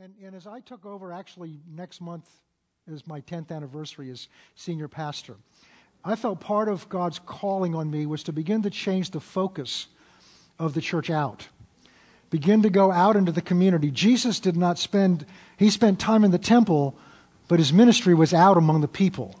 And, 0.00 0.14
and 0.24 0.36
as 0.36 0.46
I 0.46 0.60
took 0.60 0.86
over, 0.86 1.12
actually, 1.12 1.58
next 1.68 2.00
month 2.00 2.30
is 2.86 3.04
my 3.08 3.20
10th 3.22 3.50
anniversary 3.50 4.10
as 4.10 4.28
senior 4.54 4.86
pastor. 4.86 5.34
I 6.04 6.14
felt 6.14 6.38
part 6.38 6.68
of 6.68 6.88
God's 6.88 7.18
calling 7.18 7.74
on 7.74 7.90
me 7.90 8.06
was 8.06 8.22
to 8.24 8.32
begin 8.32 8.62
to 8.62 8.70
change 8.70 9.10
the 9.10 9.18
focus 9.18 9.88
of 10.56 10.74
the 10.74 10.80
church 10.80 11.10
out. 11.10 11.48
Begin 12.30 12.62
to 12.62 12.70
go 12.70 12.92
out 12.92 13.16
into 13.16 13.32
the 13.32 13.42
community. 13.42 13.90
Jesus 13.90 14.38
did 14.38 14.56
not 14.56 14.78
spend, 14.78 15.26
he 15.56 15.68
spent 15.68 15.98
time 15.98 16.22
in 16.22 16.30
the 16.30 16.38
temple, 16.38 16.96
but 17.48 17.58
his 17.58 17.72
ministry 17.72 18.14
was 18.14 18.32
out 18.32 18.56
among 18.56 18.82
the 18.82 18.88
people. 18.88 19.34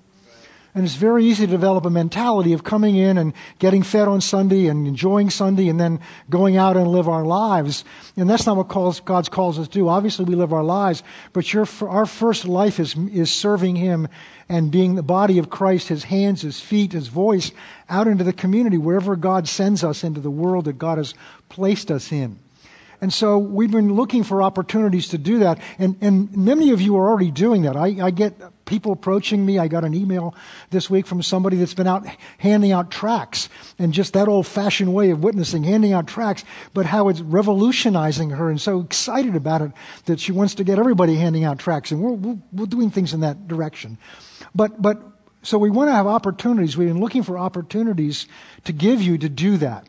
And 0.74 0.84
it's 0.84 0.94
very 0.94 1.24
easy 1.24 1.46
to 1.46 1.50
develop 1.50 1.86
a 1.86 1.90
mentality 1.90 2.52
of 2.52 2.62
coming 2.62 2.94
in 2.94 3.16
and 3.16 3.32
getting 3.58 3.82
fed 3.82 4.06
on 4.06 4.20
Sunday 4.20 4.66
and 4.66 4.86
enjoying 4.86 5.30
Sunday 5.30 5.68
and 5.68 5.80
then 5.80 6.00
going 6.28 6.56
out 6.56 6.76
and 6.76 6.86
live 6.88 7.08
our 7.08 7.24
lives. 7.24 7.84
And 8.16 8.28
that's 8.28 8.46
not 8.46 8.56
what 8.56 8.68
calls, 8.68 9.00
God's 9.00 9.28
calls 9.28 9.58
us 9.58 9.66
to 9.68 9.72
do. 9.72 9.88
Obviously, 9.88 10.26
we 10.26 10.34
live 10.34 10.52
our 10.52 10.62
lives, 10.62 11.02
but 11.32 11.52
your, 11.52 11.66
our 11.82 12.06
first 12.06 12.44
life 12.44 12.78
is, 12.78 12.94
is 12.96 13.32
serving 13.32 13.76
Him 13.76 14.08
and 14.48 14.70
being 14.70 14.94
the 14.94 15.02
body 15.02 15.38
of 15.38 15.50
Christ, 15.50 15.88
His 15.88 16.04
hands, 16.04 16.42
His 16.42 16.60
feet, 16.60 16.92
His 16.92 17.08
voice, 17.08 17.50
out 17.88 18.06
into 18.06 18.24
the 18.24 18.32
community, 18.32 18.78
wherever 18.78 19.16
God 19.16 19.48
sends 19.48 19.82
us 19.82 20.04
into 20.04 20.20
the 20.20 20.30
world 20.30 20.66
that 20.66 20.78
God 20.78 20.98
has 20.98 21.14
placed 21.48 21.90
us 21.90 22.12
in. 22.12 22.38
And 23.00 23.12
so 23.12 23.38
we've 23.38 23.70
been 23.70 23.94
looking 23.94 24.24
for 24.24 24.42
opportunities 24.42 25.08
to 25.08 25.18
do 25.18 25.38
that. 25.40 25.60
And, 25.78 25.96
and 26.00 26.36
many 26.36 26.70
of 26.70 26.80
you 26.80 26.96
are 26.96 27.08
already 27.08 27.30
doing 27.30 27.62
that. 27.62 27.76
I, 27.76 27.96
I 28.06 28.10
get 28.10 28.34
people 28.64 28.92
approaching 28.92 29.44
me. 29.46 29.58
I 29.58 29.68
got 29.68 29.84
an 29.84 29.94
email 29.94 30.34
this 30.70 30.90
week 30.90 31.06
from 31.06 31.22
somebody 31.22 31.56
that's 31.56 31.74
been 31.74 31.86
out 31.86 32.06
handing 32.38 32.72
out 32.72 32.90
tracts 32.90 33.48
and 33.78 33.92
just 33.92 34.12
that 34.12 34.28
old 34.28 34.46
fashioned 34.46 34.92
way 34.92 35.10
of 35.10 35.22
witnessing, 35.22 35.64
handing 35.64 35.92
out 35.92 36.06
tracts, 36.06 36.44
but 36.74 36.86
how 36.86 37.08
it's 37.08 37.20
revolutionizing 37.20 38.30
her 38.30 38.50
and 38.50 38.60
so 38.60 38.80
excited 38.80 39.36
about 39.36 39.62
it 39.62 39.72
that 40.04 40.20
she 40.20 40.32
wants 40.32 40.54
to 40.56 40.64
get 40.64 40.78
everybody 40.78 41.14
handing 41.14 41.44
out 41.44 41.58
tracts. 41.58 41.90
And 41.90 42.00
we're, 42.00 42.12
we're, 42.12 42.38
we're 42.52 42.66
doing 42.66 42.90
things 42.90 43.14
in 43.14 43.20
that 43.20 43.48
direction. 43.48 43.96
But, 44.54 44.80
but, 44.80 45.02
so 45.40 45.56
we 45.56 45.70
want 45.70 45.88
to 45.88 45.92
have 45.92 46.06
opportunities. 46.06 46.76
We've 46.76 46.88
been 46.88 47.00
looking 47.00 47.22
for 47.22 47.38
opportunities 47.38 48.26
to 48.64 48.72
give 48.72 49.00
you 49.00 49.16
to 49.18 49.28
do 49.28 49.56
that. 49.58 49.86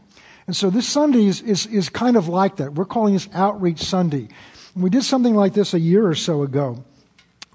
And 0.50 0.56
so 0.56 0.72
this 0.72 0.88
Sunday 0.88 1.28
is, 1.28 1.44
is, 1.44 1.68
is 1.68 1.90
kind 1.90 2.18
of 2.18 2.28
like 2.28 2.56
that. 2.56 2.74
We're 2.74 2.84
calling 2.84 3.14
this 3.14 3.30
Outreach 3.36 3.84
Sunday. 3.84 4.30
We 4.76 4.90
did 4.90 5.04
something 5.04 5.36
like 5.36 5.54
this 5.54 5.76
a 5.76 5.80
year 5.80 6.08
or 6.08 6.16
so 6.16 6.42
ago. 6.42 6.84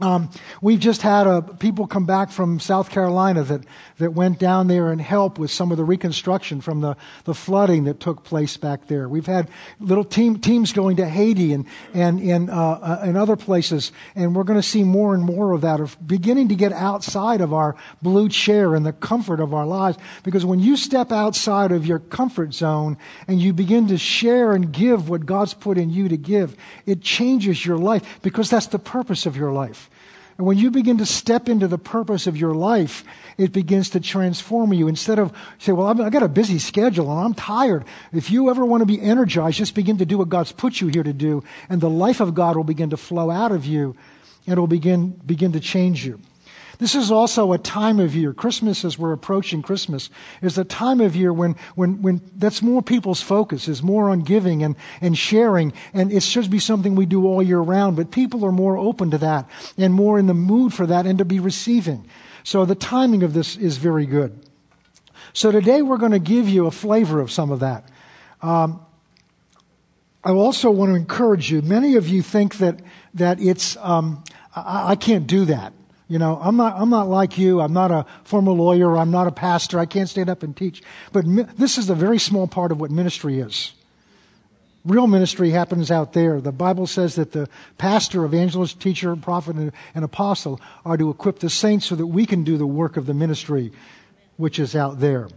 Um, 0.00 0.28
we've 0.60 0.80
just 0.80 1.02
had 1.02 1.60
people 1.60 1.86
come 1.86 2.04
back 2.04 2.32
from 2.32 2.58
South 2.58 2.90
Carolina 2.90 3.44
that, 3.44 3.64
that 3.98 4.12
went 4.12 4.40
down 4.40 4.66
there 4.66 4.90
and 4.90 5.00
helped 5.00 5.38
with 5.38 5.52
some 5.52 5.70
of 5.70 5.76
the 5.76 5.84
reconstruction 5.84 6.60
from 6.60 6.80
the, 6.80 6.96
the 7.26 7.34
flooding 7.34 7.84
that 7.84 8.00
took 8.00 8.24
place 8.24 8.56
back 8.56 8.88
there. 8.88 9.08
We've 9.08 9.24
had 9.26 9.48
little 9.78 10.02
team, 10.02 10.40
teams 10.40 10.72
going 10.72 10.96
to 10.96 11.08
Haiti 11.08 11.52
and, 11.52 11.66
and, 11.94 12.20
and, 12.20 12.50
uh, 12.50 12.72
uh, 12.72 13.00
and 13.04 13.16
other 13.16 13.36
places, 13.36 13.92
and 14.16 14.34
we're 14.34 14.42
going 14.42 14.58
to 14.58 14.66
see 14.66 14.82
more 14.82 15.14
and 15.14 15.22
more 15.22 15.52
of 15.52 15.60
that, 15.60 15.78
of 15.78 15.96
beginning 16.04 16.48
to 16.48 16.56
get 16.56 16.72
outside 16.72 17.40
of 17.40 17.52
our 17.52 17.76
blue 18.02 18.28
chair 18.28 18.74
and 18.74 18.84
the 18.84 18.92
comfort 18.92 19.38
of 19.38 19.54
our 19.54 19.64
lives. 19.64 19.96
Because 20.24 20.44
when 20.44 20.58
you 20.58 20.76
step 20.76 21.12
outside 21.12 21.70
of 21.70 21.86
your 21.86 22.00
comfort 22.00 22.52
zone 22.52 22.98
and 23.28 23.40
you 23.40 23.52
begin 23.52 23.86
to 23.86 23.96
share 23.96 24.54
and 24.54 24.72
give 24.72 25.08
what 25.08 25.24
God's 25.24 25.54
put 25.54 25.78
in 25.78 25.90
you 25.90 26.08
to 26.08 26.16
give, 26.16 26.56
it 26.84 27.00
changes 27.00 27.64
your 27.64 27.78
life 27.78 28.18
because 28.22 28.50
that's 28.50 28.66
the 28.66 28.80
purpose 28.80 29.24
of 29.24 29.36
your 29.36 29.52
life. 29.52 29.88
And 30.36 30.46
when 30.46 30.58
you 30.58 30.70
begin 30.70 30.98
to 30.98 31.06
step 31.06 31.48
into 31.48 31.68
the 31.68 31.78
purpose 31.78 32.26
of 32.26 32.36
your 32.36 32.54
life, 32.54 33.04
it 33.38 33.52
begins 33.52 33.90
to 33.90 34.00
transform 34.00 34.72
you. 34.72 34.88
Instead 34.88 35.18
of 35.18 35.32
say, 35.58 35.72
well, 35.72 35.86
I've 35.86 36.12
got 36.12 36.22
a 36.22 36.28
busy 36.28 36.58
schedule 36.58 37.10
and 37.10 37.24
I'm 37.24 37.34
tired. 37.34 37.84
If 38.12 38.30
you 38.30 38.50
ever 38.50 38.64
want 38.64 38.80
to 38.82 38.86
be 38.86 39.00
energized, 39.00 39.58
just 39.58 39.74
begin 39.74 39.98
to 39.98 40.06
do 40.06 40.18
what 40.18 40.28
God's 40.28 40.50
put 40.50 40.80
you 40.80 40.88
here 40.88 41.04
to 41.04 41.12
do. 41.12 41.44
And 41.68 41.80
the 41.80 41.90
life 41.90 42.20
of 42.20 42.34
God 42.34 42.56
will 42.56 42.64
begin 42.64 42.90
to 42.90 42.96
flow 42.96 43.30
out 43.30 43.52
of 43.52 43.64
you 43.64 43.96
and 44.46 44.56
it 44.56 44.60
will 44.60 44.66
begin, 44.66 45.10
begin 45.24 45.52
to 45.52 45.60
change 45.60 46.04
you. 46.04 46.20
This 46.78 46.94
is 46.94 47.10
also 47.10 47.52
a 47.52 47.58
time 47.58 48.00
of 48.00 48.14
year. 48.14 48.32
Christmas, 48.32 48.84
as 48.84 48.98
we're 48.98 49.12
approaching 49.12 49.62
Christmas, 49.62 50.10
is 50.42 50.58
a 50.58 50.64
time 50.64 51.00
of 51.00 51.14
year 51.14 51.32
when, 51.32 51.56
when, 51.74 52.02
when 52.02 52.20
that's 52.36 52.62
more 52.62 52.82
people's 52.82 53.20
focus, 53.20 53.68
is 53.68 53.82
more 53.82 54.10
on 54.10 54.20
giving 54.20 54.62
and, 54.62 54.76
and 55.00 55.16
sharing. 55.16 55.72
And 55.92 56.12
it 56.12 56.22
should 56.22 56.50
be 56.50 56.58
something 56.58 56.94
we 56.94 57.06
do 57.06 57.26
all 57.26 57.42
year 57.42 57.60
round, 57.60 57.96
but 57.96 58.10
people 58.10 58.44
are 58.44 58.52
more 58.52 58.76
open 58.76 59.10
to 59.12 59.18
that 59.18 59.48
and 59.78 59.94
more 59.94 60.18
in 60.18 60.26
the 60.26 60.34
mood 60.34 60.74
for 60.74 60.86
that 60.86 61.06
and 61.06 61.18
to 61.18 61.24
be 61.24 61.40
receiving. 61.40 62.06
So 62.42 62.64
the 62.64 62.74
timing 62.74 63.22
of 63.22 63.32
this 63.32 63.56
is 63.56 63.78
very 63.78 64.06
good. 64.06 64.38
So 65.32 65.50
today 65.50 65.82
we're 65.82 65.98
going 65.98 66.12
to 66.12 66.18
give 66.18 66.48
you 66.48 66.66
a 66.66 66.70
flavor 66.70 67.20
of 67.20 67.30
some 67.30 67.50
of 67.50 67.60
that. 67.60 67.88
Um, 68.42 68.84
I 70.22 70.30
also 70.30 70.70
want 70.70 70.90
to 70.90 70.94
encourage 70.94 71.50
you. 71.50 71.60
Many 71.60 71.96
of 71.96 72.08
you 72.08 72.22
think 72.22 72.56
that 72.58 72.80
that 73.14 73.40
it's 73.40 73.76
um, 73.78 74.24
I, 74.56 74.92
I 74.92 74.96
can't 74.96 75.26
do 75.26 75.44
that. 75.46 75.72
You 76.06 76.18
know, 76.18 76.38
I'm 76.40 76.56
not, 76.56 76.74
I'm 76.76 76.90
not 76.90 77.08
like 77.08 77.38
you. 77.38 77.60
I'm 77.60 77.72
not 77.72 77.90
a 77.90 78.04
former 78.24 78.52
lawyer. 78.52 78.96
I'm 78.96 79.10
not 79.10 79.26
a 79.26 79.32
pastor. 79.32 79.78
I 79.78 79.86
can't 79.86 80.08
stand 80.08 80.28
up 80.28 80.42
and 80.42 80.54
teach. 80.54 80.82
But 81.12 81.24
mi- 81.24 81.46
this 81.56 81.78
is 81.78 81.88
a 81.88 81.94
very 81.94 82.18
small 82.18 82.46
part 82.46 82.72
of 82.72 82.80
what 82.80 82.90
ministry 82.90 83.38
is. 83.38 83.72
Real 84.84 85.06
ministry 85.06 85.50
happens 85.50 85.90
out 85.90 86.12
there. 86.12 86.42
The 86.42 86.52
Bible 86.52 86.86
says 86.86 87.14
that 87.14 87.32
the 87.32 87.48
pastor, 87.78 88.22
evangelist, 88.26 88.80
teacher, 88.80 89.16
prophet, 89.16 89.56
and, 89.56 89.72
and 89.94 90.04
apostle 90.04 90.60
are 90.84 90.98
to 90.98 91.08
equip 91.08 91.38
the 91.38 91.48
saints 91.48 91.86
so 91.86 91.94
that 91.94 92.06
we 92.06 92.26
can 92.26 92.44
do 92.44 92.58
the 92.58 92.66
work 92.66 92.98
of 92.98 93.06
the 93.06 93.14
ministry, 93.14 93.72
which 94.36 94.58
is 94.58 94.76
out 94.76 95.00
there. 95.00 95.28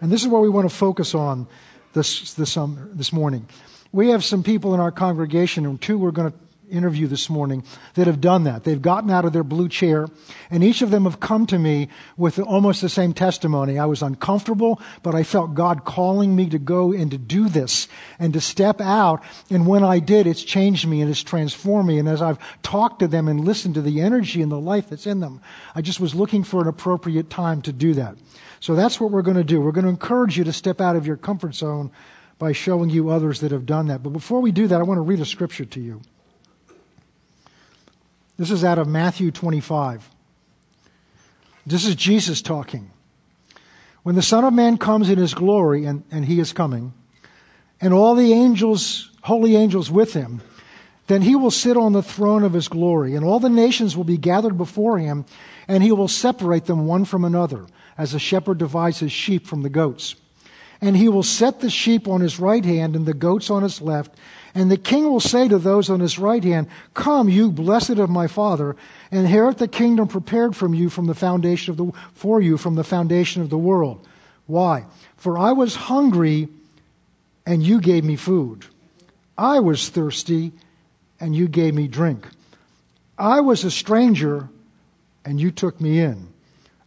And 0.00 0.10
this 0.10 0.22
is 0.22 0.28
what 0.28 0.42
we 0.42 0.48
want 0.48 0.68
to 0.68 0.74
focus 0.74 1.14
on 1.14 1.46
this, 1.92 2.34
this, 2.34 2.56
um, 2.56 2.90
this 2.94 3.12
morning. 3.12 3.46
We 3.92 4.08
have 4.08 4.24
some 4.24 4.42
people 4.42 4.74
in 4.74 4.80
our 4.80 4.90
congregation, 4.90 5.66
and 5.66 5.80
two 5.80 5.98
we're 5.98 6.10
going 6.10 6.32
to 6.32 6.38
interview 6.70 7.06
this 7.06 7.30
morning 7.30 7.64
that 7.94 8.06
have 8.06 8.20
done 8.20 8.44
that. 8.44 8.64
They've 8.64 8.80
gotten 8.80 9.10
out 9.10 9.24
of 9.24 9.32
their 9.32 9.44
blue 9.44 9.68
chair, 9.68 10.08
and 10.50 10.64
each 10.64 10.82
of 10.82 10.90
them 10.90 11.04
have 11.04 11.20
come 11.20 11.46
to 11.46 11.58
me 11.58 11.88
with 12.16 12.38
almost 12.38 12.80
the 12.80 12.88
same 12.88 13.12
testimony. 13.12 13.78
I 13.78 13.86
was 13.86 14.02
uncomfortable, 14.02 14.80
but 15.02 15.14
I 15.14 15.22
felt 15.22 15.54
God 15.54 15.84
calling 15.84 16.34
me 16.34 16.48
to 16.50 16.58
go 16.58 16.92
and 16.92 17.10
to 17.10 17.18
do 17.18 17.48
this 17.48 17.88
and 18.18 18.32
to 18.32 18.40
step 18.40 18.80
out. 18.80 19.22
And 19.50 19.66
when 19.66 19.84
I 19.84 19.98
did, 19.98 20.26
it's 20.26 20.42
changed 20.42 20.86
me 20.86 21.00
and 21.00 21.10
it's 21.10 21.22
transformed 21.22 21.88
me. 21.88 21.98
And 21.98 22.08
as 22.08 22.22
I've 22.22 22.38
talked 22.62 23.00
to 23.00 23.08
them 23.08 23.28
and 23.28 23.44
listened 23.44 23.74
to 23.74 23.82
the 23.82 24.00
energy 24.00 24.42
and 24.42 24.50
the 24.50 24.60
life 24.60 24.90
that's 24.90 25.06
in 25.06 25.20
them, 25.20 25.40
I 25.74 25.82
just 25.82 26.00
was 26.00 26.14
looking 26.14 26.44
for 26.44 26.60
an 26.60 26.68
appropriate 26.68 27.30
time 27.30 27.62
to 27.62 27.72
do 27.72 27.94
that. 27.94 28.16
So 28.60 28.74
that's 28.74 29.00
what 29.00 29.10
we're 29.10 29.22
going 29.22 29.36
to 29.36 29.44
do. 29.44 29.60
We're 29.60 29.72
going 29.72 29.84
to 29.84 29.90
encourage 29.90 30.36
you 30.36 30.44
to 30.44 30.52
step 30.52 30.80
out 30.80 30.96
of 30.96 31.06
your 31.06 31.16
comfort 31.16 31.54
zone 31.54 31.90
by 32.38 32.52
showing 32.52 32.90
you 32.90 33.08
others 33.08 33.40
that 33.40 33.52
have 33.52 33.66
done 33.66 33.86
that. 33.86 34.02
But 34.02 34.10
before 34.10 34.40
we 34.40 34.52
do 34.52 34.66
that, 34.66 34.80
I 34.80 34.82
want 34.82 34.98
to 34.98 35.02
read 35.02 35.20
a 35.20 35.24
scripture 35.24 35.64
to 35.64 35.80
you. 35.80 36.02
This 38.38 38.50
is 38.50 38.64
out 38.64 38.78
of 38.78 38.86
Matthew 38.86 39.30
25. 39.30 40.10
This 41.66 41.86
is 41.86 41.94
Jesus 41.94 42.42
talking. 42.42 42.90
When 44.02 44.14
the 44.14 44.22
Son 44.22 44.44
of 44.44 44.52
Man 44.52 44.76
comes 44.76 45.08
in 45.08 45.18
his 45.18 45.32
glory, 45.32 45.86
and, 45.86 46.04
and 46.10 46.26
he 46.26 46.38
is 46.38 46.52
coming, 46.52 46.92
and 47.80 47.94
all 47.94 48.14
the 48.14 48.32
angels, 48.32 49.10
holy 49.22 49.56
angels 49.56 49.90
with 49.90 50.12
him, 50.12 50.42
then 51.06 51.22
he 51.22 51.34
will 51.34 51.50
sit 51.50 51.76
on 51.76 51.92
the 51.92 52.02
throne 52.02 52.42
of 52.42 52.52
his 52.52 52.68
glory, 52.68 53.14
and 53.14 53.24
all 53.24 53.40
the 53.40 53.48
nations 53.48 53.96
will 53.96 54.04
be 54.04 54.18
gathered 54.18 54.58
before 54.58 54.98
him, 54.98 55.24
and 55.66 55.82
he 55.82 55.92
will 55.92 56.08
separate 56.08 56.66
them 56.66 56.86
one 56.86 57.04
from 57.04 57.24
another, 57.24 57.66
as 57.96 58.12
a 58.12 58.18
shepherd 58.18 58.58
divides 58.58 58.98
his 58.98 59.12
sheep 59.12 59.46
from 59.46 59.62
the 59.62 59.70
goats. 59.70 60.14
And 60.80 60.94
he 60.94 61.08
will 61.08 61.22
set 61.22 61.60
the 61.60 61.70
sheep 61.70 62.06
on 62.06 62.20
his 62.20 62.38
right 62.38 62.64
hand 62.64 62.96
and 62.96 63.06
the 63.06 63.14
goats 63.14 63.48
on 63.48 63.62
his 63.62 63.80
left. 63.80 64.14
And 64.56 64.70
the 64.70 64.78
king 64.78 65.04
will 65.10 65.20
say 65.20 65.48
to 65.48 65.58
those 65.58 65.90
on 65.90 66.00
his 66.00 66.18
right 66.18 66.42
hand, 66.42 66.68
Come, 66.94 67.28
you 67.28 67.52
blessed 67.52 67.98
of 67.98 68.08
my 68.08 68.26
father, 68.26 68.74
inherit 69.10 69.58
the 69.58 69.68
kingdom 69.68 70.08
prepared 70.08 70.56
from 70.56 70.72
you 70.72 70.88
from 70.88 71.06
the 71.06 71.14
foundation 71.14 71.72
of 71.72 71.76
the, 71.76 71.92
for 72.14 72.40
you 72.40 72.56
from 72.56 72.74
the 72.74 72.82
foundation 72.82 73.42
of 73.42 73.50
the 73.50 73.58
world. 73.58 74.08
Why? 74.46 74.86
For 75.18 75.36
I 75.36 75.52
was 75.52 75.74
hungry, 75.76 76.48
and 77.44 77.62
you 77.62 77.82
gave 77.82 78.02
me 78.02 78.16
food. 78.16 78.64
I 79.36 79.60
was 79.60 79.90
thirsty, 79.90 80.52
and 81.20 81.36
you 81.36 81.48
gave 81.48 81.74
me 81.74 81.86
drink. 81.86 82.26
I 83.18 83.42
was 83.42 83.62
a 83.62 83.70
stranger, 83.70 84.48
and 85.22 85.38
you 85.38 85.50
took 85.50 85.82
me 85.82 86.00
in. 86.00 86.28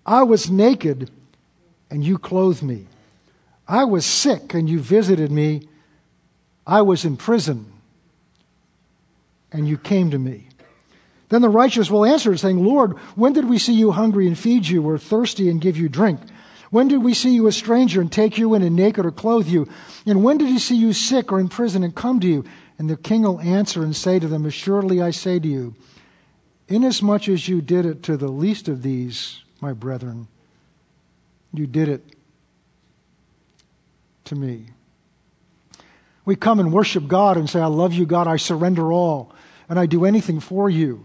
I 0.07 0.23
was 0.23 0.49
naked, 0.49 1.11
and 1.91 2.03
you 2.03 2.17
clothed 2.17 2.63
me. 2.63 2.87
I 3.67 3.83
was 3.83 4.07
sick, 4.07 4.55
and 4.55 4.67
you 4.67 4.79
visited 4.79 5.29
me. 5.29 5.67
I 6.69 6.83
was 6.83 7.03
in 7.03 7.17
prison, 7.17 7.65
and 9.51 9.67
you 9.67 9.75
came 9.75 10.11
to 10.11 10.19
me. 10.19 10.49
Then 11.29 11.41
the 11.41 11.49
righteous 11.49 11.89
will 11.89 12.05
answer, 12.05 12.37
saying, 12.37 12.63
Lord, 12.63 12.95
when 13.15 13.33
did 13.33 13.49
we 13.49 13.57
see 13.57 13.73
you 13.73 13.89
hungry 13.89 14.27
and 14.27 14.37
feed 14.37 14.67
you, 14.67 14.87
or 14.87 14.99
thirsty 14.99 15.49
and 15.49 15.59
give 15.59 15.77
you 15.77 15.89
drink? 15.89 16.19
When 16.69 16.87
did 16.87 17.03
we 17.03 17.15
see 17.15 17.31
you 17.31 17.47
a 17.47 17.51
stranger 17.51 18.01
and 18.01 18.11
take 18.11 18.37
you 18.37 18.53
in 18.53 18.61
and 18.61 18.75
naked 18.75 19.03
or 19.03 19.11
clothe 19.11 19.47
you? 19.47 19.67
And 20.05 20.23
when 20.23 20.37
did 20.37 20.49
we 20.49 20.59
see 20.59 20.75
you 20.75 20.93
sick 20.93 21.31
or 21.31 21.39
in 21.39 21.49
prison 21.49 21.83
and 21.83 21.95
come 21.95 22.19
to 22.19 22.27
you? 22.27 22.45
And 22.77 22.87
the 22.87 22.97
king 22.97 23.23
will 23.23 23.39
answer 23.41 23.83
and 23.83 23.95
say 23.95 24.19
to 24.19 24.27
them, 24.27 24.45
Assuredly 24.45 25.01
I 25.01 25.09
say 25.09 25.39
to 25.39 25.47
you, 25.47 25.73
inasmuch 26.67 27.27
as 27.29 27.47
you 27.49 27.61
did 27.61 27.87
it 27.87 28.03
to 28.03 28.15
the 28.15 28.27
least 28.27 28.67
of 28.67 28.83
these, 28.83 29.41
my 29.59 29.73
brethren, 29.73 30.27
you 31.51 31.65
did 31.65 31.89
it 31.89 32.03
to 34.25 34.35
me. 34.35 34.67
We 36.29 36.35
come 36.35 36.59
and 36.59 36.71
worship 36.71 37.07
God 37.07 37.37
and 37.37 37.49
say, 37.49 37.59
I 37.59 37.65
love 37.65 37.91
you, 37.91 38.05
God, 38.05 38.27
I 38.27 38.37
surrender 38.37 38.93
all. 38.93 39.33
and 39.67 39.79
I 39.79 39.87
do 39.87 40.05
anything 40.05 40.39
for 40.39 40.69
you. 40.69 41.03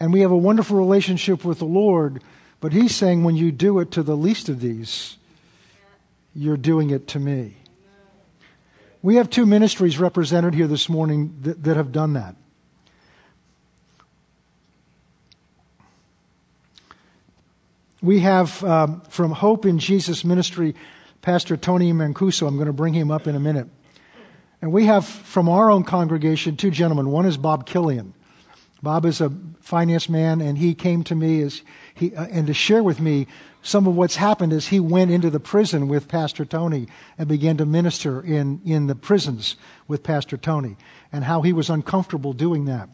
And 0.00 0.12
we 0.12 0.22
have 0.22 0.32
a 0.32 0.36
wonderful 0.36 0.76
relationship 0.76 1.44
with 1.44 1.60
the 1.60 1.66
Lord, 1.66 2.20
but 2.58 2.72
He's 2.72 2.92
saying 2.92 3.22
when 3.22 3.36
you 3.36 3.52
do 3.52 3.78
it 3.78 3.92
to 3.92 4.02
the 4.02 4.16
least 4.16 4.48
of 4.48 4.58
these, 4.58 5.18
you're 6.34 6.56
doing 6.56 6.90
it 6.90 7.06
to 7.06 7.20
me. 7.20 7.58
We 9.02 9.14
have 9.14 9.30
two 9.30 9.46
ministries 9.46 10.00
represented 10.00 10.52
here 10.52 10.66
this 10.66 10.88
morning 10.88 11.38
that, 11.42 11.62
that 11.62 11.76
have 11.76 11.92
done 11.92 12.14
that. 12.14 12.34
We 18.02 18.18
have 18.18 18.64
um, 18.64 19.02
from 19.02 19.30
Hope 19.30 19.64
in 19.64 19.78
Jesus 19.78 20.24
Ministry, 20.24 20.74
Pastor 21.22 21.56
Tony 21.56 21.92
Mancuso. 21.92 22.48
I'm 22.48 22.56
going 22.56 22.66
to 22.66 22.72
bring 22.72 22.94
him 22.94 23.12
up 23.12 23.28
in 23.28 23.36
a 23.36 23.40
minute. 23.40 23.68
And 24.62 24.72
we 24.72 24.86
have 24.86 25.04
from 25.04 25.48
our 25.48 25.70
own 25.70 25.84
congregation 25.84 26.56
two 26.56 26.70
gentlemen. 26.70 27.10
One 27.10 27.26
is 27.26 27.36
Bob 27.36 27.66
Killian. 27.66 28.14
Bob 28.82 29.04
is 29.04 29.20
a 29.20 29.32
finance 29.60 30.08
man, 30.08 30.40
and 30.40 30.58
he 30.58 30.74
came 30.74 31.02
to 31.04 31.14
me 31.14 31.42
as 31.42 31.62
he, 31.94 32.14
uh, 32.14 32.26
and 32.26 32.46
to 32.46 32.54
share 32.54 32.82
with 32.82 33.00
me 33.00 33.26
some 33.62 33.86
of 33.86 33.96
what's 33.96 34.16
happened 34.16 34.52
as 34.52 34.68
he 34.68 34.78
went 34.78 35.10
into 35.10 35.28
the 35.28 35.40
prison 35.40 35.88
with 35.88 36.08
Pastor 36.08 36.44
Tony 36.44 36.86
and 37.18 37.26
began 37.28 37.56
to 37.56 37.66
minister 37.66 38.20
in, 38.22 38.60
in 38.64 38.86
the 38.86 38.94
prisons 38.94 39.56
with 39.88 40.02
Pastor 40.02 40.36
Tony, 40.36 40.76
and 41.10 41.24
how 41.24 41.42
he 41.42 41.52
was 41.52 41.68
uncomfortable 41.68 42.32
doing 42.32 42.66
that. 42.66 42.88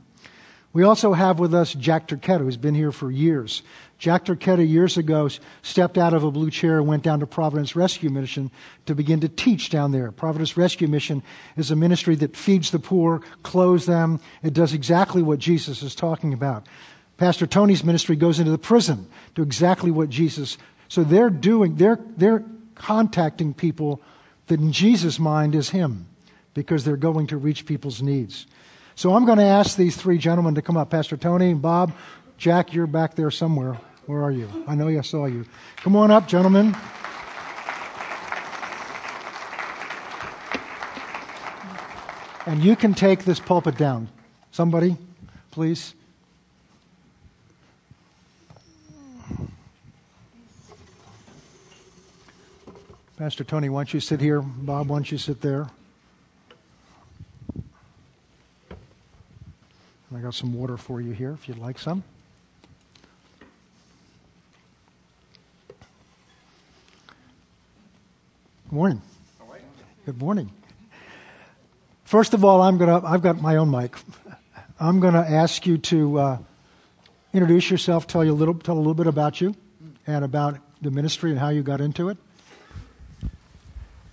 We 0.73 0.83
also 0.83 1.13
have 1.13 1.39
with 1.39 1.53
us 1.53 1.75
Jack 1.75 2.09
Turketta, 2.09 2.39
who's 2.39 2.57
been 2.57 2.75
here 2.75 2.93
for 2.93 3.11
years. 3.11 3.63
Jack 4.03 4.25
Turketta 4.25 4.69
years 4.69 4.97
ago 4.97 5.29
stepped 5.63 5.97
out 5.97 6.13
of 6.13 6.25
a 6.25 6.31
blue 6.33 6.51
chair 6.51 6.79
and 6.79 6.89
went 6.89 7.05
down 7.05 7.21
to 7.21 7.27
Providence 7.27 7.77
Rescue 7.77 8.11
Mission 8.11 8.51
to 8.87 8.97
begin 8.97 9.21
to 9.21 9.29
teach 9.29 9.71
down 9.71 9.93
there. 9.93 10.11
Providence 10.11 10.57
Rescue 10.57 10.89
Mission 10.89 11.23
is 11.57 11.71
a 11.71 11.77
ministry 11.77 12.17
that 12.17 12.37
feeds 12.37 12.73
the 12.73 12.81
poor, 12.81 13.21
clothes 13.45 13.87
them. 13.87 14.19
It 14.43 14.55
does 14.55 14.75
exactly 14.75 15.23
what 15.23 15.39
Jesus 15.39 15.85
is 15.85 15.95
talking 15.95 16.33
about. 16.33 16.67
Pastor 17.17 17.47
Tony's 17.47 17.85
ministry 17.85 18.17
goes 18.17 18.41
into 18.41 18.51
the 18.51 18.59
prison 18.59 19.07
to 19.37 19.43
exactly 19.43 19.93
what 19.93 20.11
Jesus. 20.11 20.59
So 20.89 21.05
they're 21.05 21.31
doing, 21.31 21.77
they're, 21.77 22.01
they're 22.17 22.43
contacting 22.75 23.55
people 23.55 24.03
that 24.49 24.59
in 24.59 24.73
Jesus' 24.73 25.21
mind 25.21 25.55
is 25.55 25.71
Him 25.71 26.07
because 26.55 26.85
they're 26.85 26.97
going 26.97 27.29
to 27.29 27.37
reach 27.37 27.67
people's 27.67 28.03
needs. 28.03 28.49
So 28.97 29.15
I'm 29.15 29.27
going 29.27 29.39
to 29.39 29.45
ask 29.45 29.77
these 29.77 29.97
three 29.97 30.19
gentlemen 30.19 30.57
to 30.57 30.63
come 30.63 30.77
up. 30.77 30.91
Pastor 30.91 31.17
Tony, 31.17 31.55
Bob, 31.55 31.93
Jack, 32.37 32.75
you're 32.75 32.89
back 32.89 33.15
there 33.15 33.31
somewhere. 33.31 33.79
Where 34.07 34.23
are 34.23 34.33
you? 34.33 34.49
I 34.67 34.75
know 34.75 34.89
I 34.89 35.01
saw 35.03 35.27
you. 35.27 35.45
Come 35.77 35.97
on 35.97 36.11
up, 36.11 36.27
gentlemen. 36.27 36.77
And 42.45 42.63
you 42.63 42.75
can 42.75 42.93
take 42.93 43.25
this 43.25 43.39
pulpit 43.39 43.77
down. 43.77 44.09
Somebody, 44.51 44.97
please. 45.53 45.95
Pastor 53.17 53.45
Tony, 53.45 53.69
why 53.69 53.81
don't 53.81 53.95
you 53.95 54.01
sit 54.01 54.21
here? 54.21 54.43
Bob, 54.43 54.89
why 54.89 54.97
don't 54.97 55.13
you 55.13 55.19
sit 55.19 55.41
there? 55.41 55.71
I 60.15 60.19
got 60.21 60.35
some 60.35 60.53
water 60.53 60.77
for 60.77 61.01
you 61.01 61.13
here 61.13 61.31
if 61.33 61.49
you'd 61.49 61.59
like 61.59 61.79
some. 61.79 62.03
Good 68.73 68.77
morning. 68.77 69.03
Good 70.07 70.19
morning. 70.19 70.51
First 72.05 72.33
of 72.33 72.43
all, 72.43 72.63
I'm 72.63 72.79
gonna. 72.79 73.05
I've 73.05 73.21
got 73.21 73.39
my 73.39 73.57
own 73.57 73.71
mic. 73.71 73.99
I'm 74.81 74.99
going 74.99 75.13
to 75.13 75.21
ask 75.21 75.67
you 75.67 75.77
to 75.77 76.19
uh, 76.19 76.39
introduce 77.35 77.71
yourself, 77.71 78.07
tell 78.07 78.25
you 78.25 78.33
a 78.33 78.35
little, 78.35 78.55
tell 78.55 78.75
a 78.75 78.79
little 78.79 78.95
bit 78.95 79.07
about 79.07 79.43
you, 79.43 79.55
and 80.07 80.25
about 80.25 80.57
the 80.81 80.91
ministry 80.91 81.29
and 81.29 81.39
how 81.39 81.51
you 81.51 81.63
got 81.63 81.83
into 81.83 82.09
it. 82.09 82.17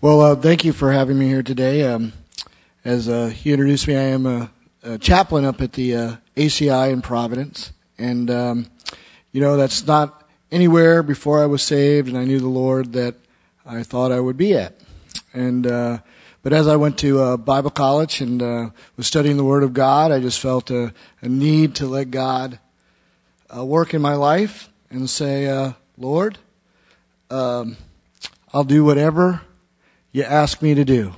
Well, 0.02 0.20
uh, 0.20 0.36
thank 0.36 0.66
you 0.66 0.74
for 0.74 0.92
having 0.92 1.18
me 1.18 1.30
here 1.30 1.42
today. 1.42 1.84
Um, 1.84 2.12
as 2.84 3.08
uh, 3.08 3.32
you 3.42 3.54
introduced 3.54 3.88
me, 3.88 3.96
I 3.96 4.02
am 4.02 4.26
a, 4.26 4.52
a 4.84 4.98
chaplain 4.98 5.46
up 5.46 5.62
at 5.62 5.72
the 5.72 5.96
uh, 5.96 6.16
ACI 6.36 6.92
in 6.92 7.02
Providence, 7.02 7.72
and 7.98 8.30
um, 8.30 8.66
you 9.32 9.40
know 9.40 9.56
that's 9.56 9.88
not 9.88 10.28
anywhere 10.52 11.02
before 11.02 11.42
I 11.42 11.46
was 11.46 11.62
saved, 11.62 12.10
and 12.10 12.18
I 12.18 12.26
knew 12.26 12.42
the 12.42 12.50
Lord 12.50 12.92
that 12.92 13.16
I 13.70 13.84
thought 13.84 14.12
I 14.12 14.20
would 14.20 14.36
be 14.36 14.56
at. 14.56 14.74
And 15.32 15.68
uh, 15.68 16.00
but 16.42 16.54
as 16.54 16.68
I 16.68 16.76
went 16.76 16.98
to 17.00 17.20
uh, 17.20 17.38
Bible 17.38 17.70
college 17.70 18.20
and 18.20 18.42
uh, 18.42 18.70
was 18.98 19.06
studying 19.06 19.38
the 19.38 19.44
Word 19.44 19.62
of 19.62 19.74
God, 19.74 20.12
I 20.12 20.20
just 20.20 20.40
felt 20.40 20.72
a, 20.72 20.92
a 21.22 21.30
need 21.30 21.76
to 21.76 21.86
let 21.86 22.10
God 22.10 22.58
uh, 23.56 23.64
work 23.64 23.94
in 23.94 24.02
my 24.02 24.16
life 24.16 24.70
and 24.90 25.08
say, 25.08 25.46
uh, 25.46 25.74
Lord, 26.00 26.40
um, 27.30 27.78
I'll 28.52 28.64
do 28.64 28.84
whatever 28.84 29.42
you 30.12 30.24
ask 30.24 30.64
me 30.64 30.74
to 30.74 30.84
do. 30.84 31.14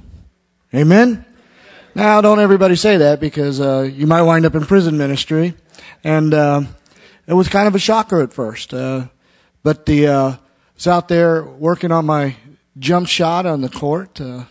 Amen. 0.76 1.24
Now, 1.96 2.20
don't 2.20 2.42
everybody 2.42 2.76
say 2.76 2.98
that 2.98 3.22
because 3.22 3.62
uh, 3.62 3.90
you 3.94 4.08
might 4.08 4.24
wind 4.24 4.46
up 4.46 4.56
in 4.56 4.66
prison 4.66 4.98
ministry, 4.98 5.54
and 6.04 6.34
uh, 6.34 6.64
it 7.28 7.34
was 7.34 7.48
kind 7.48 7.70
of 7.70 7.76
a 7.76 7.80
shocker 7.80 8.22
at 8.22 8.34
first. 8.34 8.72
but 8.72 9.86
the 9.86 10.38
was 10.82 10.88
out 10.88 11.10
there 11.10 11.44
working 11.44 11.92
on 11.92 12.08
my 12.08 12.36
jump 12.80 13.08
shot 13.08 13.46
on 13.46 13.62
the 13.62 13.70
court. 13.70 14.20
Uh, 14.20 14.46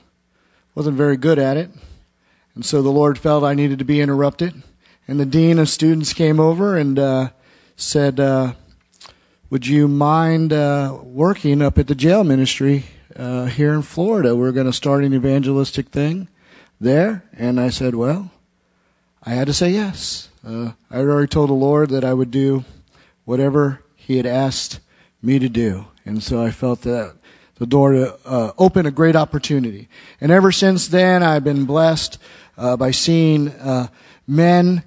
wasn't 0.77 0.97
very 0.97 1.17
good 1.17 1.41
at 1.41 1.57
it. 1.57 1.71
And 2.55 2.65
so 2.65 2.83
the 2.83 2.89
Lord 2.89 3.19
felt 3.19 3.43
I 3.43 3.55
needed 3.55 3.81
to 3.81 3.85
be 3.85 4.01
interrupted. 4.01 4.63
And 5.09 5.19
the 5.19 5.27
dean 5.27 5.59
of 5.59 5.69
students 5.69 6.13
came 6.13 6.39
over 6.39 6.77
and 6.77 7.01
uh, 7.01 7.31
said, 7.75 8.21
uh, 8.21 8.53
Would 9.51 9.67
you 9.67 9.89
mind 9.89 10.53
uh, 10.53 11.01
working 11.03 11.61
up 11.61 11.79
at 11.79 11.89
the 11.89 11.97
jail 11.97 12.23
ministry 12.23 12.85
uh, 13.17 13.47
here 13.47 13.75
in 13.75 13.83
Florida? 13.83 14.37
We're 14.37 14.53
going 14.53 14.69
to 14.69 14.73
start 14.73 15.03
an 15.03 15.13
evangelistic 15.13 15.89
thing 15.89 16.29
there. 16.81 17.25
And 17.33 17.59
I 17.59 17.71
said, 17.71 17.97
Well, 17.97 18.31
I 19.25 19.31
had 19.31 19.49
to 19.49 19.53
say 19.53 19.71
yes. 19.71 20.29
Uh, 20.47 20.75
I 20.93 20.99
had 20.99 21.07
already 21.07 21.27
told 21.27 21.51
the 21.51 21.55
Lord 21.55 21.91
that 21.91 22.05
I 22.05 22.15
would 22.15 22.31
do 22.31 22.65
whatever 23.25 23.83
He 23.97 24.17
had 24.17 24.27
asked 24.27 24.79
me 25.21 25.41
to 25.41 25.49
do. 25.49 25.87
And 26.05 26.23
so 26.23 26.43
I 26.43 26.51
felt 26.51 26.83
that 26.83 27.15
the 27.57 27.67
door 27.67 27.93
to 27.93 28.19
uh, 28.25 28.53
open 28.57 28.87
a 28.87 28.91
great 28.91 29.15
opportunity. 29.15 29.89
And 30.21 30.33
ever 30.33 30.51
since 30.51 30.89
then, 30.89 31.23
I've 31.23 31.45
been 31.45 31.67
blessed 31.67 32.19
uh, 32.57 32.77
by 32.77 32.91
seeing 32.91 33.49
uh, 33.49 33.89
men 34.27 34.83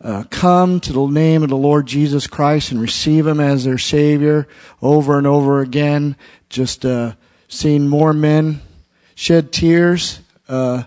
uh, 0.00 0.24
come 0.30 0.78
to 0.80 0.92
the 0.92 1.06
name 1.06 1.42
of 1.42 1.48
the 1.48 1.56
Lord 1.56 1.86
Jesus 1.86 2.26
Christ 2.26 2.70
and 2.70 2.80
receive 2.80 3.26
Him 3.26 3.40
as 3.40 3.64
their 3.64 3.78
Savior 3.78 4.46
over 4.82 5.16
and 5.16 5.26
over 5.26 5.60
again. 5.60 6.16
Just 6.50 6.84
uh, 6.84 7.14
seeing 7.48 7.88
more 7.88 8.12
men 8.12 8.60
shed 9.14 9.50
tears, 9.50 10.20
uh, 10.48 10.84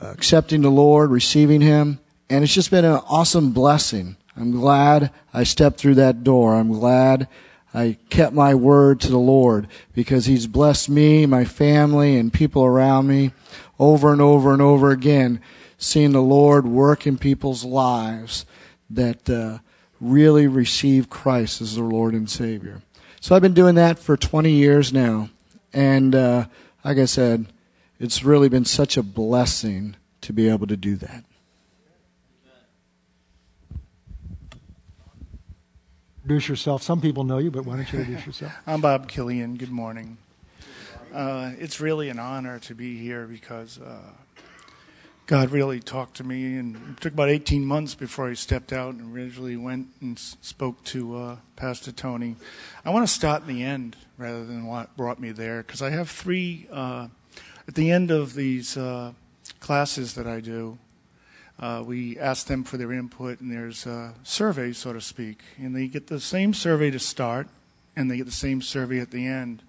accepting 0.00 0.62
the 0.62 0.70
Lord, 0.70 1.10
receiving 1.10 1.60
Him. 1.60 2.00
And 2.28 2.42
it's 2.42 2.54
just 2.54 2.70
been 2.70 2.84
an 2.86 3.00
awesome 3.08 3.52
blessing. 3.52 4.16
I'm 4.36 4.52
glad 4.52 5.10
I 5.34 5.44
stepped 5.44 5.78
through 5.78 5.96
that 5.96 6.24
door. 6.24 6.54
I'm 6.54 6.72
glad 6.72 7.28
I 7.74 7.96
kept 8.10 8.34
my 8.34 8.54
word 8.54 9.00
to 9.00 9.08
the 9.08 9.18
Lord 9.18 9.66
because 9.94 10.26
He's 10.26 10.46
blessed 10.46 10.88
me, 10.88 11.26
my 11.26 11.44
family, 11.44 12.18
and 12.18 12.32
people 12.32 12.64
around 12.64 13.06
me 13.06 13.32
over 13.78 14.12
and 14.12 14.20
over 14.20 14.52
and 14.52 14.62
over 14.62 14.90
again, 14.90 15.40
seeing 15.78 16.12
the 16.12 16.22
Lord 16.22 16.66
work 16.66 17.06
in 17.06 17.18
people's 17.18 17.64
lives 17.64 18.44
that 18.90 19.28
uh, 19.28 19.58
really 20.00 20.46
receive 20.46 21.08
Christ 21.08 21.60
as 21.60 21.76
their 21.76 21.84
Lord 21.84 22.14
and 22.14 22.28
Savior. 22.28 22.82
So 23.20 23.34
I've 23.34 23.42
been 23.42 23.54
doing 23.54 23.76
that 23.76 23.98
for 23.98 24.16
20 24.16 24.50
years 24.50 24.92
now. 24.92 25.30
And 25.72 26.14
uh, 26.14 26.46
like 26.84 26.98
I 26.98 27.06
said, 27.06 27.46
it's 27.98 28.24
really 28.24 28.48
been 28.48 28.64
such 28.64 28.96
a 28.96 29.02
blessing 29.02 29.96
to 30.22 30.32
be 30.32 30.48
able 30.48 30.66
to 30.66 30.76
do 30.76 30.96
that. 30.96 31.24
Introduce 36.24 36.48
yourself. 36.48 36.82
Some 36.84 37.00
people 37.00 37.24
know 37.24 37.38
you, 37.38 37.50
but 37.50 37.64
why 37.66 37.76
don't 37.76 37.92
you 37.92 37.98
introduce 37.98 38.26
yourself? 38.26 38.52
I'm 38.66 38.80
Bob 38.80 39.08
Killian. 39.08 39.56
Good 39.56 39.72
morning. 39.72 40.18
Uh, 41.12 41.50
it's 41.58 41.80
really 41.80 42.10
an 42.10 42.20
honor 42.20 42.60
to 42.60 42.76
be 42.76 42.96
here 42.96 43.26
because 43.26 43.80
uh, 43.80 43.98
God 45.26 45.50
really 45.50 45.80
talked 45.80 46.18
to 46.18 46.24
me, 46.24 46.56
and 46.56 46.76
it 46.76 47.00
took 47.00 47.12
about 47.12 47.28
18 47.28 47.64
months 47.64 47.96
before 47.96 48.30
I 48.30 48.34
stepped 48.34 48.72
out 48.72 48.94
and 48.94 49.12
originally 49.12 49.56
went 49.56 49.88
and 50.00 50.16
spoke 50.16 50.84
to 50.84 51.16
uh, 51.16 51.36
Pastor 51.56 51.90
Tony. 51.90 52.36
I 52.84 52.90
want 52.90 53.06
to 53.06 53.12
start 53.12 53.42
in 53.42 53.48
the 53.48 53.64
end 53.64 53.96
rather 54.16 54.44
than 54.44 54.66
what 54.66 54.96
brought 54.96 55.18
me 55.18 55.32
there 55.32 55.64
because 55.64 55.82
I 55.82 55.90
have 55.90 56.08
three. 56.08 56.68
Uh, 56.70 57.08
at 57.66 57.74
the 57.74 57.90
end 57.90 58.12
of 58.12 58.34
these 58.34 58.76
uh, 58.76 59.12
classes 59.58 60.14
that 60.14 60.28
I 60.28 60.38
do, 60.38 60.78
uh, 61.62 61.80
we 61.86 62.18
ask 62.18 62.48
them 62.48 62.64
for 62.64 62.76
their 62.76 62.90
input, 62.92 63.40
and 63.40 63.52
there's 63.52 63.86
a 63.86 64.14
survey, 64.24 64.72
so 64.72 64.92
to 64.92 65.00
speak. 65.00 65.42
And 65.58 65.76
they 65.76 65.86
get 65.86 66.08
the 66.08 66.18
same 66.18 66.54
survey 66.54 66.90
to 66.90 66.98
start, 66.98 67.46
and 67.94 68.10
they 68.10 68.16
get 68.16 68.26
the 68.26 68.32
same 68.32 68.60
survey 68.60 68.98
at 68.98 69.12
the 69.12 69.24
end. 69.28 69.62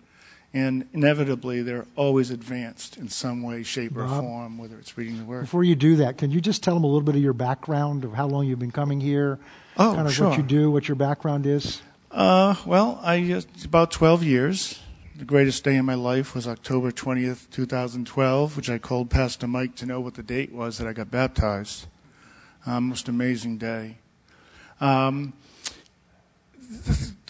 And 0.55 0.87
inevitably, 0.91 1.61
they're 1.61 1.85
always 1.95 2.31
advanced 2.31 2.97
in 2.97 3.09
some 3.09 3.43
way, 3.43 3.61
shape, 3.61 3.95
or 3.95 4.05
Bob? 4.05 4.23
form, 4.23 4.57
whether 4.57 4.77
it's 4.79 4.97
reading 4.97 5.19
the 5.19 5.23
Word. 5.23 5.41
Before 5.41 5.63
you 5.63 5.75
do 5.75 5.97
that, 5.97 6.17
can 6.17 6.31
you 6.31 6.41
just 6.41 6.63
tell 6.63 6.73
them 6.73 6.83
a 6.83 6.87
little 6.87 7.01
bit 7.01 7.15
of 7.15 7.21
your 7.21 7.33
background 7.33 8.03
of 8.05 8.13
how 8.13 8.25
long 8.25 8.47
you've 8.47 8.59
been 8.59 8.71
coming 8.71 8.99
here? 8.99 9.37
Oh, 9.77 9.93
kind 9.93 10.07
of 10.07 10.13
sure. 10.13 10.29
what 10.29 10.37
you 10.37 10.43
do, 10.43 10.71
what 10.71 10.87
your 10.87 10.95
background 10.95 11.45
is? 11.45 11.83
Uh, 12.09 12.55
well, 12.65 12.99
I 13.03 13.33
uh, 13.33 13.41
about 13.63 13.91
12 13.91 14.23
years. 14.23 14.79
The 15.15 15.25
greatest 15.25 15.63
day 15.63 15.75
in 15.75 15.85
my 15.85 15.93
life 15.93 16.33
was 16.33 16.47
October 16.47 16.91
20th, 16.91 17.47
2012, 17.51 18.57
which 18.57 18.67
I 18.67 18.79
called 18.79 19.11
Pastor 19.11 19.45
Mike 19.45 19.75
to 19.75 19.85
know 19.85 19.99
what 19.99 20.15
the 20.15 20.23
date 20.23 20.51
was 20.51 20.79
that 20.79 20.87
I 20.87 20.93
got 20.93 21.11
baptized. 21.11 21.85
Um, 22.65 22.89
most 22.89 23.07
amazing 23.07 23.59
day. 23.59 23.97
Um, 24.81 25.33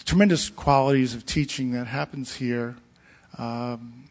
tremendous 0.06 0.48
qualities 0.48 1.14
of 1.14 1.26
teaching 1.26 1.72
that 1.72 1.86
happens 1.86 2.36
here 2.36 2.76
um, 3.36 4.08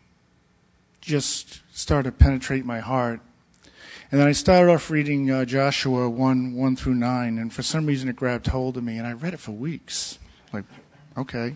just 1.02 1.62
started 1.76 2.12
to 2.12 2.24
penetrate 2.24 2.66
my 2.66 2.80
heart. 2.80 3.22
And 4.12 4.22
then 4.22 4.28
I 4.28 4.34
started 4.34 4.72
off 4.72 4.92
reading 4.92 5.32
uh, 5.32 5.46
Joshua 5.46 6.08
1 6.12 6.54
1 6.54 6.76
through 6.76 6.94
9, 6.94 7.40
and 7.40 7.52
for 7.52 7.64
some 7.64 7.88
reason 7.88 8.08
it 8.08 8.16
grabbed 8.16 8.46
hold 8.46 8.78
of 8.78 8.84
me, 8.84 9.00
and 9.00 9.08
I 9.08 9.14
read 9.14 9.34
it 9.34 9.40
for 9.40 9.52
weeks. 9.52 10.20
Like, 10.54 10.66
okay. 11.18 11.56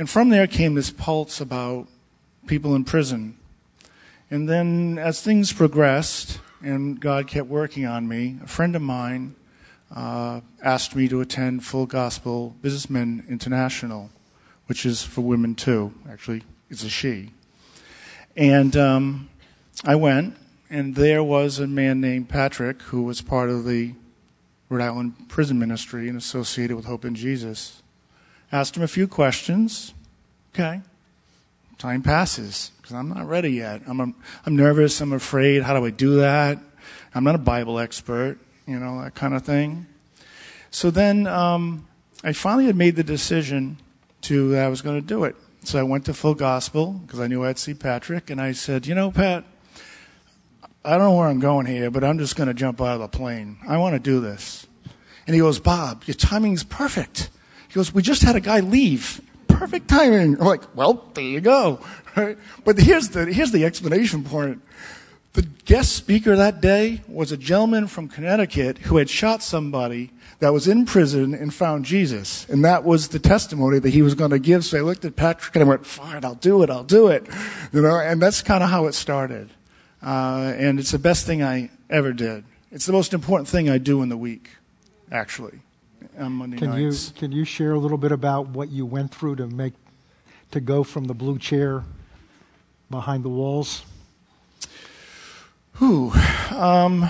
And 0.00 0.08
from 0.08 0.30
there 0.30 0.46
came 0.46 0.76
this 0.76 0.90
pulse 0.90 1.42
about 1.42 1.86
people 2.46 2.74
in 2.74 2.84
prison. 2.84 3.36
And 4.30 4.48
then 4.48 4.96
as 4.96 5.20
things 5.20 5.52
progressed 5.52 6.40
and 6.62 6.98
God 6.98 7.26
kept 7.26 7.48
working 7.48 7.84
on 7.84 8.08
me, 8.08 8.38
a 8.42 8.46
friend 8.46 8.74
of 8.74 8.80
mine 8.80 9.36
uh, 9.94 10.40
asked 10.62 10.96
me 10.96 11.06
to 11.08 11.20
attend 11.20 11.66
Full 11.66 11.84
Gospel 11.84 12.56
Businessmen 12.62 13.26
International, 13.28 14.08
which 14.68 14.86
is 14.86 15.02
for 15.02 15.20
women 15.20 15.54
too. 15.54 15.92
Actually, 16.10 16.44
it's 16.70 16.82
a 16.82 16.88
she. 16.88 17.32
And 18.34 18.74
um, 18.78 19.28
I 19.84 19.96
went, 19.96 20.34
and 20.70 20.94
there 20.94 21.22
was 21.22 21.58
a 21.58 21.66
man 21.66 22.00
named 22.00 22.30
Patrick 22.30 22.80
who 22.84 23.02
was 23.02 23.20
part 23.20 23.50
of 23.50 23.66
the 23.66 23.92
Rhode 24.70 24.82
Island 24.82 25.28
prison 25.28 25.58
ministry 25.58 26.08
and 26.08 26.16
associated 26.16 26.74
with 26.74 26.86
Hope 26.86 27.04
in 27.04 27.14
Jesus. 27.14 27.82
Asked 28.52 28.76
him 28.76 28.82
a 28.82 28.88
few 28.88 29.06
questions. 29.06 29.94
Okay. 30.54 30.80
Time 31.78 32.02
passes 32.02 32.72
because 32.76 32.94
I'm 32.94 33.08
not 33.08 33.26
ready 33.28 33.52
yet. 33.52 33.82
I'm, 33.86 34.00
I'm, 34.00 34.14
I'm 34.44 34.56
nervous. 34.56 35.00
I'm 35.00 35.12
afraid. 35.12 35.62
How 35.62 35.78
do 35.78 35.84
I 35.84 35.90
do 35.90 36.16
that? 36.16 36.58
I'm 37.14 37.24
not 37.24 37.34
a 37.34 37.38
Bible 37.38 37.78
expert, 37.78 38.38
you 38.66 38.78
know, 38.78 39.02
that 39.02 39.14
kind 39.14 39.34
of 39.34 39.44
thing. 39.44 39.86
So 40.70 40.90
then 40.90 41.26
um, 41.26 41.86
I 42.22 42.32
finally 42.32 42.66
had 42.66 42.76
made 42.76 42.96
the 42.96 43.04
decision 43.04 43.78
to 44.22 44.50
that 44.50 44.64
I 44.64 44.68
was 44.68 44.82
going 44.82 45.00
to 45.00 45.06
do 45.06 45.24
it. 45.24 45.36
So 45.64 45.78
I 45.78 45.82
went 45.82 46.06
to 46.06 46.14
Full 46.14 46.34
Gospel 46.34 46.92
because 46.92 47.20
I 47.20 47.26
knew 47.26 47.44
I'd 47.44 47.58
see 47.58 47.74
Patrick, 47.74 48.30
and 48.30 48.40
I 48.40 48.52
said, 48.52 48.86
you 48.86 48.94
know, 48.94 49.10
Pat, 49.10 49.44
I 50.84 50.92
don't 50.92 51.00
know 51.00 51.16
where 51.16 51.28
I'm 51.28 51.40
going 51.40 51.66
here, 51.66 51.90
but 51.90 52.02
I'm 52.02 52.18
just 52.18 52.36
going 52.36 52.46
to 52.46 52.54
jump 52.54 52.80
out 52.80 52.94
of 52.94 53.00
the 53.00 53.08
plane. 53.08 53.58
I 53.68 53.76
want 53.78 53.94
to 53.94 53.98
do 53.98 54.20
this. 54.20 54.66
And 55.26 55.34
he 55.34 55.40
goes, 55.40 55.58
Bob, 55.58 56.04
your 56.06 56.14
timing's 56.14 56.64
perfect. 56.64 57.28
He 57.70 57.74
goes, 57.74 57.94
we 57.94 58.02
just 58.02 58.22
had 58.22 58.34
a 58.34 58.40
guy 58.40 58.58
leave. 58.58 59.20
Perfect 59.46 59.86
timing. 59.86 60.40
I'm 60.40 60.44
like, 60.44 60.74
well, 60.74 61.08
there 61.14 61.24
you 61.24 61.40
go. 61.40 61.80
Right? 62.16 62.36
But 62.64 62.76
here's 62.76 63.10
the, 63.10 63.26
here's 63.26 63.52
the 63.52 63.64
explanation 63.64 64.24
point. 64.24 64.60
The 65.34 65.42
guest 65.42 65.92
speaker 65.92 66.34
that 66.34 66.60
day 66.60 67.02
was 67.06 67.30
a 67.30 67.36
gentleman 67.36 67.86
from 67.86 68.08
Connecticut 68.08 68.78
who 68.78 68.96
had 68.96 69.08
shot 69.08 69.44
somebody 69.44 70.10
that 70.40 70.52
was 70.52 70.66
in 70.66 70.86
prison 70.86 71.32
and 71.32 71.54
found 71.54 71.84
Jesus. 71.84 72.48
And 72.48 72.64
that 72.64 72.82
was 72.82 73.10
the 73.10 73.20
testimony 73.20 73.78
that 73.78 73.90
he 73.90 74.02
was 74.02 74.16
going 74.16 74.32
to 74.32 74.40
give. 74.40 74.64
So 74.64 74.78
I 74.78 74.80
looked 74.80 75.04
at 75.04 75.14
Patrick 75.14 75.54
and 75.54 75.62
I 75.62 75.68
went, 75.68 75.86
fine, 75.86 76.24
I'll 76.24 76.34
do 76.34 76.64
it, 76.64 76.68
I'll 76.70 76.82
do 76.82 77.06
it. 77.06 77.28
You 77.72 77.80
know, 77.80 78.00
and 78.00 78.20
that's 78.20 78.42
kind 78.42 78.64
of 78.64 78.70
how 78.70 78.86
it 78.86 78.94
started. 78.94 79.50
Uh, 80.02 80.52
and 80.56 80.80
it's 80.80 80.90
the 80.90 80.98
best 80.98 81.26
thing 81.26 81.44
I 81.44 81.70
ever 81.88 82.12
did. 82.12 82.42
It's 82.72 82.86
the 82.86 82.92
most 82.92 83.14
important 83.14 83.48
thing 83.48 83.70
I 83.70 83.78
do 83.78 84.02
in 84.02 84.08
the 84.08 84.16
week, 84.16 84.50
actually, 85.12 85.60
on 86.18 86.32
Monday 86.32 86.56
Can 86.56 86.76
you 86.76 86.92
can 87.16 87.32
you 87.32 87.44
share 87.44 87.72
a 87.72 87.78
little 87.78 87.98
bit 87.98 88.12
about 88.12 88.48
what 88.48 88.70
you 88.70 88.86
went 88.86 89.14
through 89.14 89.36
to 89.36 89.46
make 89.46 89.74
to 90.50 90.60
go 90.60 90.82
from 90.82 91.04
the 91.04 91.14
blue 91.14 91.38
chair 91.38 91.84
behind 92.90 93.24
the 93.24 93.28
walls? 93.28 93.84
Whew. 95.78 96.12
Um, 96.50 97.08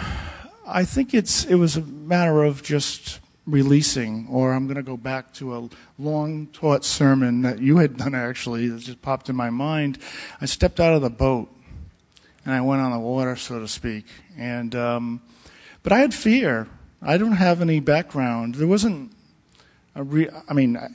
I 0.66 0.85
think 0.85 1.14
it's 1.14 1.44
it 1.44 1.56
was 1.56 1.76
a 1.76 1.82
matter 1.82 2.44
of 2.44 2.62
just 2.62 3.20
releasing, 3.47 4.28
or 4.30 4.52
I'm 4.52 4.66
going 4.66 4.76
to 4.76 4.82
go 4.82 4.97
back 4.97 5.32
to 5.35 5.56
a 5.56 5.68
long 5.99 6.47
taught 6.49 6.85
sermon 6.85 7.42
that 7.42 7.59
you 7.59 7.78
had 7.78 7.97
done 7.97 8.14
actually 8.14 8.68
that 8.68 8.78
just 8.78 9.02
popped 9.02 9.28
in 9.28 9.37
my 9.37 9.50
mind. 9.50 9.99
I 10.40 10.47
stepped 10.47 10.78
out 10.78 10.94
of 10.94 11.02
the 11.02 11.11
boat 11.11 11.49
and 12.44 12.54
I 12.54 12.61
went 12.61 12.80
on 12.80 12.92
the 12.92 12.99
water, 12.99 13.37
so 13.37 13.59
to 13.59 13.68
speak, 13.68 14.06
and 14.37 14.75
um, 14.75 15.23
but 15.82 15.92
I 15.92 15.99
had 15.99 16.14
fear. 16.14 16.68
I 17.02 17.16
don't 17.16 17.33
have 17.33 17.61
any 17.61 17.80
background. 17.80 18.57
There 18.57 18.66
wasn't 18.66 19.12
a 19.95 20.02
re- 20.02 20.28
I 20.49 20.52
mean, 20.52 20.76
I, 20.76 20.88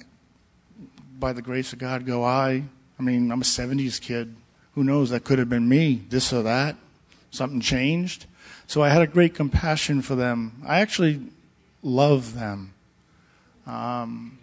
by 1.19 1.33
the 1.33 1.41
grace 1.41 1.74
of 1.74 1.79
God, 1.79 2.05
go 2.05 2.24
I. 2.24 2.63
I 3.00 3.03
mean, 3.03 3.31
I'm 3.31 3.41
a 3.41 3.45
'70s 3.45 4.00
kid. 4.00 4.35
Who 4.75 4.83
knows? 4.83 5.09
That 5.09 5.24
could 5.24 5.39
have 5.39 5.50
been 5.50 5.67
me. 5.67 6.03
This 6.09 6.31
or 6.31 6.43
that 6.43 6.75
something 7.35 7.59
changed. 7.59 8.25
So 8.67 8.81
I 8.81 8.89
had 8.89 9.01
a 9.01 9.07
great 9.07 9.35
compassion 9.35 10.01
for 10.01 10.15
them. 10.15 10.62
I 10.65 10.79
actually 10.79 11.21
love 11.83 12.33
them. 12.33 12.74
Um, 13.67 14.39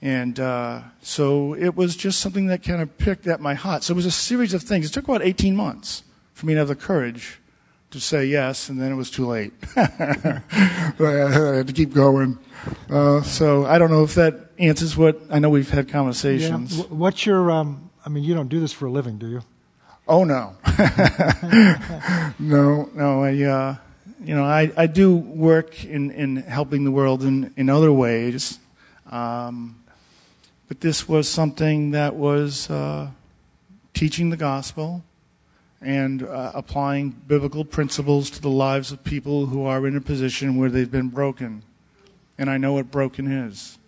and 0.00 0.38
uh, 0.38 0.82
so 1.02 1.54
it 1.54 1.74
was 1.74 1.96
just 1.96 2.20
something 2.20 2.46
that 2.46 2.62
kind 2.62 2.80
of 2.80 2.96
picked 2.98 3.26
at 3.26 3.40
my 3.40 3.54
heart. 3.54 3.82
So 3.82 3.92
it 3.92 3.96
was 3.96 4.06
a 4.06 4.10
series 4.10 4.54
of 4.54 4.62
things. 4.62 4.86
It 4.86 4.92
took 4.92 5.04
about 5.04 5.22
18 5.22 5.56
months 5.56 6.04
for 6.32 6.46
me 6.46 6.54
to 6.54 6.58
have 6.58 6.68
the 6.68 6.76
courage 6.76 7.38
to 7.94 8.00
say 8.00 8.26
yes, 8.26 8.68
and 8.68 8.80
then 8.80 8.90
it 8.90 8.96
was 8.96 9.08
too 9.08 9.24
late. 9.24 9.52
I 9.76 10.42
had 10.98 11.68
to 11.68 11.72
keep 11.72 11.94
going. 11.94 12.40
Uh, 12.90 13.22
so 13.22 13.66
I 13.66 13.78
don't 13.78 13.90
know 13.90 14.02
if 14.02 14.16
that 14.16 14.50
answers 14.58 14.96
what 14.96 15.20
I 15.30 15.38
know 15.38 15.48
we've 15.48 15.70
had 15.70 15.88
conversations. 15.88 16.76
Yeah. 16.76 16.84
What's 16.86 17.24
your? 17.24 17.52
Um, 17.52 17.90
I 18.04 18.08
mean, 18.08 18.24
you 18.24 18.34
don't 18.34 18.48
do 18.48 18.58
this 18.58 18.72
for 18.72 18.86
a 18.86 18.90
living, 18.90 19.18
do 19.18 19.28
you? 19.28 19.42
Oh 20.08 20.24
no, 20.24 20.56
no, 22.40 22.90
no. 22.94 23.22
I, 23.22 23.42
uh, 23.42 23.76
you 24.24 24.34
know, 24.34 24.44
I, 24.44 24.72
I 24.76 24.88
do 24.88 25.14
work 25.14 25.84
in, 25.84 26.10
in 26.10 26.36
helping 26.36 26.82
the 26.82 26.90
world 26.90 27.22
in, 27.22 27.54
in 27.56 27.70
other 27.70 27.92
ways, 27.92 28.58
um, 29.08 29.84
but 30.66 30.80
this 30.80 31.08
was 31.08 31.28
something 31.28 31.92
that 31.92 32.16
was 32.16 32.68
uh, 32.68 33.10
teaching 33.94 34.30
the 34.30 34.36
gospel 34.36 35.04
and 35.84 36.22
uh, 36.22 36.52
applying 36.54 37.10
biblical 37.10 37.64
principles 37.64 38.30
to 38.30 38.40
the 38.40 38.48
lives 38.48 38.90
of 38.92 39.04
people 39.04 39.46
who 39.46 39.64
are 39.64 39.86
in 39.86 39.96
a 39.96 40.00
position 40.00 40.56
where 40.56 40.70
they've 40.70 40.90
been 40.90 41.08
broken, 41.08 41.62
and 42.38 42.48
I 42.48 42.56
know 42.56 42.74
what 42.74 42.90
broken 42.90 43.30
is. 43.30 43.78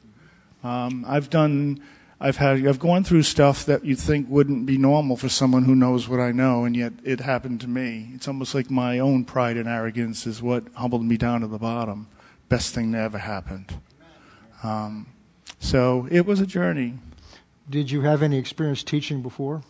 Um, 0.62 1.05
I've 1.09 1.31
done. 1.31 1.81
I've 2.19 2.38
had 2.38 2.67
I've 2.67 2.79
gone 2.79 3.05
through 3.05 3.25
stuff 3.25 3.67
that 3.67 3.85
you 3.85 3.95
think 3.95 4.26
wouldn't 4.29 4.65
be 4.65 4.79
normal 4.79 5.17
for 5.17 5.29
someone 5.29 5.65
who 5.65 5.75
knows 5.75 6.09
what 6.09 6.21
I 6.21 6.33
know, 6.33 6.65
and 6.65 6.75
yet 6.75 6.93
it 7.05 7.21
happened 7.21 7.61
to 7.62 7.69
me. 7.69 8.11
It's 8.15 8.26
almost 8.26 8.55
like 8.55 8.71
my 8.71 8.99
own 8.99 9.25
pride 9.25 9.57
and 9.57 9.69
arrogance 9.69 10.26
is 10.26 10.41
what 10.41 10.65
humbled 10.75 11.05
me 11.05 11.17
down 11.17 11.43
to 11.43 11.47
the 11.47 11.59
bottom. 11.59 12.09
Best 12.49 12.75
thing 12.75 12.93
that 12.93 13.03
ever 13.03 13.19
happened. 13.19 13.81
Um, 14.62 15.09
so 15.59 16.09
it 16.11 16.25
was 16.25 16.41
a 16.41 16.47
journey. 16.47 16.95
Did 17.69 17.91
you 17.91 18.03
have 18.03 18.23
any 18.23 18.38
experience 18.38 18.83
teaching 18.83 19.21
before? 19.23 19.62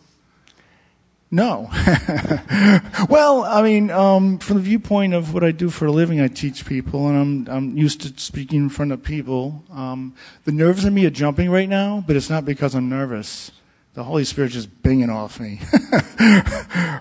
No. 1.29 1.69
well, 3.09 3.43
I 3.43 3.61
mean, 3.61 3.91
um, 3.91 4.39
from 4.39 4.57
the 4.57 4.63
viewpoint 4.63 5.13
of 5.13 5.33
what 5.33 5.43
I 5.43 5.51
do 5.51 5.69
for 5.69 5.85
a 5.85 5.91
living, 5.91 6.21
I 6.21 6.29
teach 6.29 6.65
people, 6.65 7.09
and 7.09 7.49
I'm 7.49 7.55
I'm 7.55 7.77
used 7.77 8.01
to 8.01 8.21
speaking 8.21 8.59
in 8.59 8.69
front 8.69 8.93
of 8.93 9.03
people. 9.03 9.63
Um, 9.71 10.15
the 10.45 10.53
nerves 10.53 10.85
in 10.85 10.93
me 10.93 11.05
are 11.05 11.09
jumping 11.09 11.49
right 11.49 11.67
now, 11.67 12.01
but 12.07 12.15
it's 12.15 12.29
not 12.29 12.45
because 12.45 12.75
I'm 12.75 12.87
nervous. 12.87 13.51
The 13.93 14.03
Holy 14.03 14.23
Spirit's 14.23 14.53
just 14.53 14.83
binging 14.83 15.13
off 15.13 15.39
me. 15.39 15.59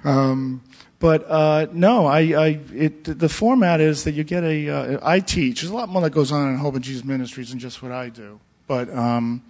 um, 0.04 0.60
but 0.98 1.24
uh, 1.30 1.66
no, 1.72 2.06
I, 2.06 2.20
I 2.20 2.60
it, 2.74 3.04
the 3.04 3.28
format 3.28 3.80
is 3.80 4.02
that 4.04 4.12
you 4.12 4.24
get 4.24 4.42
a. 4.42 4.68
Uh, 4.68 4.98
I 5.04 5.20
teach. 5.20 5.60
There's 5.60 5.70
a 5.70 5.76
lot 5.76 5.88
more 5.88 6.02
that 6.02 6.10
goes 6.10 6.32
on 6.32 6.48
in 6.48 6.56
Hope 6.56 6.74
in 6.74 6.82
Jesus 6.82 7.04
Ministries 7.04 7.50
than 7.50 7.60
just 7.60 7.80
what 7.80 7.92
I 7.92 8.08
do, 8.08 8.40
but. 8.66 8.90
Um, 8.90 9.42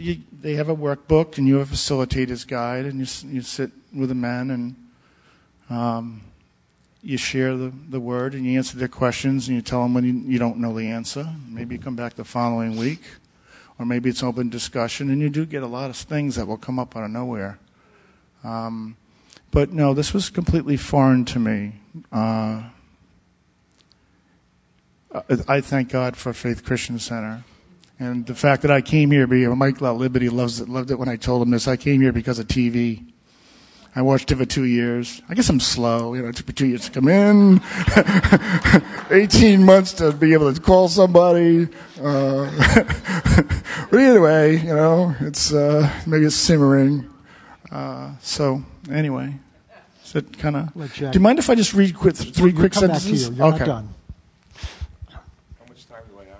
you, 0.00 0.20
they 0.40 0.54
have 0.54 0.68
a 0.68 0.76
workbook, 0.76 1.38
and 1.38 1.46
you 1.46 1.56
have 1.56 1.68
a 1.68 1.74
facilitator's 1.74 2.44
guide, 2.44 2.86
and 2.86 2.98
you, 2.98 3.28
you 3.28 3.42
sit 3.42 3.70
with 3.94 4.08
the 4.08 4.14
men, 4.14 4.50
and 4.50 4.76
um, 5.68 6.22
you 7.02 7.16
share 7.16 7.56
the, 7.56 7.72
the 7.88 8.00
word, 8.00 8.34
and 8.34 8.44
you 8.44 8.56
answer 8.56 8.76
their 8.76 8.88
questions, 8.88 9.48
and 9.48 9.56
you 9.56 9.62
tell 9.62 9.82
them 9.82 9.94
when 9.94 10.04
you, 10.04 10.12
you 10.32 10.38
don't 10.38 10.58
know 10.58 10.76
the 10.76 10.86
answer. 10.88 11.28
Maybe 11.48 11.76
you 11.76 11.80
come 11.80 11.96
back 11.96 12.14
the 12.14 12.24
following 12.24 12.76
week, 12.76 13.02
or 13.78 13.86
maybe 13.86 14.10
it's 14.10 14.22
open 14.22 14.48
discussion, 14.48 15.10
and 15.10 15.20
you 15.20 15.28
do 15.28 15.46
get 15.46 15.62
a 15.62 15.66
lot 15.66 15.90
of 15.90 15.96
things 15.96 16.36
that 16.36 16.46
will 16.46 16.58
come 16.58 16.78
up 16.78 16.96
out 16.96 17.04
of 17.04 17.10
nowhere. 17.10 17.58
Um, 18.44 18.96
but 19.50 19.72
no, 19.72 19.94
this 19.94 20.14
was 20.14 20.30
completely 20.30 20.76
foreign 20.76 21.24
to 21.26 21.38
me. 21.38 21.74
Uh, 22.12 22.62
I 25.48 25.60
thank 25.60 25.88
God 25.88 26.16
for 26.16 26.32
Faith 26.32 26.64
Christian 26.64 26.98
Center 26.98 27.44
And 28.00 28.24
the 28.24 28.34
fact 28.34 28.62
that 28.62 28.70
I 28.70 28.80
came 28.80 29.10
here, 29.10 29.26
Mike 29.54 29.82
La 29.82 29.92
Liberty 29.92 30.30
loves 30.30 30.58
it, 30.58 30.70
loved 30.70 30.90
it 30.90 30.98
when 30.98 31.10
I 31.10 31.16
told 31.16 31.42
him 31.42 31.50
this. 31.50 31.68
I 31.68 31.76
came 31.76 32.00
here 32.00 32.12
because 32.12 32.38
of 32.38 32.46
TV. 32.48 33.12
I 33.94 34.00
watched 34.02 34.30
it 34.30 34.36
for 34.36 34.46
two 34.46 34.64
years. 34.64 35.20
I 35.28 35.34
guess 35.34 35.50
I'm 35.50 35.60
slow. 35.60 36.14
You 36.14 36.22
know, 36.22 36.28
it 36.28 36.36
took 36.36 36.48
me 36.48 36.54
two 36.54 36.66
years 36.66 36.88
to 36.88 36.90
come 36.92 37.08
in, 37.08 37.60
18 39.10 39.62
months 39.64 39.92
to 39.94 40.12
be 40.12 40.32
able 40.32 40.52
to 40.54 40.60
call 40.60 40.88
somebody. 40.88 41.68
Uh, 42.00 42.50
but 43.90 44.00
anyway, 44.00 44.58
you 44.58 44.74
know, 44.74 45.14
it's 45.20 45.52
uh, 45.52 45.92
maybe 46.06 46.24
it's 46.24 46.36
simmering. 46.36 47.10
Uh, 47.70 48.12
so 48.20 48.62
anyway, 48.90 49.34
is 50.04 50.14
it 50.14 50.38
kind 50.38 50.56
of? 50.56 50.72
Do 50.96 51.10
you 51.12 51.20
mind 51.20 51.38
if 51.38 51.50
I 51.50 51.54
just 51.54 51.74
read 51.74 51.94
quick, 51.94 52.16
3 52.16 52.44
we'll 52.44 52.54
quick 52.54 52.74
sentences? 52.74 53.28
Back 53.28 53.30
to 53.30 53.34
you. 53.34 53.44
You're 53.44 53.54
okay. 53.54 53.58
not 53.58 53.66
done. 53.66 53.94
How 55.10 55.20
much 55.68 55.86
time 55.86 56.02
do 56.08 56.20
I 56.20 56.24
have? 56.24 56.38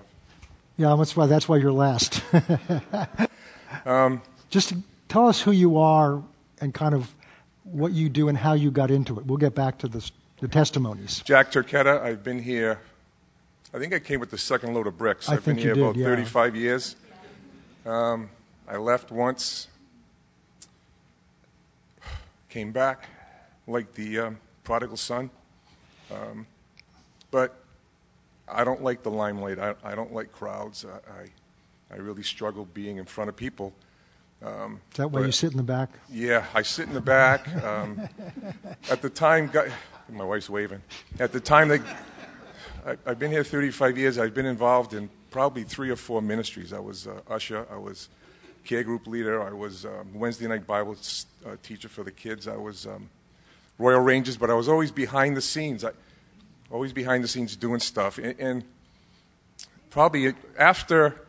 Yeah, 0.81 0.95
that's 0.97 1.15
why 1.15 1.27
that's 1.27 1.47
why 1.47 1.57
you're 1.57 1.71
last. 1.71 2.23
Um, 3.85 4.21
Just 4.49 4.73
tell 5.07 5.27
us 5.27 5.41
who 5.41 5.51
you 5.51 5.79
are 5.79 6.21
and 6.59 6.73
kind 6.73 6.93
of 6.93 7.15
what 7.63 7.93
you 7.93 8.09
do 8.09 8.27
and 8.27 8.37
how 8.37 8.51
you 8.51 8.69
got 8.69 8.91
into 8.91 9.17
it. 9.17 9.25
We'll 9.25 9.37
get 9.37 9.55
back 9.55 9.77
to 9.79 9.87
this, 9.87 10.11
the 10.41 10.49
testimonies. 10.49 11.21
Jack 11.25 11.51
Turquetta, 11.51 12.01
I've 12.01 12.21
been 12.21 12.37
here. 12.37 12.81
I 13.73 13.79
think 13.79 13.93
I 13.93 13.99
came 13.99 14.19
with 14.19 14.29
the 14.29 14.37
second 14.37 14.73
load 14.73 14.87
of 14.87 14.97
bricks. 14.97 15.29
I 15.29 15.35
have 15.35 15.45
been 15.45 15.57
here 15.57 15.71
about 15.71 15.95
did, 15.95 16.01
yeah. 16.01 16.07
35 16.07 16.55
years. 16.57 16.95
Um, 17.85 18.29
I 18.67 18.75
left 18.75 19.09
once, 19.09 19.69
came 22.49 22.73
back 22.73 23.07
like 23.67 23.93
the 23.93 24.19
um, 24.19 24.37
prodigal 24.65 24.97
son. 24.97 25.29
Um, 26.11 26.45
but 27.31 27.60
I 28.51 28.63
don't 28.63 28.83
like 28.83 29.03
the 29.03 29.11
limelight. 29.11 29.59
I, 29.59 29.75
I 29.83 29.95
don't 29.95 30.13
like 30.13 30.31
crowds. 30.31 30.85
I, 30.85 31.11
I, 31.11 31.95
I 31.95 31.97
really 31.97 32.23
struggle 32.23 32.65
being 32.65 32.97
in 32.97 33.05
front 33.05 33.29
of 33.29 33.35
people. 33.35 33.73
Um, 34.43 34.81
Is 34.91 34.97
that 34.97 35.11
why 35.11 35.21
you 35.25 35.31
sit 35.31 35.51
in 35.51 35.57
the 35.57 35.63
back? 35.63 35.89
Yeah, 36.09 36.45
I 36.53 36.63
sit 36.63 36.87
in 36.87 36.93
the 36.93 37.01
back. 37.01 37.47
Um, 37.63 38.09
at 38.89 39.01
the 39.01 39.09
time, 39.09 39.47
got, 39.47 39.67
my 40.09 40.23
wife's 40.23 40.49
waving. 40.49 40.81
At 41.19 41.31
the 41.31 41.39
time, 41.39 41.67
they, 41.67 41.79
I, 42.85 42.97
I've 43.05 43.19
been 43.19 43.31
here 43.31 43.43
35 43.43 43.97
years. 43.97 44.17
I've 44.17 44.33
been 44.33 44.47
involved 44.47 44.93
in 44.93 45.09
probably 45.29 45.63
three 45.63 45.91
or 45.91 45.95
four 45.95 46.21
ministries. 46.21 46.73
I 46.73 46.79
was 46.79 47.07
uh, 47.07 47.21
usher. 47.29 47.67
I 47.71 47.77
was 47.77 48.09
care 48.63 48.83
group 48.83 49.07
leader. 49.07 49.41
I 49.41 49.53
was 49.53 49.85
um, 49.85 50.13
Wednesday 50.13 50.47
night 50.47 50.65
Bible 50.65 50.95
uh, 51.45 51.55
teacher 51.61 51.89
for 51.89 52.03
the 52.03 52.11
kids. 52.11 52.47
I 52.47 52.57
was 52.57 52.87
um, 52.87 53.09
Royal 53.77 54.01
Rangers, 54.01 54.37
but 54.37 54.49
I 54.49 54.53
was 54.53 54.67
always 54.67 54.91
behind 54.91 55.37
the 55.37 55.41
scenes. 55.41 55.85
I, 55.85 55.91
always 56.71 56.93
behind 56.93 57.23
the 57.23 57.27
scenes 57.27 57.55
doing 57.55 57.79
stuff. 57.79 58.17
And, 58.17 58.39
and 58.39 58.63
probably 59.89 60.33
after, 60.57 61.21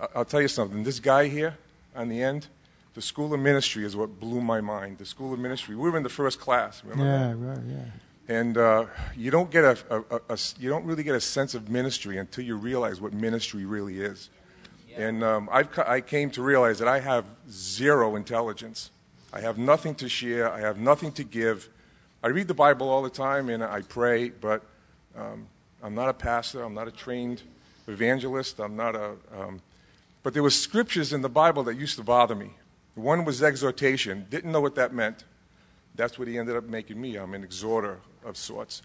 I- 0.00 0.08
I'll 0.16 0.24
tell 0.24 0.42
you 0.42 0.48
something. 0.48 0.82
This 0.84 1.00
guy 1.00 1.28
here 1.28 1.56
on 1.94 2.08
the 2.08 2.22
end, 2.22 2.48
the 2.94 3.02
School 3.02 3.32
of 3.32 3.40
Ministry 3.40 3.84
is 3.84 3.96
what 3.96 4.18
blew 4.18 4.40
my 4.40 4.60
mind. 4.60 4.98
The 4.98 5.06
School 5.06 5.32
of 5.32 5.38
Ministry. 5.38 5.76
We 5.76 5.88
were 5.90 5.96
in 5.96 6.02
the 6.02 6.08
first 6.08 6.40
class. 6.40 6.82
Remember 6.84 7.04
that? 7.04 7.38
Yeah, 7.38 7.48
right, 7.50 7.86
yeah. 8.28 8.36
And 8.36 8.56
uh, 8.58 8.86
you 9.16 9.30
don't 9.30 9.50
get 9.50 9.64
a, 9.64 9.78
a, 9.90 10.00
a- 10.16 10.20
a 10.30 10.32
s- 10.32 10.54
you 10.58 10.68
don't 10.68 10.84
really 10.84 11.02
get 11.02 11.14
a 11.14 11.20
sense 11.20 11.54
of 11.54 11.68
ministry 11.68 12.18
until 12.18 12.44
you 12.44 12.56
realize 12.56 13.00
what 13.00 13.12
ministry 13.12 13.64
really 13.64 14.00
is. 14.00 14.30
Yeah. 14.88 15.02
And 15.06 15.24
um, 15.24 15.48
I've, 15.52 15.76
I 15.78 16.00
came 16.00 16.30
to 16.32 16.42
realize 16.42 16.78
that 16.80 16.88
I 16.88 17.00
have 17.00 17.24
zero 17.50 18.16
intelligence. 18.16 18.90
I 19.32 19.40
have 19.40 19.58
nothing 19.58 19.94
to 19.96 20.08
share. 20.08 20.50
I 20.52 20.60
have 20.60 20.78
nothing 20.78 21.12
to 21.12 21.24
give. 21.24 21.68
I 22.22 22.28
read 22.28 22.48
the 22.48 22.54
Bible 22.54 22.88
all 22.88 23.02
the 23.02 23.10
time 23.10 23.48
and 23.48 23.62
I 23.62 23.82
pray, 23.82 24.28
but 24.28 24.62
um, 25.16 25.46
I'm 25.82 25.94
not 25.94 26.08
a 26.08 26.14
pastor. 26.14 26.62
I'm 26.62 26.74
not 26.74 26.88
a 26.88 26.90
trained 26.90 27.42
evangelist. 27.88 28.58
I'm 28.60 28.76
not 28.76 28.94
a. 28.94 29.12
Um, 29.36 29.60
but 30.22 30.34
there 30.34 30.42
were 30.42 30.50
scriptures 30.50 31.12
in 31.12 31.22
the 31.22 31.30
Bible 31.30 31.62
that 31.64 31.76
used 31.76 31.96
to 31.96 32.04
bother 32.04 32.34
me. 32.34 32.50
One 32.94 33.24
was 33.24 33.42
exhortation. 33.42 34.26
Didn't 34.28 34.52
know 34.52 34.60
what 34.60 34.74
that 34.74 34.92
meant. 34.92 35.24
That's 35.94 36.18
what 36.18 36.28
he 36.28 36.38
ended 36.38 36.56
up 36.56 36.64
making 36.64 37.00
me. 37.00 37.16
I'm 37.16 37.34
an 37.34 37.42
exhorter 37.42 38.00
of 38.24 38.36
sorts. 38.36 38.82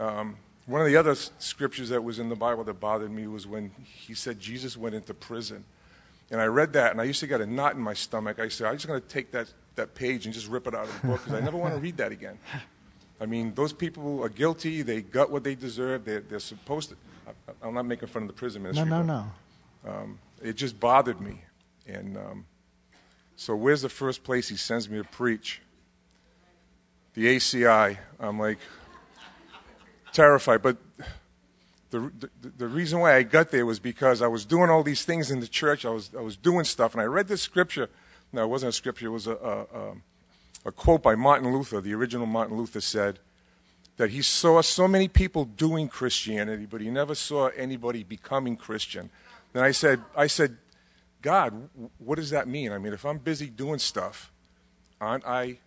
Um, 0.00 0.36
one 0.66 0.80
of 0.80 0.86
the 0.86 0.96
other 0.96 1.14
scriptures 1.14 1.90
that 1.90 2.02
was 2.02 2.18
in 2.18 2.28
the 2.28 2.36
Bible 2.36 2.64
that 2.64 2.80
bothered 2.80 3.10
me 3.10 3.26
was 3.26 3.46
when 3.46 3.70
he 3.84 4.14
said 4.14 4.40
Jesus 4.40 4.76
went 4.76 4.94
into 4.94 5.14
prison. 5.14 5.64
And 6.30 6.40
I 6.40 6.46
read 6.46 6.72
that, 6.72 6.90
and 6.90 7.00
I 7.00 7.04
used 7.04 7.20
to 7.20 7.26
get 7.26 7.40
a 7.40 7.46
knot 7.46 7.74
in 7.74 7.80
my 7.80 7.94
stomach. 7.94 8.38
I 8.40 8.48
said, 8.48 8.66
I'm 8.66 8.74
just 8.74 8.86
going 8.86 9.00
to 9.00 9.06
take 9.06 9.30
that, 9.32 9.52
that 9.76 9.94
page 9.94 10.24
and 10.26 10.34
just 10.34 10.48
rip 10.48 10.66
it 10.66 10.74
out 10.74 10.84
of 10.84 11.00
the 11.00 11.08
book 11.08 11.24
because 11.24 11.40
I 11.40 11.44
never 11.44 11.56
want 11.56 11.74
to 11.74 11.80
read 11.80 11.96
that 11.98 12.12
again. 12.12 12.38
I 13.20 13.26
mean, 13.26 13.54
those 13.54 13.72
people 13.72 14.22
are 14.22 14.28
guilty. 14.28 14.82
They 14.82 15.00
got 15.02 15.30
what 15.30 15.44
they 15.44 15.54
deserve. 15.54 16.04
They're, 16.04 16.20
they're 16.20 16.38
supposed 16.40 16.90
to. 16.90 16.96
I, 17.26 17.66
I'm 17.66 17.74
not 17.74 17.86
making 17.86 18.08
fun 18.08 18.22
of 18.22 18.28
the 18.28 18.34
prison 18.34 18.62
No, 18.62 18.68
ministry. 18.68 18.90
no, 18.90 18.98
but, 18.98 19.06
no. 19.06 19.92
Um, 19.96 20.18
it 20.42 20.54
just 20.56 20.78
bothered 20.78 21.20
me. 21.20 21.42
And 21.86 22.16
um, 22.16 22.46
so, 23.36 23.54
where's 23.54 23.82
the 23.82 23.88
first 23.88 24.24
place 24.24 24.48
he 24.48 24.56
sends 24.56 24.88
me 24.88 24.98
to 24.98 25.04
preach? 25.04 25.60
The 27.14 27.36
ACI. 27.36 27.98
I'm 28.18 28.38
like 28.38 28.58
terrified. 30.12 30.62
But 30.62 30.76
the, 31.90 32.10
the, 32.18 32.30
the 32.58 32.68
reason 32.68 32.98
why 32.98 33.16
I 33.16 33.22
got 33.22 33.50
there 33.50 33.64
was 33.64 33.78
because 33.78 34.22
I 34.22 34.26
was 34.26 34.44
doing 34.44 34.70
all 34.70 34.82
these 34.82 35.04
things 35.04 35.30
in 35.30 35.40
the 35.40 35.46
church. 35.46 35.84
I 35.84 35.90
was, 35.90 36.10
I 36.16 36.20
was 36.20 36.36
doing 36.36 36.64
stuff. 36.64 36.92
And 36.92 37.00
I 37.00 37.04
read 37.04 37.28
this 37.28 37.42
scripture. 37.42 37.88
No, 38.34 38.42
it 38.42 38.48
wasn't 38.48 38.70
a 38.70 38.72
scripture. 38.72 39.06
It 39.06 39.10
was 39.10 39.28
a, 39.28 39.36
a, 39.36 39.94
a, 40.66 40.72
quote 40.72 41.04
by 41.04 41.14
Martin 41.14 41.52
Luther. 41.52 41.80
The 41.80 41.94
original 41.94 42.26
Martin 42.26 42.56
Luther 42.56 42.80
said 42.80 43.20
that 43.96 44.10
he 44.10 44.22
saw 44.22 44.60
so 44.60 44.88
many 44.88 45.06
people 45.06 45.44
doing 45.44 45.86
Christianity, 45.86 46.66
but 46.66 46.80
he 46.80 46.90
never 46.90 47.14
saw 47.14 47.46
anybody 47.56 48.02
becoming 48.02 48.56
Christian. 48.56 49.10
Then 49.52 49.62
I 49.62 49.70
said, 49.70 50.02
I 50.16 50.26
said, 50.26 50.56
God, 51.22 51.68
what 51.98 52.16
does 52.16 52.30
that 52.30 52.48
mean? 52.48 52.72
I 52.72 52.78
mean, 52.78 52.92
if 52.92 53.06
I'm 53.06 53.18
busy 53.18 53.46
doing 53.46 53.78
stuff, 53.78 54.32
aren't 55.00 55.24
I 55.24 55.58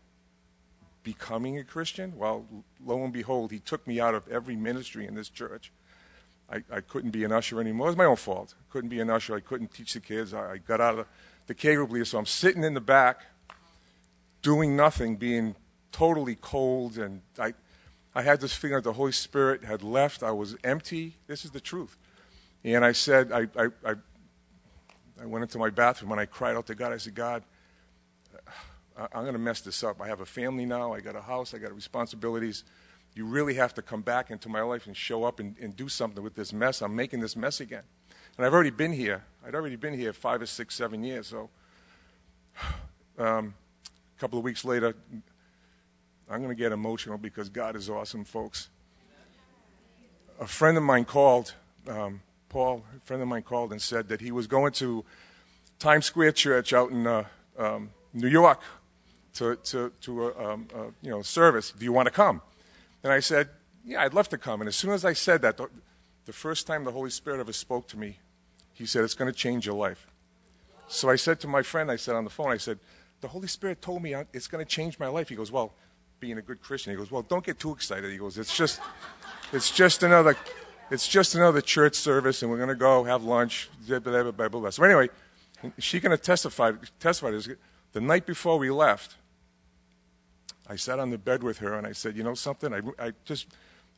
becoming 1.04 1.58
a 1.58 1.64
Christian? 1.64 2.18
Well, 2.18 2.46
lo 2.86 3.02
and 3.02 3.14
behold, 3.14 3.52
he 3.52 3.60
took 3.60 3.88
me 3.88 4.02
out 4.02 4.14
of 4.14 4.28
every 4.28 4.58
ministry 4.58 5.08
in 5.08 5.16
this 5.16 5.30
church. 5.30 5.72
I, 6.50 6.64
I 6.72 6.82
couldn't 6.82 7.12
be 7.12 7.24
an 7.24 7.32
usher 7.32 7.60
anymore. 7.60 7.88
It 7.88 7.92
was 7.92 7.98
my 7.98 8.06
own 8.06 8.16
fault. 8.16 8.56
I 8.58 8.72
couldn't 8.72 8.90
be 8.90 9.00
an 9.00 9.10
usher. 9.10 9.36
I 9.36 9.40
couldn't 9.40 9.74
teach 9.74 9.94
the 9.94 10.00
kids. 10.00 10.34
I, 10.34 10.54
I 10.54 10.58
got 10.58 10.80
out 10.80 11.00
of 11.00 11.08
the, 11.48 11.54
group 11.54 11.92
leader, 11.92 12.06
so 12.06 12.18
I'm 12.18 12.26
sitting 12.26 12.64
in 12.64 12.74
the 12.74 12.82
back 12.82 13.26
doing 14.42 14.76
nothing, 14.76 15.16
being 15.18 15.56
totally 15.92 16.36
cold, 16.36 16.98
and 16.98 17.22
I, 17.40 17.54
I 18.14 18.22
had 18.22 18.40
this 18.40 18.54
feeling 18.54 18.76
that 18.76 18.84
the 18.84 18.94
Holy 18.94 19.12
Spirit 19.12 19.64
had 19.64 19.84
left. 19.84 20.24
I 20.24 20.32
was 20.32 20.56
empty. 20.64 21.16
This 21.28 21.46
is 21.46 21.52
the 21.52 21.60
truth. 21.60 21.98
And 22.64 22.84
I 22.84 22.92
said, 22.92 23.32
I, 23.32 23.48
I, 23.56 23.68
I, 23.86 23.94
I 25.22 25.26
went 25.26 25.44
into 25.44 25.58
my 25.58 25.70
bathroom 25.70 26.12
and 26.12 26.20
I 26.20 26.26
cried 26.26 26.56
out 26.56 26.68
to 26.68 26.76
God. 26.76 26.92
I 26.92 26.98
said, 26.98 27.16
God, 27.16 27.44
I'm 28.98 29.22
going 29.22 29.34
to 29.34 29.40
mess 29.40 29.62
this 29.62 29.84
up. 29.84 30.02
I 30.02 30.08
have 30.08 30.22
a 30.22 30.26
family 30.26 30.66
now. 30.66 30.94
I 30.94 31.00
got 31.00 31.16
a 31.16 31.22
house. 31.22 31.54
I 31.54 31.60
got 31.60 31.74
responsibilities. 31.74 32.64
You 33.18 33.26
really 33.26 33.56
have 33.56 33.74
to 33.74 33.82
come 33.82 34.02
back 34.02 34.30
into 34.30 34.48
my 34.48 34.62
life 34.62 34.86
and 34.86 34.96
show 34.96 35.24
up 35.24 35.40
and, 35.40 35.56
and 35.60 35.76
do 35.76 35.90
something 35.90 36.24
with 36.24 36.36
this 36.36 36.54
mess. 36.54 36.82
I'm 36.82 36.96
making 36.96 37.20
this 37.20 37.36
mess 37.36 37.60
again. 37.60 37.84
And 38.38 38.46
I've 38.46 38.54
already 38.54 38.70
been 38.70 38.94
here. 38.94 39.24
I'd 39.46 39.56
already 39.56 39.76
been 39.76 39.98
here 39.98 40.14
five 40.14 40.42
or 40.42 40.46
six, 40.46 40.76
seven 40.76 41.04
years. 41.04 41.28
So 41.28 41.50
um, 43.18 43.56
a 44.16 44.20
couple 44.20 44.38
of 44.38 44.46
weeks 44.46 44.64
later, 44.64 44.94
I'm 46.30 46.44
going 46.44 46.56
to 46.56 46.62
get 46.62 46.72
emotional 46.72 47.18
because 47.18 47.50
God 47.50 47.76
is 47.76 47.90
awesome, 47.90 48.24
folks. 48.24 48.70
A 50.40 50.46
friend 50.46 50.78
of 50.78 50.84
mine 50.84 51.06
called, 51.06 51.56
um, 51.88 52.22
Paul, 52.50 52.84
a 52.96 53.00
friend 53.00 53.24
of 53.24 53.28
mine 53.28 53.42
called 53.42 53.72
and 53.72 53.82
said 53.82 54.10
that 54.10 54.22
he 54.22 54.32
was 54.32 54.46
going 54.46 54.74
to 54.74 55.04
Times 55.80 56.06
Square 56.06 56.34
Church 56.34 56.72
out 56.72 56.92
in 56.92 57.08
uh, 57.08 57.24
um, 57.58 57.90
New 58.14 58.28
York 58.28 58.62
to, 59.36 59.56
to, 59.56 59.92
to 60.02 60.28
a, 60.28 60.54
um, 60.54 60.68
a 60.76 60.84
you 61.02 61.10
know, 61.10 61.24
service. 61.24 61.72
Do 61.72 61.84
you 61.84 61.92
want 61.92 62.06
to 62.06 62.12
come? 62.12 62.42
And 63.08 63.14
I 63.14 63.22
said, 63.22 63.48
Yeah, 63.86 64.02
I'd 64.02 64.14
love 64.14 64.28
to 64.30 64.38
come. 64.38 64.60
And 64.60 64.68
as 64.68 64.76
soon 64.76 64.92
as 64.92 65.06
I 65.06 65.14
said 65.14 65.42
that, 65.44 65.56
the, 65.56 65.70
the 66.26 66.34
first 66.34 66.68
time 66.68 66.84
the 66.84 66.92
Holy 66.92 67.10
Spirit 67.10 67.40
ever 67.40 67.54
spoke 67.54 67.88
to 67.88 67.98
me, 67.98 68.20
he 68.74 68.86
said, 68.86 69.06
It's 69.06 69.14
going 69.14 69.32
to 69.32 69.38
change 69.38 69.66
your 69.66 69.76
life. 69.76 70.08
So 70.90 71.10
I 71.10 71.16
said 71.16 71.40
to 71.40 71.48
my 71.48 71.62
friend, 71.62 71.90
I 71.90 71.96
said 71.96 72.16
on 72.16 72.26
the 72.26 72.30
phone, 72.30 72.52
I 72.52 72.58
said, 72.58 72.80
The 73.22 73.30
Holy 73.30 73.48
Spirit 73.48 73.82
told 73.82 74.04
me 74.04 74.14
uh, 74.14 74.26
it's 74.34 74.50
going 74.50 74.64
to 74.64 74.70
change 74.70 75.00
my 75.00 75.08
life. 75.08 75.30
He 75.30 75.36
goes, 75.36 75.54
Well, 75.54 75.74
being 76.20 76.38
a 76.38 76.42
good 76.42 76.62
Christian, 76.62 76.92
he 76.92 76.98
goes, 76.98 77.10
Well, 77.10 77.22
don't 77.22 77.46
get 77.46 77.60
too 77.60 77.72
excited. 77.72 78.12
He 78.12 78.18
goes, 78.18 78.38
It's 78.38 78.58
just, 78.58 78.82
it's 79.54 79.72
just 79.72 80.04
another, 80.04 80.36
it's 80.92 81.08
just 81.08 81.34
another 81.36 81.62
church 81.62 81.96
service, 81.96 82.42
and 82.42 82.52
we're 82.52 82.58
going 82.58 82.68
to 82.68 82.76
go 82.76 83.06
have 83.06 83.24
lunch. 83.24 83.70
Blah, 83.88 84.00
blah, 84.00 84.24
blah, 84.24 84.32
blah, 84.32 84.50
blah. 84.50 84.70
So 84.70 84.84
anyway, 84.84 85.08
she 85.78 86.02
going 86.02 86.12
to 86.12 86.22
testify. 86.22 86.74
Testify. 87.00 87.40
The 87.94 88.02
night 88.02 88.26
before 88.26 88.60
we 88.60 88.70
left, 88.70 89.16
I 90.70 90.76
sat 90.76 91.00
on 91.00 91.10
the 91.10 91.18
bed 91.18 91.44
with 91.44 91.60
her 91.60 91.74
and 91.74 91.88
I 91.88 91.92
said, 91.92 92.16
You 92.16 92.24
know 92.24 92.34
something? 92.34 92.74
I, 92.74 92.82
I 93.00 93.14
just, 93.26 93.48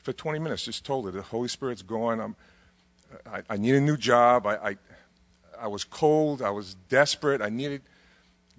for 0.04 0.14
20 0.14 0.40
minutes, 0.40 0.66
just 0.66 0.86
told 0.86 1.06
her 1.06 1.12
the 1.12 1.22
Holy 1.22 1.48
Spirit's 1.48 1.82
gone. 1.82 2.20
I'm, 2.20 2.36
I, 3.26 3.42
I 3.50 3.58
need 3.58 3.76
a 3.76 3.82
new 3.82 3.98
job. 3.98 4.46
I, 4.46 4.56
I, 4.56 4.78
I 5.60 5.68
was 5.68 5.84
cold. 5.84 6.42
I 6.42 6.52
was 6.52 6.76
desperate. 6.88 7.42
I 7.42 7.50
needed 7.50 7.82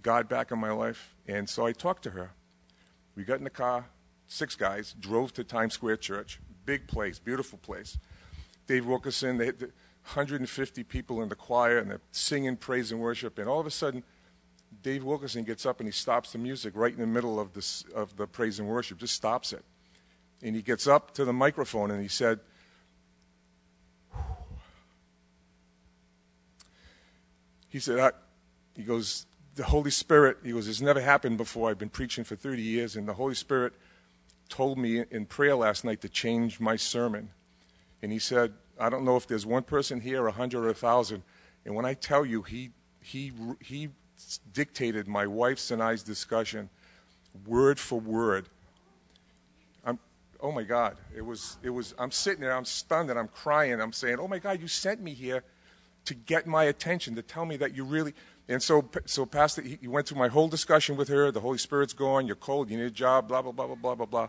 God 0.02 0.28
back 0.28 0.50
in 0.50 0.58
my 0.58 0.72
life. 0.72 1.14
And 1.26 1.48
so 1.48 1.66
I 1.66 1.72
talked 1.72 2.02
to 2.04 2.10
her. 2.10 2.32
We 3.14 3.24
got 3.24 3.38
in 3.38 3.44
the 3.44 3.50
car, 3.50 3.86
six 4.26 4.54
guys, 4.54 4.94
drove 4.98 5.32
to 5.34 5.44
Times 5.44 5.74
Square 5.74 5.98
Church. 5.98 6.40
Big 6.64 6.86
place, 6.86 7.18
beautiful 7.18 7.58
place. 7.58 7.98
Dave 8.66 8.86
Wilkerson, 8.86 9.38
they, 9.38 9.46
had 9.46 9.60
150 9.60 10.84
people 10.84 11.22
in 11.22 11.28
the 11.28 11.34
choir, 11.34 11.78
and 11.78 11.90
they're 11.90 12.00
singing 12.12 12.56
praise 12.56 12.92
and 12.92 13.00
worship. 13.00 13.38
And 13.38 13.48
all 13.48 13.60
of 13.60 13.66
a 13.66 13.70
sudden, 13.70 14.04
Dave 14.82 15.04
Wilkerson 15.04 15.44
gets 15.44 15.66
up 15.66 15.80
and 15.80 15.86
he 15.86 15.92
stops 15.92 16.32
the 16.32 16.38
music 16.38 16.72
right 16.76 16.92
in 16.92 17.00
the 17.00 17.06
middle 17.06 17.38
of, 17.38 17.52
this, 17.52 17.84
of 17.94 18.16
the 18.16 18.26
praise 18.26 18.58
and 18.58 18.68
worship, 18.68 18.98
just 18.98 19.14
stops 19.14 19.52
it. 19.52 19.64
And 20.42 20.56
he 20.56 20.62
gets 20.62 20.86
up 20.86 21.12
to 21.14 21.24
the 21.24 21.32
microphone 21.32 21.90
and 21.90 22.00
he 22.00 22.08
said, 22.08 22.40
he 27.68 27.78
said, 27.78 28.12
he 28.74 28.82
goes, 28.82 29.26
the 29.56 29.64
Holy 29.64 29.90
Spirit, 29.90 30.38
he 30.42 30.52
goes, 30.52 30.68
it's 30.68 30.80
never 30.80 31.00
happened 31.00 31.36
before. 31.36 31.70
I've 31.70 31.78
been 31.78 31.90
preaching 31.90 32.24
for 32.24 32.36
30 32.36 32.62
years, 32.62 32.96
and 32.96 33.06
the 33.06 33.14
Holy 33.14 33.34
Spirit 33.34 33.74
told 34.48 34.78
me 34.78 35.04
in 35.10 35.26
prayer 35.26 35.54
last 35.54 35.84
night 35.84 36.00
to 36.00 36.08
change 36.08 36.60
my 36.60 36.76
sermon. 36.76 37.30
And 38.00 38.10
he 38.12 38.18
said, 38.18 38.54
I 38.78 38.88
don't 38.88 39.04
know 39.04 39.16
if 39.16 39.26
there's 39.26 39.44
one 39.44 39.64
person 39.64 40.00
here, 40.00 40.26
a 40.26 40.32
hundred 40.32 40.64
or 40.64 40.70
a 40.70 40.74
thousand. 40.74 41.22
And 41.64 41.74
when 41.74 41.84
I 41.84 41.94
tell 41.94 42.24
you, 42.24 42.42
he, 42.42 42.70
he, 43.02 43.32
he 43.60 43.90
dictated 44.52 45.08
my 45.08 45.26
wife's 45.26 45.70
and 45.70 45.82
I's 45.82 46.02
discussion 46.02 46.68
word 47.46 47.78
for 47.78 48.00
word. 48.00 48.48
I'm, 49.84 49.98
oh 50.40 50.52
my 50.52 50.62
God, 50.62 50.96
it 51.16 51.22
was, 51.22 51.58
it 51.62 51.70
was, 51.70 51.94
I'm 51.98 52.10
sitting 52.10 52.40
there, 52.40 52.56
I'm 52.56 52.64
stunned 52.64 53.10
and 53.10 53.18
I'm 53.18 53.28
crying. 53.28 53.80
I'm 53.80 53.92
saying, 53.92 54.18
oh 54.18 54.28
my 54.28 54.38
God, 54.38 54.60
you 54.60 54.68
sent 54.68 55.00
me 55.00 55.14
here 55.14 55.44
to 56.06 56.14
get 56.14 56.46
my 56.46 56.64
attention, 56.64 57.14
to 57.14 57.22
tell 57.22 57.44
me 57.44 57.56
that 57.58 57.74
you 57.74 57.84
really, 57.84 58.14
and 58.48 58.60
so, 58.60 58.88
so 59.06 59.24
Pastor, 59.26 59.62
he 59.62 59.86
went 59.86 60.08
through 60.08 60.18
my 60.18 60.26
whole 60.26 60.48
discussion 60.48 60.96
with 60.96 61.08
her. 61.08 61.30
The 61.30 61.38
Holy 61.40 61.58
Spirit's 61.58 61.92
gone. 61.92 62.26
You're 62.26 62.34
cold. 62.34 62.68
You 62.68 62.78
need 62.78 62.86
a 62.86 62.90
job. 62.90 63.28
Blah 63.28 63.42
blah 63.42 63.52
blah 63.52 63.66
blah 63.68 63.76
blah 63.76 63.94
blah 63.94 64.06
blah. 64.06 64.28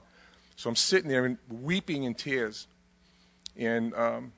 So 0.58 0.70
I'm 0.70 0.76
sitting 0.76 1.10
there 1.10 1.26
and 1.26 1.40
weeping 1.50 2.04
in 2.04 2.14
tears, 2.14 2.68
and 3.58 3.96
um, 3.96 4.32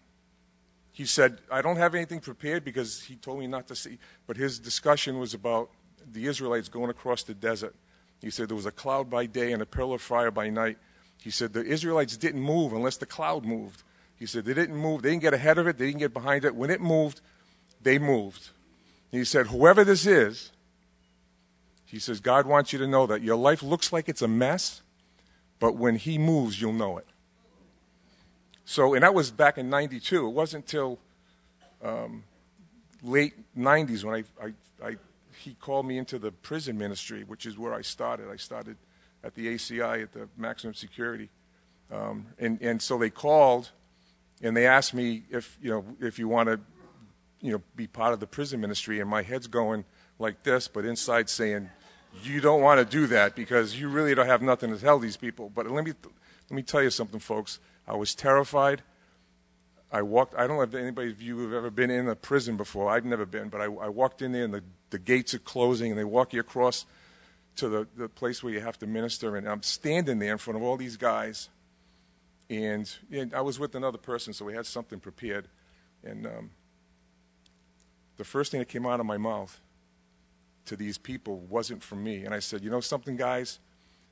he 0.93 1.05
said, 1.05 1.39
"I 1.51 1.61
don't 1.61 1.75
have 1.75 1.93
anything 1.93 2.21
prepared 2.21 2.63
because 2.63 3.01
he 3.03 3.17
told 3.17 3.39
me 3.39 3.47
not 3.47 3.67
to 3.67 3.75
see." 3.75 3.97
But 4.25 4.37
his 4.37 4.59
discussion 4.59 5.19
was 5.19 5.33
about 5.33 5.69
the 6.09 6.27
Israelites 6.27 6.69
going 6.69 6.89
across 6.89 7.23
the 7.23 7.33
desert. 7.33 7.75
He 8.21 8.29
said 8.29 8.47
there 8.47 8.55
was 8.55 8.65
a 8.65 8.71
cloud 8.71 9.09
by 9.09 9.25
day 9.25 9.51
and 9.51 9.61
a 9.61 9.65
pillar 9.65 9.95
of 9.95 10.01
fire 10.01 10.31
by 10.31 10.49
night. 10.49 10.77
He 11.21 11.31
said 11.31 11.51
the 11.51 11.65
Israelites 11.65 12.15
didn't 12.15 12.41
move 12.41 12.71
unless 12.71 12.95
the 12.95 13.05
cloud 13.05 13.43
moved. 13.43 13.83
He 14.17 14.25
said 14.25 14.45
they 14.45 14.53
didn't 14.53 14.77
move. 14.77 15.01
They 15.01 15.09
didn't 15.09 15.23
get 15.23 15.33
ahead 15.33 15.57
of 15.57 15.67
it. 15.67 15.77
They 15.77 15.87
didn't 15.87 15.99
get 15.99 16.13
behind 16.13 16.45
it. 16.45 16.55
When 16.55 16.69
it 16.69 16.79
moved, 16.79 17.19
they 17.81 17.99
moved. 17.99 18.49
He 19.11 19.25
said, 19.25 19.47
Whoever 19.47 19.83
this 19.83 20.05
is, 20.05 20.51
he 21.85 21.99
says, 21.99 22.19
God 22.19 22.47
wants 22.47 22.73
you 22.73 22.79
to 22.79 22.87
know 22.87 23.05
that 23.05 23.21
your 23.21 23.35
life 23.35 23.61
looks 23.61 23.93
like 23.93 24.09
it's 24.09 24.23
a 24.23 24.27
mess, 24.27 24.81
but 25.59 25.75
when 25.75 25.95
He 25.95 26.17
moves, 26.17 26.59
you'll 26.59 26.73
know 26.73 26.97
it. 26.97 27.05
So, 28.65 28.93
and 28.93 29.03
that 29.03 29.13
was 29.13 29.31
back 29.31 29.57
in 29.57 29.69
92. 29.69 30.27
It 30.27 30.29
wasn't 30.29 30.65
until 30.65 30.99
um, 31.83 32.23
late 33.01 33.33
90s 33.57 34.03
when 34.03 34.15
I, 34.15 34.45
I, 34.45 34.87
I, 34.87 34.95
he 35.37 35.55
called 35.55 35.85
me 35.85 35.97
into 35.97 36.17
the 36.17 36.31
prison 36.31 36.77
ministry, 36.77 37.23
which 37.23 37.45
is 37.45 37.57
where 37.57 37.73
I 37.73 37.81
started. 37.81 38.29
I 38.31 38.37
started 38.37 38.77
at 39.23 39.35
the 39.35 39.47
ACI 39.55 40.03
at 40.03 40.13
the 40.13 40.29
maximum 40.37 40.73
security. 40.73 41.29
Um, 41.91 42.27
and, 42.39 42.61
and 42.61 42.81
so 42.81 42.97
they 42.97 43.09
called 43.09 43.71
and 44.41 44.55
they 44.57 44.67
asked 44.67 44.93
me 44.93 45.23
if, 45.29 45.57
you 45.61 45.69
know, 45.69 45.85
if 45.99 46.19
you 46.19 46.27
want 46.27 46.49
to 46.49 46.59
you 47.43 47.51
know, 47.51 47.61
be 47.75 47.87
part 47.87 48.13
of 48.13 48.21
the 48.21 48.25
prison 48.25 48.61
ministry, 48.61 49.01
and 49.01 49.09
my 49.09 49.21
head's 49.21 49.47
going 49.47 49.83
like 50.17 50.43
this, 50.43 50.69
but 50.69 50.85
inside 50.85 51.29
saying, 51.29 51.69
you 52.23 52.39
don't 52.39 52.61
want 52.61 52.79
to 52.79 52.85
do 52.85 53.05
that 53.07 53.35
because 53.35 53.77
you 53.77 53.89
really 53.89 54.15
don't 54.15 54.27
have 54.27 54.41
nothing 54.41 54.69
to 54.69 54.79
tell 54.79 54.97
these 54.97 55.17
people. 55.17 55.51
But 55.53 55.69
let 55.69 55.83
me, 55.83 55.91
let 56.49 56.55
me 56.55 56.61
tell 56.61 56.81
you 56.81 56.89
something, 56.89 57.19
folks. 57.19 57.59
I 57.87 57.95
was 57.95 58.15
terrified. 58.15 58.81
I 59.91 60.01
walked, 60.01 60.33
I 60.35 60.47
don't 60.47 60.57
know 60.57 60.63
if 60.63 60.73
anybody 60.73 61.11
of 61.11 61.21
you 61.21 61.39
have 61.39 61.53
ever 61.53 61.69
been 61.69 61.91
in 61.91 62.07
a 62.07 62.15
prison 62.15 62.57
before. 62.57 62.89
I've 62.89 63.05
never 63.05 63.25
been, 63.25 63.49
but 63.49 63.61
I, 63.61 63.65
I 63.65 63.89
walked 63.89 64.21
in 64.21 64.31
there 64.31 64.43
and 64.43 64.53
the, 64.53 64.63
the 64.89 64.97
gates 64.97 65.33
are 65.35 65.39
closing 65.39 65.91
and 65.91 65.99
they 65.99 66.03
walk 66.03 66.33
you 66.33 66.39
across 66.39 66.85
to 67.57 67.69
the, 67.69 67.87
the 67.95 68.09
place 68.09 68.41
where 68.41 68.51
you 68.51 68.59
have 68.59 68.79
to 68.79 68.87
minister. 68.87 69.35
And 69.35 69.47
I'm 69.47 69.61
standing 69.61 70.17
there 70.17 70.31
in 70.31 70.39
front 70.39 70.57
of 70.57 70.63
all 70.63 70.77
these 70.77 70.97
guys. 70.97 71.49
And, 72.49 72.91
and 73.11 73.33
I 73.35 73.41
was 73.41 73.59
with 73.59 73.75
another 73.75 73.99
person, 73.99 74.33
so 74.33 74.45
we 74.45 74.53
had 74.53 74.65
something 74.65 74.99
prepared. 74.99 75.47
And 76.03 76.25
um, 76.25 76.49
the 78.17 78.23
first 78.23 78.51
thing 78.51 78.59
that 78.59 78.69
came 78.69 78.85
out 78.85 78.99
of 78.99 79.05
my 79.05 79.17
mouth 79.17 79.59
to 80.65 80.75
these 80.75 80.97
people 80.97 81.37
wasn't 81.37 81.83
from 81.83 82.03
me. 82.03 82.23
And 82.23 82.33
I 82.33 82.39
said, 82.39 82.63
You 82.63 82.69
know 82.69 82.81
something, 82.81 83.15
guys? 83.15 83.59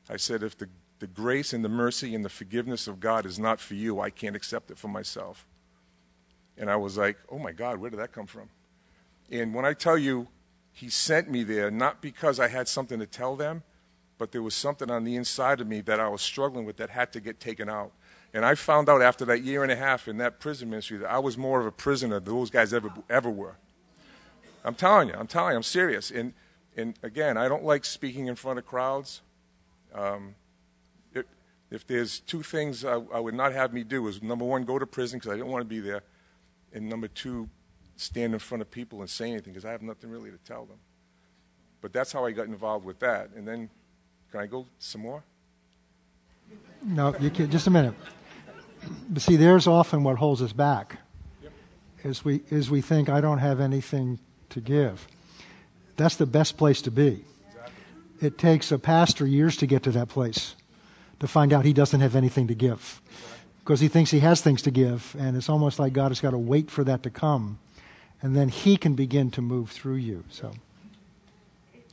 I 0.10 0.18
said, 0.18 0.44
If 0.44 0.58
the, 0.58 0.70
the 1.02 1.08
grace 1.08 1.52
and 1.52 1.66
the 1.66 1.70
mercy 1.70 2.14
and 2.14 2.24
the 2.24 2.30
forgiveness 2.30 2.88
of 2.88 3.00
God 3.00 3.26
is 3.26 3.40
not 3.40 3.60
for 3.60 3.74
you, 3.74 4.00
I 4.00 4.12
can't 4.12 4.36
accept 4.36 4.70
it 4.70 4.78
for 4.78 4.88
myself. 4.88 5.48
And 6.56 6.70
I 6.70 6.76
was 6.76 6.96
like, 6.96 7.18
Oh 7.28 7.40
my 7.40 7.52
God, 7.52 7.80
where 7.80 7.90
did 7.90 8.00
that 8.00 8.14
come 8.14 8.28
from? 8.28 8.50
And 9.32 9.56
when 9.56 9.66
I 9.66 9.74
tell 9.74 9.98
you, 9.98 10.28
He 10.72 10.90
sent 10.90 11.28
me 11.28 11.44
there 11.44 11.72
not 11.72 12.04
because 12.04 12.40
I 12.40 12.50
had 12.50 12.68
something 12.68 13.00
to 13.00 13.08
tell 13.08 13.36
them, 13.36 13.64
but 14.20 14.32
there 14.32 14.44
was 14.44 14.54
something 14.54 14.92
on 14.92 15.04
the 15.04 15.16
inside 15.16 15.60
of 15.60 15.66
me 15.66 15.82
that 15.82 16.00
I 16.00 16.08
was 16.08 16.22
struggling 16.22 16.66
with 16.66 16.78
that 16.78 16.92
had 16.92 17.12
to 17.14 17.20
get 17.20 17.40
taken 17.40 17.68
out. 17.68 17.94
And 18.32 18.46
I 18.46 18.54
found 18.54 18.88
out 18.88 19.02
after 19.02 19.26
that 19.26 19.42
year 19.42 19.64
and 19.64 19.72
a 19.72 19.76
half 19.76 20.08
in 20.08 20.20
that 20.20 20.40
prison 20.40 20.70
ministry 20.70 21.00
that 21.00 21.10
I 21.10 21.18
was 21.18 21.36
more 21.36 21.60
of 21.60 21.66
a 21.66 21.72
prisoner 21.72 22.20
than 22.20 22.36
those 22.36 22.52
guys 22.52 22.76
ever, 22.76 22.94
ever 23.10 23.32
were. 23.32 23.56
I'm 24.64 24.76
telling 24.76 25.08
you, 25.08 25.16
I'm 25.16 25.26
telling 25.26 25.54
you, 25.54 25.58
I'm 25.58 25.64
serious. 25.64 26.12
And, 26.12 26.34
and 26.78 26.94
again, 27.02 27.38
I 27.38 27.48
don't 27.48 27.64
like 27.64 27.86
speaking 27.86 28.28
in 28.28 28.36
front 28.36 28.60
of 28.60 28.68
crowds. 28.68 29.22
Um, 29.96 30.36
if, 31.72 31.88
there's 31.88 32.20
two 32.20 32.44
things 32.44 32.84
I, 32.84 32.96
I, 33.14 33.20
would 33.20 33.34
not 33.34 33.54
have 33.54 33.74
me 33.74 33.84
do 33.84 34.08
is 34.08 34.22
number 34.22 34.44
one, 34.44 34.66
go 34.66 34.78
to 34.78 34.86
prison 34.86 35.20
because 35.20 35.32
I 35.32 35.38
didn't 35.38 35.52
want 35.52 35.62
to 35.62 35.68
be 35.68 35.80
there, 35.80 36.04
and 36.74 36.90
number 36.90 37.08
two, 37.08 37.50
stand 37.96 38.34
in 38.34 38.40
front 38.40 38.62
of 38.62 38.70
people 38.70 39.00
and 39.00 39.10
say 39.10 39.32
anything 39.32 39.54
because 39.54 39.66
I 39.66 39.72
have 39.72 39.82
nothing 39.82 40.10
really 40.10 40.32
to 40.32 40.38
tell 40.40 40.66
them. 40.66 40.78
But 41.80 41.94
that's 41.94 42.12
how 42.12 42.26
I 42.26 42.32
got 42.32 42.48
involved 42.48 42.86
with 42.86 43.00
that. 43.00 43.30
And 43.36 43.48
then, 43.48 43.70
can 44.32 44.42
I 44.42 44.48
go 44.48 44.68
some 44.80 45.02
more? 45.02 45.24
No, 46.84 47.16
you 47.20 47.30
can. 47.30 47.50
Just 47.50 47.68
a 47.68 47.72
minute. 47.72 47.94
But 49.10 49.22
see, 49.22 49.36
there's 49.36 49.66
often 49.66 50.04
what 50.04 50.18
holds 50.18 50.42
us 50.42 50.54
back. 50.54 50.98
Yep. 51.42 51.52
Is 52.04 52.26
we 52.26 52.42
is 52.50 52.70
we 52.70 52.82
think 52.82 53.10
I 53.10 53.22
don't 53.22 53.38
have 53.38 53.60
anything 53.60 54.20
to 54.50 54.60
give. 54.60 55.08
That's 55.96 56.16
the 56.16 56.26
best 56.26 56.58
place 56.58 56.82
to 56.84 56.92
be. 56.92 57.24
It 58.20 58.38
takes 58.38 58.72
a 58.72 58.78
pastor 58.78 59.26
years 59.26 59.56
to 59.58 59.66
get 59.66 59.84
to 59.84 59.92
that 59.92 60.10
place 60.10 60.56
to 61.22 61.28
find 61.28 61.54
out 61.54 61.66
he 61.66 61.72
doesn't 61.72 62.02
have 62.02 62.16
anything 62.16 62.48
to 62.48 62.56
give 62.56 63.00
because 63.60 63.80
he 63.80 63.88
thinks 63.88 64.10
he 64.10 64.20
has 64.20 64.42
things 64.42 64.64
to 64.64 64.72
give, 64.72 65.16
and 65.20 65.38
it's 65.38 65.50
almost 65.50 65.78
like 65.78 65.94
God 65.94 66.08
has 66.08 66.20
got 66.20 66.32
to 66.32 66.38
wait 66.38 66.72
for 66.72 66.84
that 66.84 67.04
to 67.04 67.12
come, 67.12 67.60
and 68.24 68.36
then 68.36 68.50
he 68.50 68.76
can 68.76 68.96
begin 68.96 69.30
to 69.32 69.42
move 69.42 69.70
through 69.70 69.96
you. 69.96 70.24
So, 70.30 70.52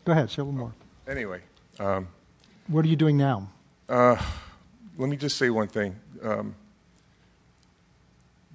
go 0.07 0.13
ahead, 0.13 0.31
say 0.31 0.41
a 0.41 0.47
little 0.47 0.59
more. 0.59 0.73
Anyway, 1.07 1.43
um, 1.79 2.09
what 2.69 2.87
are 2.87 2.89
you 2.89 2.97
doing 2.97 3.19
now? 3.19 3.51
Uh, 3.87 4.17
let 4.97 5.11
me 5.11 5.17
just 5.17 5.37
say 5.37 5.51
one 5.51 5.69
thing. 5.69 5.95
Um, 6.23 6.55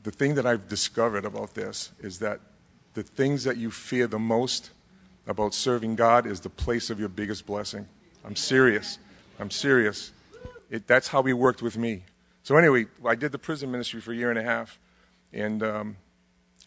the 0.01 0.11
thing 0.11 0.33
that 0.35 0.47
I've 0.47 0.67
discovered 0.67 1.23
about 1.23 1.53
this 1.53 1.91
is 1.99 2.17
that 2.17 2.39
the 2.95 3.03
things 3.03 3.43
that 3.43 3.57
you 3.57 3.69
fear 3.69 4.07
the 4.07 4.19
most 4.19 4.71
about 5.27 5.53
serving 5.53 5.95
God 5.95 6.25
is 6.25 6.39
the 6.39 6.49
place 6.49 6.89
of 6.89 6.99
your 6.99 7.09
biggest 7.09 7.45
blessing. 7.45 7.87
I'm 8.25 8.35
serious. 8.35 8.97
I'm 9.39 9.51
serious. 9.51 10.11
It, 10.73 10.87
that's 10.87 11.09
how 11.09 11.21
He 11.21 11.33
worked 11.33 11.61
with 11.61 11.77
me. 11.77 12.03
So, 12.41 12.57
anyway, 12.57 12.87
I 13.05 13.13
did 13.13 13.31
the 13.31 13.37
prison 13.37 13.71
ministry 13.71 14.01
for 14.01 14.11
a 14.11 14.15
year 14.15 14.31
and 14.31 14.39
a 14.39 14.43
half 14.43 14.79
and 15.31 15.61
um, 15.61 15.97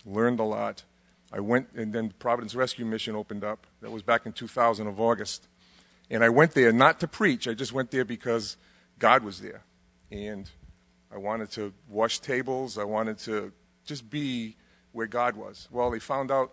learned 0.06 0.38
a 0.38 0.44
lot. 0.44 0.84
I 1.32 1.40
went, 1.40 1.70
and 1.74 1.92
then 1.92 2.14
Providence 2.20 2.54
Rescue 2.54 2.84
Mission 2.86 3.16
opened 3.16 3.42
up. 3.42 3.66
That 3.82 3.90
was 3.90 4.02
back 4.02 4.24
in 4.24 4.32
2000 4.32 4.86
of 4.86 5.00
August. 5.00 5.48
And 6.08 6.22
I 6.22 6.28
went 6.28 6.52
there 6.52 6.72
not 6.72 7.00
to 7.00 7.08
preach, 7.08 7.48
I 7.48 7.54
just 7.54 7.72
went 7.72 7.90
there 7.90 8.04
because 8.04 8.56
God 9.00 9.24
was 9.24 9.40
there. 9.40 9.62
And 10.12 10.48
I 11.12 11.18
wanted 11.18 11.50
to 11.52 11.72
wash 11.88 12.20
tables, 12.20 12.78
I 12.78 12.84
wanted 12.84 13.18
to 13.18 13.52
just 13.84 14.08
be 14.08 14.54
where 14.92 15.08
God 15.08 15.34
was. 15.34 15.66
Well, 15.72 15.90
they 15.90 15.98
found 15.98 16.30
out 16.30 16.52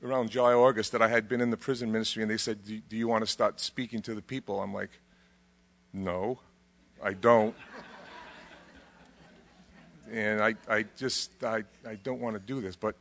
around 0.00 0.30
July, 0.30 0.52
August 0.52 0.92
that 0.92 1.02
I 1.02 1.08
had 1.08 1.28
been 1.28 1.40
in 1.40 1.50
the 1.50 1.56
prison 1.56 1.90
ministry, 1.90 2.22
and 2.22 2.30
they 2.30 2.36
said, 2.36 2.64
Do, 2.64 2.78
do 2.78 2.96
you 2.96 3.08
want 3.08 3.24
to 3.24 3.26
start 3.30 3.58
speaking 3.58 4.00
to 4.02 4.14
the 4.14 4.22
people? 4.22 4.60
I'm 4.60 4.72
like, 4.72 5.00
No, 5.92 6.38
I 7.02 7.12
don't. 7.12 7.54
and 10.10 10.40
I, 10.40 10.54
I 10.68 10.84
just, 10.96 11.42
I, 11.44 11.64
I 11.86 11.94
don't 11.96 12.20
want 12.20 12.34
to 12.36 12.40
do 12.40 12.60
this. 12.60 12.76
But 12.76 12.96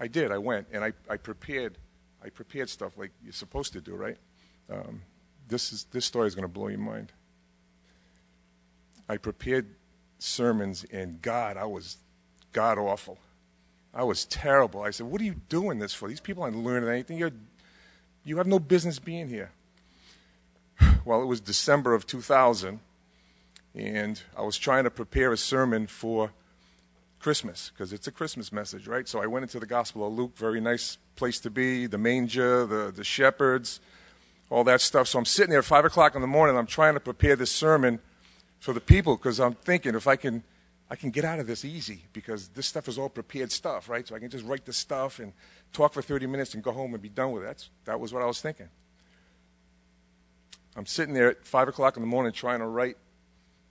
I 0.00 0.08
did. 0.08 0.32
I 0.32 0.38
went, 0.38 0.66
and 0.72 0.84
I, 0.84 0.92
I 1.08 1.16
prepared. 1.16 1.78
I 2.24 2.28
prepared 2.28 2.68
stuff 2.68 2.96
like 2.96 3.10
you're 3.22 3.32
supposed 3.32 3.72
to 3.72 3.80
do, 3.80 3.94
right? 3.94 4.16
Um, 4.70 5.02
this, 5.48 5.72
is, 5.72 5.84
this 5.90 6.04
story 6.04 6.28
is 6.28 6.34
going 6.34 6.44
to 6.44 6.52
blow 6.52 6.68
your 6.68 6.78
mind. 6.78 7.12
I 9.08 9.16
prepared 9.16 9.66
sermons, 10.18 10.84
and 10.92 11.20
God, 11.20 11.56
I 11.56 11.64
was 11.64 11.98
God 12.52 12.78
awful. 12.78 13.18
I 13.94 14.04
was 14.04 14.24
terrible. 14.24 14.82
I 14.82 14.90
said, 14.90 15.06
What 15.06 15.20
are 15.20 15.24
you 15.24 15.36
doing 15.48 15.78
this 15.78 15.92
for? 15.92 16.08
These 16.08 16.20
people 16.20 16.42
aren't 16.42 16.56
learning 16.56 16.88
anything. 16.88 17.18
You're, 17.18 17.32
you 18.24 18.38
have 18.38 18.46
no 18.46 18.58
business 18.58 18.98
being 18.98 19.28
here. 19.28 19.50
Well, 21.04 21.20
it 21.20 21.26
was 21.26 21.40
December 21.40 21.94
of 21.94 22.06
2000, 22.06 22.78
and 23.74 24.20
I 24.36 24.42
was 24.42 24.58
trying 24.58 24.84
to 24.84 24.90
prepare 24.90 25.32
a 25.32 25.36
sermon 25.36 25.86
for 25.86 26.32
Christmas 27.18 27.70
because 27.72 27.92
it's 27.92 28.06
a 28.06 28.12
Christmas 28.12 28.52
message, 28.52 28.86
right? 28.86 29.08
So 29.08 29.22
I 29.22 29.26
went 29.26 29.44
into 29.44 29.60
the 29.60 29.66
Gospel 29.66 30.06
of 30.06 30.12
Luke, 30.12 30.36
very 30.36 30.60
nice 30.60 30.98
place 31.16 31.38
to 31.40 31.50
be, 31.50 31.86
the 31.86 31.98
manger, 31.98 32.66
the, 32.66 32.92
the 32.94 33.04
shepherds, 33.04 33.80
all 34.50 34.64
that 34.64 34.80
stuff. 34.80 35.08
So 35.08 35.18
I'm 35.18 35.24
sitting 35.24 35.50
there 35.50 35.60
at 35.60 35.64
5 35.64 35.86
o'clock 35.86 36.14
in 36.14 36.20
the 36.20 36.26
morning. 36.26 36.56
I'm 36.56 36.66
trying 36.66 36.94
to 36.94 37.00
prepare 37.00 37.36
this 37.36 37.50
sermon 37.50 38.00
for 38.58 38.72
the 38.72 38.80
people 38.80 39.16
because 39.16 39.40
I'm 39.40 39.54
thinking 39.54 39.94
if 39.94 40.06
I 40.06 40.16
can, 40.16 40.42
I 40.90 40.96
can 40.96 41.10
get 41.10 41.24
out 41.24 41.38
of 41.38 41.46
this 41.46 41.64
easy 41.64 42.02
because 42.12 42.48
this 42.48 42.66
stuff 42.66 42.88
is 42.88 42.98
all 42.98 43.08
prepared 43.08 43.50
stuff, 43.52 43.88
right? 43.88 44.06
So 44.06 44.14
I 44.14 44.18
can 44.18 44.28
just 44.28 44.44
write 44.44 44.66
the 44.66 44.72
stuff 44.72 45.18
and 45.18 45.32
talk 45.72 45.94
for 45.94 46.02
30 46.02 46.26
minutes 46.26 46.54
and 46.54 46.62
go 46.62 46.72
home 46.72 46.92
and 46.92 47.02
be 47.02 47.08
done 47.08 47.32
with 47.32 47.44
it. 47.44 47.46
That's, 47.46 47.70
that 47.86 48.00
was 48.00 48.12
what 48.12 48.22
I 48.22 48.26
was 48.26 48.40
thinking. 48.40 48.68
I'm 50.74 50.86
sitting 50.86 51.14
there 51.14 51.30
at 51.30 51.46
5 51.46 51.68
o'clock 51.68 51.96
in 51.96 52.02
the 52.02 52.08
morning 52.08 52.32
trying 52.32 52.58
to 52.58 52.66
write 52.66 52.96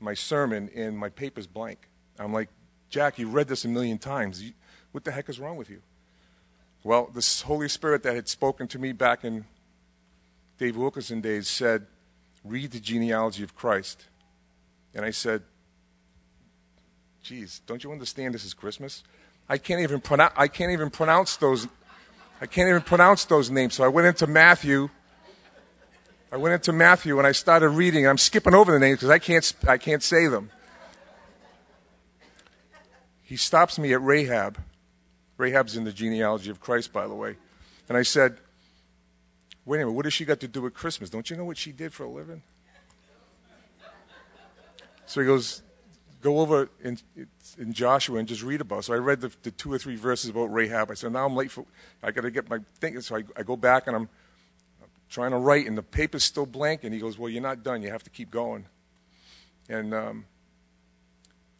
my 0.02 0.14
sermon 0.14 0.70
and 0.76 0.98
my 0.98 1.10
paper's 1.10 1.48
blank. 1.48 1.90
I'm 2.20 2.34
like, 2.34 2.50
Jack, 2.90 3.20
you 3.20 3.28
read 3.30 3.48
this 3.48 3.66
a 3.66 3.68
million 3.68 3.98
times. 3.98 4.44
What 4.92 5.04
the 5.04 5.12
heck 5.12 5.30
is 5.30 5.40
wrong 5.40 5.58
with 5.58 5.70
you? 5.70 5.82
Well, 6.84 7.10
this 7.14 7.42
Holy 7.42 7.70
Spirit 7.70 8.04
that 8.04 8.16
had 8.16 8.28
spoken 8.28 8.68
to 8.70 8.80
me 8.80 8.92
back 8.92 9.24
in 9.24 9.46
Dave 10.58 10.76
Wilkerson 10.76 11.22
days 11.22 11.48
said, 11.48 11.86
read 12.44 12.72
the 12.72 12.80
genealogy 12.80 13.44
of 13.44 13.56
Christ. 13.56 14.06
And 14.94 15.06
I 15.06 15.12
said, 15.12 15.44
geez, 17.24 17.62
don't 17.66 17.84
you 17.84 17.92
understand 17.92 18.34
this 18.34 18.44
is 18.44 18.54
Christmas? 18.54 19.04
I 19.48 19.58
can't 19.58 19.82
even 19.82 20.02
pronounce, 20.02 20.34
I 20.36 20.48
can't 20.48 20.72
even 20.72 20.90
pronounce 20.90 21.38
those, 21.38 21.68
I 22.42 22.46
can't 22.46 22.70
even 22.70 22.82
pronounce 22.82 23.26
those 23.26 23.50
names. 23.50 23.76
So 23.76 23.84
I 23.84 23.88
went 23.88 24.08
into 24.08 24.28
Matthew. 24.28 24.90
I 26.32 26.38
went 26.38 26.54
into 26.54 26.72
Matthew 26.72 27.18
and 27.18 27.28
I 27.28 27.34
started 27.34 27.70
reading. 27.70 28.08
I'm 28.08 28.18
skipping 28.18 28.54
over 28.54 28.72
the 28.72 28.80
names 28.80 29.00
because 29.00 29.10
I 29.10 29.20
can't, 29.20 29.54
I 29.68 29.78
can't 29.78 30.02
say 30.02 30.28
them 30.28 30.52
he 33.32 33.38
stops 33.38 33.80
me 33.80 33.94
at 33.94 34.02
Rahab. 34.02 34.58
Rahab's 35.38 35.78
in 35.78 35.86
the 35.86 35.94
genealogy 35.94 36.50
of 36.50 36.60
Christ, 36.60 36.92
by 36.92 37.08
the 37.08 37.14
way. 37.16 37.38
And 37.88 37.98
I 37.98 38.02
said, 38.02 38.36
Wait 39.64 39.78
a 39.78 39.80
minute, 39.86 39.94
what 39.94 40.04
has 40.04 40.14
she 40.14 40.26
got 40.26 40.42
to 40.42 40.50
do 40.50 40.64
with 40.64 40.74
Christmas? 40.74 41.10
Don't 41.10 41.30
you 41.30 41.38
know 41.38 41.46
what 41.46 41.56
she 41.56 41.72
did 41.72 41.94
for 41.94 42.04
a 42.04 42.10
living? 42.10 42.42
So 45.06 45.22
he 45.22 45.28
goes, 45.28 45.62
Go 46.20 46.42
over 46.42 46.68
in, 46.84 47.00
in 47.58 47.72
Joshua 47.72 48.20
and 48.20 48.28
just 48.28 48.44
read 48.44 48.60
about 48.60 48.80
it. 48.80 48.84
So 48.84 48.96
I 48.96 48.98
read 48.98 49.22
the, 49.22 49.32
the, 49.44 49.52
two 49.52 49.72
or 49.72 49.78
three 49.78 49.96
verses 49.96 50.30
about 50.30 50.52
Rahab. 50.52 50.92
I 50.92 50.96
said, 50.96 51.14
Now 51.14 51.26
I'm 51.26 51.34
late 51.34 51.52
for, 51.52 51.64
I 52.04 52.12
got 52.12 52.24
to 52.24 52.32
get 52.32 52.50
my 52.50 52.60
thinking. 52.82 53.00
So 53.00 53.16
I, 53.16 53.24
I 53.38 53.44
go 53.44 53.56
back 53.56 53.88
and 53.88 53.96
I'm 53.96 54.10
trying 55.12 55.32
to 55.32 55.38
write, 55.38 55.68
and 55.68 55.78
the 55.78 55.84
paper's 55.84 56.24
still 56.24 56.48
blank. 56.48 56.84
And 56.84 56.94
he 56.94 57.00
goes, 57.00 57.20
Well, 57.20 57.30
you're 57.30 57.44
not 57.44 57.62
done. 57.62 57.84
You 57.84 57.92
have 57.92 58.04
to 58.04 58.10
keep 58.10 58.32
going. 58.32 58.66
And 59.70 59.94
um, 59.94 60.26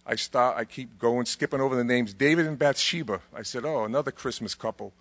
I 0.06 0.16
start, 0.16 0.58
I 0.58 0.66
keep 0.66 0.98
going, 0.98 1.26
skipping 1.26 1.62
over 1.62 1.76
the 1.76 1.84
names. 1.84 2.14
David 2.14 2.48
and 2.48 2.58
Bathsheba. 2.58 3.22
I 3.34 3.44
said, 3.44 3.66
oh, 3.66 3.86
another 3.86 4.12
Christmas 4.12 4.56
couple. 4.56 4.94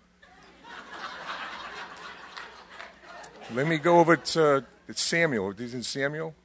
Let 3.53 3.67
me 3.67 3.77
go 3.77 3.99
over 3.99 4.15
to 4.15 4.65
it's 4.87 5.01
Samuel. 5.01 5.53
Isn't 5.59 5.83
Samuel? 5.83 6.35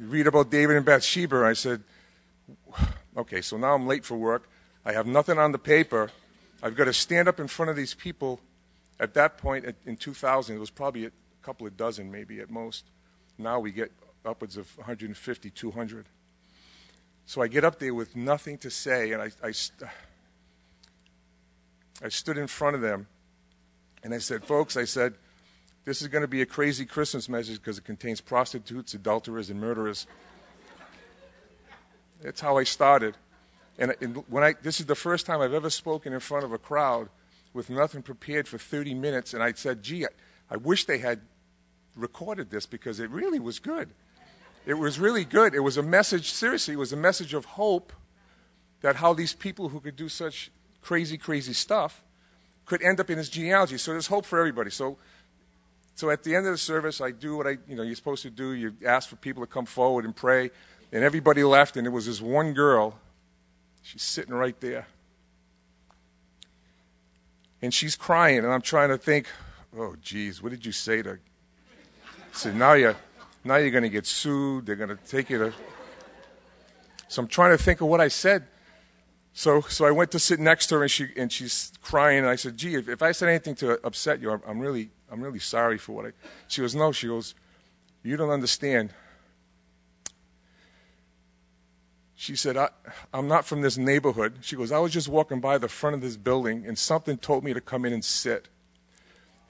You 0.00 0.06
read 0.06 0.26
about 0.26 0.50
David 0.50 0.76
and 0.76 0.86
Bathsheba. 0.86 1.44
I 1.44 1.52
said, 1.52 1.82
okay, 3.16 3.42
so 3.42 3.56
now 3.56 3.74
I'm 3.74 3.86
late 3.86 4.04
for 4.04 4.16
work. 4.16 4.48
I 4.84 4.92
have 4.92 5.06
nothing 5.06 5.38
on 5.38 5.52
the 5.52 5.58
paper. 5.58 6.10
I've 6.62 6.76
got 6.76 6.84
to 6.84 6.92
stand 6.92 7.28
up 7.28 7.38
in 7.38 7.48
front 7.48 7.70
of 7.70 7.76
these 7.76 7.92
people. 7.92 8.40
At 8.98 9.14
that 9.14 9.38
point, 9.38 9.66
in 9.84 9.96
2000, 9.96 10.56
it 10.56 10.58
was 10.58 10.70
probably 10.70 11.06
a 11.06 11.10
couple 11.42 11.66
of 11.66 11.76
dozen, 11.76 12.10
maybe 12.10 12.40
at 12.40 12.50
most. 12.50 12.84
Now 13.38 13.60
we 13.60 13.70
get 13.70 13.92
upwards 14.24 14.56
of 14.56 14.74
150, 14.76 15.50
200. 15.50 16.06
So 17.26 17.42
I 17.42 17.48
get 17.48 17.64
up 17.64 17.78
there 17.78 17.94
with 17.94 18.16
nothing 18.16 18.56
to 18.58 18.70
say, 18.70 19.12
and 19.12 19.20
I, 19.20 19.30
I, 19.42 19.50
st- 19.50 19.90
I 22.02 22.08
stood 22.08 22.38
in 22.38 22.46
front 22.46 22.76
of 22.76 22.82
them, 22.82 23.06
and 24.02 24.14
I 24.14 24.18
said, 24.18 24.44
Folks, 24.44 24.76
I 24.76 24.84
said, 24.84 25.14
this 25.84 26.02
is 26.02 26.08
going 26.08 26.22
to 26.22 26.28
be 26.28 26.42
a 26.42 26.46
crazy 26.46 26.84
Christmas 26.84 27.28
message 27.28 27.58
because 27.58 27.78
it 27.78 27.84
contains 27.84 28.20
prostitutes, 28.20 28.94
adulterers, 28.94 29.50
and 29.50 29.60
murderers. 29.60 30.06
That's 32.22 32.40
how 32.40 32.58
I 32.58 32.64
started. 32.64 33.16
And, 33.78 33.94
and 34.00 34.24
when 34.28 34.42
I, 34.42 34.54
this 34.60 34.80
is 34.80 34.86
the 34.86 34.96
first 34.96 35.26
time 35.26 35.40
I've 35.40 35.52
ever 35.52 35.70
spoken 35.70 36.12
in 36.12 36.18
front 36.18 36.44
of 36.44 36.52
a 36.52 36.58
crowd 36.58 37.08
with 37.56 37.70
nothing 37.70 38.02
prepared 38.02 38.46
for 38.46 38.58
30 38.58 38.94
minutes, 38.94 39.34
and 39.34 39.42
I 39.42 39.52
said, 39.54 39.82
Gee, 39.82 40.04
I, 40.04 40.08
I 40.50 40.56
wish 40.58 40.84
they 40.84 40.98
had 40.98 41.22
recorded 41.96 42.50
this 42.50 42.66
because 42.66 43.00
it 43.00 43.10
really 43.10 43.40
was 43.40 43.58
good. 43.58 43.88
It 44.66 44.74
was 44.74 44.98
really 44.98 45.24
good. 45.24 45.54
It 45.54 45.60
was 45.60 45.76
a 45.76 45.82
message, 45.82 46.30
seriously, 46.30 46.74
it 46.74 46.78
was 46.78 46.92
a 46.92 46.96
message 46.96 47.34
of 47.34 47.44
hope 47.44 47.92
that 48.82 48.96
how 48.96 49.14
these 49.14 49.32
people 49.32 49.70
who 49.70 49.80
could 49.80 49.96
do 49.96 50.08
such 50.08 50.50
crazy, 50.82 51.16
crazy 51.16 51.54
stuff 51.54 52.04
could 52.66 52.82
end 52.82 53.00
up 53.00 53.10
in 53.10 53.16
his 53.16 53.30
genealogy. 53.30 53.78
So 53.78 53.92
there's 53.92 54.08
hope 54.08 54.26
for 54.26 54.38
everybody. 54.38 54.70
So, 54.70 54.98
so 55.94 56.10
at 56.10 56.24
the 56.24 56.36
end 56.36 56.46
of 56.46 56.52
the 56.52 56.58
service, 56.58 57.00
I 57.00 57.10
do 57.10 57.36
what 57.36 57.46
I, 57.46 57.56
you 57.66 57.74
know, 57.76 57.82
you're 57.82 57.96
supposed 57.96 58.22
to 58.22 58.30
do. 58.30 58.52
You 58.52 58.74
ask 58.84 59.08
for 59.08 59.16
people 59.16 59.42
to 59.42 59.46
come 59.46 59.66
forward 59.66 60.04
and 60.04 60.14
pray. 60.14 60.50
And 60.92 61.02
everybody 61.02 61.42
left, 61.42 61.76
and 61.76 61.86
it 61.86 61.90
was 61.90 62.06
this 62.06 62.20
one 62.20 62.52
girl. 62.52 62.98
She's 63.82 64.02
sitting 64.02 64.34
right 64.34 64.58
there. 64.60 64.86
And 67.62 67.72
she's 67.72 67.96
crying, 67.96 68.38
and 68.38 68.48
I'm 68.48 68.62
trying 68.62 68.90
to 68.90 68.98
think, 68.98 69.28
oh, 69.76 69.96
geez, 70.00 70.42
what 70.42 70.50
did 70.50 70.66
you 70.66 70.72
say 70.72 71.02
to? 71.02 71.12
I 71.12 71.18
said, 72.32 72.54
now 72.54 72.74
you 72.74 72.94
now 73.44 73.56
you're 73.56 73.70
going 73.70 73.84
to 73.84 73.88
get 73.88 74.06
sued. 74.06 74.66
They're 74.66 74.76
going 74.76 74.90
to 74.90 74.96
take 74.96 75.30
you 75.30 75.38
to. 75.38 75.52
So 77.08 77.22
I'm 77.22 77.28
trying 77.28 77.56
to 77.56 77.62
think 77.62 77.80
of 77.80 77.86
what 77.86 78.00
I 78.00 78.08
said. 78.08 78.48
So, 79.32 79.60
so 79.60 79.84
I 79.84 79.90
went 79.90 80.10
to 80.12 80.18
sit 80.18 80.40
next 80.40 80.66
to 80.68 80.76
her, 80.76 80.82
and 80.82 80.90
she 80.90 81.08
and 81.16 81.30
she's 81.30 81.72
crying. 81.82 82.18
And 82.18 82.26
I 82.26 82.36
said, 82.36 82.56
"Gee, 82.56 82.74
if, 82.74 82.88
if 82.88 83.02
I 83.02 83.12
said 83.12 83.28
anything 83.28 83.54
to 83.56 83.86
upset 83.86 84.20
you, 84.20 84.32
I'm, 84.32 84.42
I'm 84.46 84.58
really 84.58 84.90
I'm 85.10 85.20
really 85.20 85.38
sorry 85.38 85.78
for 85.78 85.92
what 85.92 86.06
I." 86.06 86.12
She 86.48 86.62
goes, 86.62 86.74
"No." 86.74 86.90
She 86.90 87.06
goes, 87.06 87.34
"You 88.02 88.16
don't 88.16 88.30
understand." 88.30 88.92
She 92.18 92.34
said, 92.34 92.56
I, 92.56 92.70
I'm 93.12 93.28
not 93.28 93.44
from 93.44 93.60
this 93.60 93.76
neighborhood. 93.76 94.38
She 94.40 94.56
goes, 94.56 94.72
I 94.72 94.78
was 94.78 94.90
just 94.90 95.06
walking 95.06 95.38
by 95.38 95.58
the 95.58 95.68
front 95.68 95.94
of 95.94 96.00
this 96.00 96.16
building 96.16 96.64
and 96.66 96.78
something 96.78 97.18
told 97.18 97.44
me 97.44 97.52
to 97.52 97.60
come 97.60 97.84
in 97.84 97.92
and 97.92 98.04
sit. 98.04 98.48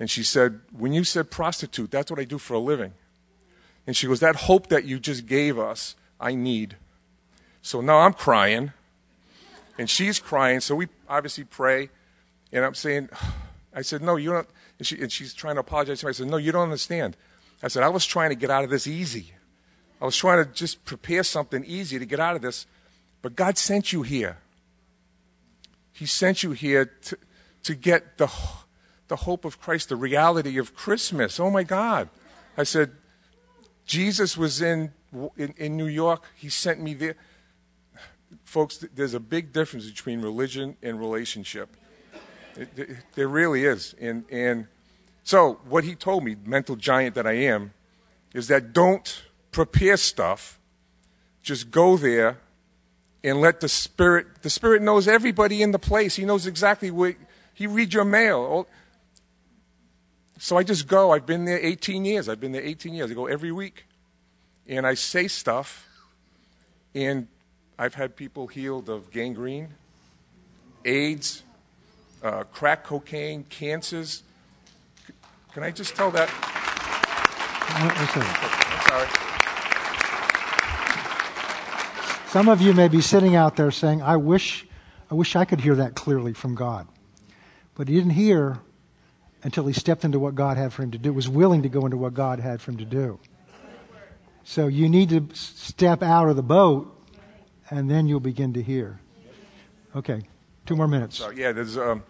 And 0.01 0.11
she 0.11 0.25
said, 0.25 0.61
When 0.77 0.93
you 0.93 1.05
said 1.05 1.31
prostitute, 1.31 1.93
that's 1.93 2.11
what 2.11 2.21
I 2.21 2.25
do 2.25 2.39
for 2.39 2.55
a 2.55 2.59
living. 2.59 2.93
And 3.87 3.97
she 3.97 4.09
goes, 4.09 4.21
That 4.21 4.37
hope 4.37 4.67
that 4.67 4.85
you 4.85 4.99
just 4.99 5.27
gave 5.27 5.59
us, 5.59 5.95
I 6.21 6.35
need. 6.35 6.77
So 7.63 7.81
now 7.81 7.99
I'm 7.99 8.13
crying, 8.13 8.73
and 9.79 9.89
she's 9.89 10.19
crying. 10.19 10.61
So 10.61 10.75
we 10.75 10.89
obviously 11.09 11.45
pray, 11.45 11.89
and 12.53 12.65
I'm 12.65 12.75
saying, 12.75 13.09
I 13.75 13.83
said, 13.83 14.03
No, 14.03 14.17
you 14.17 14.33
don't. 14.33 14.49
And, 14.79 14.87
she, 14.87 15.01
and 15.01 15.11
she's 15.11 15.33
trying 15.33 15.55
to 15.55 15.61
apologize 15.61 16.01
to 16.01 16.07
me. 16.07 16.11
I 16.11 16.13
said, 16.13 16.27
No, 16.27 16.37
you 16.37 16.51
don't 16.51 16.65
understand. 16.65 17.17
I 17.63 17.69
said, 17.69 17.85
I 17.85 17.89
was 17.89 18.05
trying 18.05 18.31
to 18.31 18.37
get 18.37 18.51
out 18.51 18.65
of 18.65 18.71
this 18.71 18.87
easy. 18.87 19.33
I 20.01 20.05
was 20.05 20.17
trying 20.17 20.45
to 20.45 20.51
just 20.53 20.85
prepare 20.85 21.23
something 21.23 21.65
easy 21.65 21.99
to 21.99 22.05
get 22.05 22.21
out 22.21 22.37
of 22.37 22.43
this. 22.43 22.67
But 23.23 23.35
God 23.35 23.59
sent 23.59 23.93
you 23.93 24.03
here. 24.03 24.39
He 25.93 26.07
sent 26.07 26.43
you 26.43 26.53
here 26.53 26.85
to, 26.85 27.19
to 27.63 27.75
get 27.75 28.19
the, 28.19 28.31
the 29.09 29.17
hope 29.17 29.45
of 29.45 29.61
Christ, 29.61 29.89
the 29.89 29.97
reality 29.97 30.59
of 30.59 30.75
Christmas. 30.75 31.41
Oh 31.41 31.51
my 31.51 31.63
God. 31.63 32.11
I 32.57 32.65
said, 32.65 32.93
Jesus 33.87 34.37
was 34.37 34.61
in, 34.61 34.93
in, 35.37 35.55
in 35.57 35.77
New 35.77 35.87
York. 35.87 36.25
He 36.35 36.49
sent 36.49 36.81
me 36.81 36.95
there. 36.95 37.17
Folks, 38.45 38.85
there's 38.95 39.15
a 39.15 39.21
big 39.21 39.53
difference 39.53 39.89
between 39.89 40.21
religion 40.21 40.77
and 40.83 40.99
relationship. 41.01 41.77
It, 42.57 42.69
it, 42.77 42.97
there 43.15 43.29
really 43.29 43.65
is. 43.65 43.95
And, 44.01 44.25
and 44.31 44.67
so, 45.23 45.61
what 45.69 45.85
he 45.85 45.95
told 45.95 46.25
me, 46.25 46.37
mental 46.45 46.77
giant 46.77 47.15
that 47.15 47.27
I 47.27 47.33
am, 47.33 47.73
is 48.35 48.49
that 48.49 48.73
don't 48.73 49.23
prepare 49.57 49.97
stuff. 49.97 50.59
Just 51.43 51.71
go 51.71 51.97
there 51.97 52.37
and 53.25 53.41
let 53.41 53.61
the 53.61 53.71
Spirit, 53.71 54.43
the 54.43 54.51
Spirit 54.51 54.83
knows 54.83 55.09
everybody 55.09 55.63
in 55.63 55.73
the 55.73 55.79
place. 55.79 56.15
He 56.15 56.27
knows 56.27 56.47
exactly 56.47 56.91
where, 56.91 57.17
he 57.55 57.67
reads 57.67 57.95
your 57.95 58.05
mail. 58.05 58.69
So 60.39 60.59
I 60.59 60.63
just 60.63 60.87
go. 60.87 61.11
I've 61.11 61.25
been 61.25 61.47
there 61.47 61.59
18 61.59 62.05
years. 62.05 62.29
I've 62.29 62.39
been 62.39 62.53
there 62.53 62.63
18 62.63 62.93
years. 62.93 63.11
I 63.11 63.15
go 63.15 63.25
every 63.29 63.51
week. 63.51 63.87
And 64.69 64.87
I 64.87 64.93
say 64.93 65.27
stuff, 65.27 65.87
and 66.95 67.27
I've 67.79 67.95
had 67.95 68.15
people 68.15 68.49
healed 68.49 68.91
of 68.91 69.11
gangrene, 69.11 69.69
AIDS, 70.85 71.45
uh, 72.23 72.43
crack 72.53 72.85
cocaine, 72.85 73.45
cancers. 73.45 74.23
Can 75.55 75.63
I 75.63 75.71
just 75.71 75.95
tell 75.95 76.11
that? 76.11 76.29
sorry. 78.89 79.26
Some 82.29 82.49
of 82.49 82.61
you 82.61 82.73
may 82.75 82.89
be 82.89 83.01
sitting 83.01 83.37
out 83.37 83.57
there 83.57 83.71
saying, 83.71 84.03
I 84.03 84.17
wish, 84.17 84.67
I 85.11 85.15
wish 85.15 85.37
I 85.37 85.45
could 85.45 85.61
hear 85.61 85.77
that 85.77 85.95
clearly 85.95 86.33
from 86.33 86.55
God. 86.55 86.89
But 87.75 87.89
he 87.89 87.95
didn't 87.95 88.11
hear 88.11 88.59
until 89.43 89.67
he 89.67 89.73
stepped 89.73 90.05
into 90.05 90.19
what 90.19 90.35
God 90.35 90.57
had 90.57 90.73
for 90.73 90.83
him 90.83 90.91
to 90.91 90.99
do, 90.99 91.13
was 91.13 91.29
willing 91.29 91.63
to 91.63 91.69
go 91.69 91.85
into 91.85 91.97
what 91.97 92.15
God 92.15 92.41
had 92.41 92.61
for 92.61 92.73
him 92.73 92.79
to 92.79 92.85
do. 92.85 93.21
So 94.43 94.67
you 94.67 94.89
need 94.89 95.11
to 95.11 95.29
step 95.35 96.03
out 96.03 96.29
of 96.29 96.37
the 96.37 96.43
boat, 96.43 96.93
and 97.71 97.91
then 97.91 98.09
you'll 98.09 98.21
begin 98.21 98.53
to 98.55 98.63
hear. 98.63 99.01
Okay, 99.95 100.23
two 100.67 100.77
more 100.77 100.89
minutes. 100.89 101.17
So 101.19 101.31
yeah, 101.31 101.53
there's 101.53 101.77
um, 101.77 102.03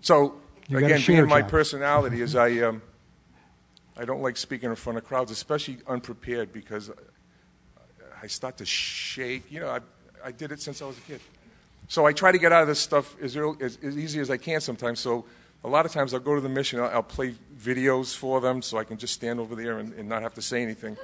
so 0.00 0.34
You 0.68 0.78
again, 0.78 1.02
being 1.06 1.26
my 1.26 1.40
Jack. 1.40 1.50
personality 1.50 2.20
is 2.22 2.36
I 2.36 2.58
um, 2.60 2.82
I 3.96 4.04
don't 4.04 4.22
like 4.22 4.36
speaking 4.36 4.70
in 4.70 4.76
front 4.76 4.98
of 4.98 5.04
crowds, 5.04 5.30
especially 5.30 5.78
unprepared, 5.86 6.52
because 6.52 6.90
I 8.22 8.26
start 8.26 8.56
to 8.58 8.66
shake. 8.66 9.50
You 9.50 9.60
know, 9.60 9.70
I 9.70 9.80
I 10.24 10.32
did 10.32 10.52
it 10.52 10.60
since 10.60 10.82
I 10.82 10.86
was 10.86 10.98
a 10.98 11.02
kid, 11.02 11.20
so 11.88 12.06
I 12.06 12.12
try 12.12 12.32
to 12.32 12.38
get 12.38 12.52
out 12.52 12.62
of 12.62 12.68
this 12.68 12.80
stuff 12.80 13.16
as 13.22 13.36
early, 13.36 13.56
as, 13.60 13.78
as 13.82 13.96
easy 13.96 14.20
as 14.20 14.30
I 14.30 14.36
can 14.36 14.60
sometimes. 14.60 15.00
So 15.00 15.24
a 15.64 15.68
lot 15.68 15.86
of 15.86 15.92
times 15.92 16.14
I'll 16.14 16.20
go 16.20 16.34
to 16.34 16.40
the 16.40 16.48
mission, 16.48 16.80
I'll, 16.80 16.90
I'll 16.90 17.02
play 17.02 17.34
videos 17.56 18.16
for 18.16 18.40
them, 18.40 18.62
so 18.62 18.78
I 18.78 18.84
can 18.84 18.96
just 18.96 19.14
stand 19.14 19.40
over 19.40 19.54
there 19.54 19.78
and, 19.78 19.92
and 19.94 20.08
not 20.08 20.22
have 20.22 20.34
to 20.34 20.42
say 20.42 20.62
anything. 20.62 20.96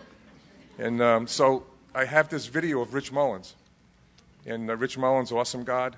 And 0.79 1.01
um, 1.03 1.27
so 1.27 1.65
I 1.95 2.05
have 2.05 2.29
this 2.29 2.47
video 2.47 2.81
of 2.81 2.95
Rich 2.95 3.13
Mullins, 3.13 3.55
and 4.47 4.69
uh, 4.69 4.77
Rich 4.77 4.99
Mullins, 4.99 5.33
awesome 5.33 5.65
God. 5.65 5.97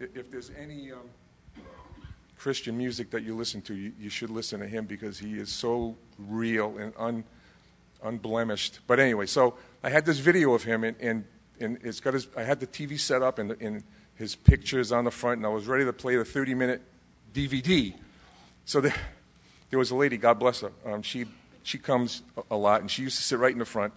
If 0.00 0.30
there's 0.30 0.50
any 0.58 0.92
um, 0.92 1.08
Christian 2.36 2.76
music 2.76 3.10
that 3.10 3.22
you 3.22 3.34
listen 3.34 3.62
to, 3.62 3.74
you, 3.74 3.92
you 3.98 4.10
should 4.10 4.30
listen 4.30 4.60
to 4.60 4.66
him 4.66 4.84
because 4.84 5.18
he 5.18 5.38
is 5.38 5.50
so 5.50 5.96
real 6.18 6.76
and 6.78 6.92
un, 6.98 7.24
unblemished. 8.04 8.80
But 8.86 9.00
anyway, 9.00 9.26
so 9.26 9.54
I 9.82 9.90
had 9.90 10.04
this 10.04 10.18
video 10.18 10.54
of 10.54 10.62
him, 10.62 10.84
and, 10.84 10.96
and, 11.00 11.24
and 11.58 11.78
it's 11.82 12.00
got 12.00 12.14
his, 12.14 12.28
I 12.36 12.42
had 12.42 12.60
the 12.60 12.66
TV 12.66 12.98
set 13.00 13.22
up 13.22 13.38
and, 13.38 13.52
and 13.60 13.82
his 14.14 14.36
pictures 14.36 14.92
on 14.92 15.04
the 15.04 15.10
front, 15.10 15.38
and 15.38 15.46
I 15.46 15.48
was 15.48 15.66
ready 15.66 15.84
to 15.84 15.92
play 15.92 16.16
the 16.16 16.24
30 16.24 16.54
minute 16.54 16.82
DVD. 17.32 17.94
So 18.64 18.80
there, 18.80 18.94
there 19.70 19.78
was 19.78 19.90
a 19.90 19.96
lady, 19.96 20.16
God 20.16 20.38
bless 20.38 20.60
her. 20.60 20.70
Um, 20.86 21.02
she, 21.02 21.24
she 21.62 21.78
comes 21.78 22.22
a, 22.36 22.42
a 22.52 22.56
lot, 22.56 22.80
and 22.80 22.90
she 22.90 23.02
used 23.02 23.16
to 23.16 23.22
sit 23.22 23.38
right 23.38 23.52
in 23.52 23.58
the 23.58 23.64
front. 23.64 23.92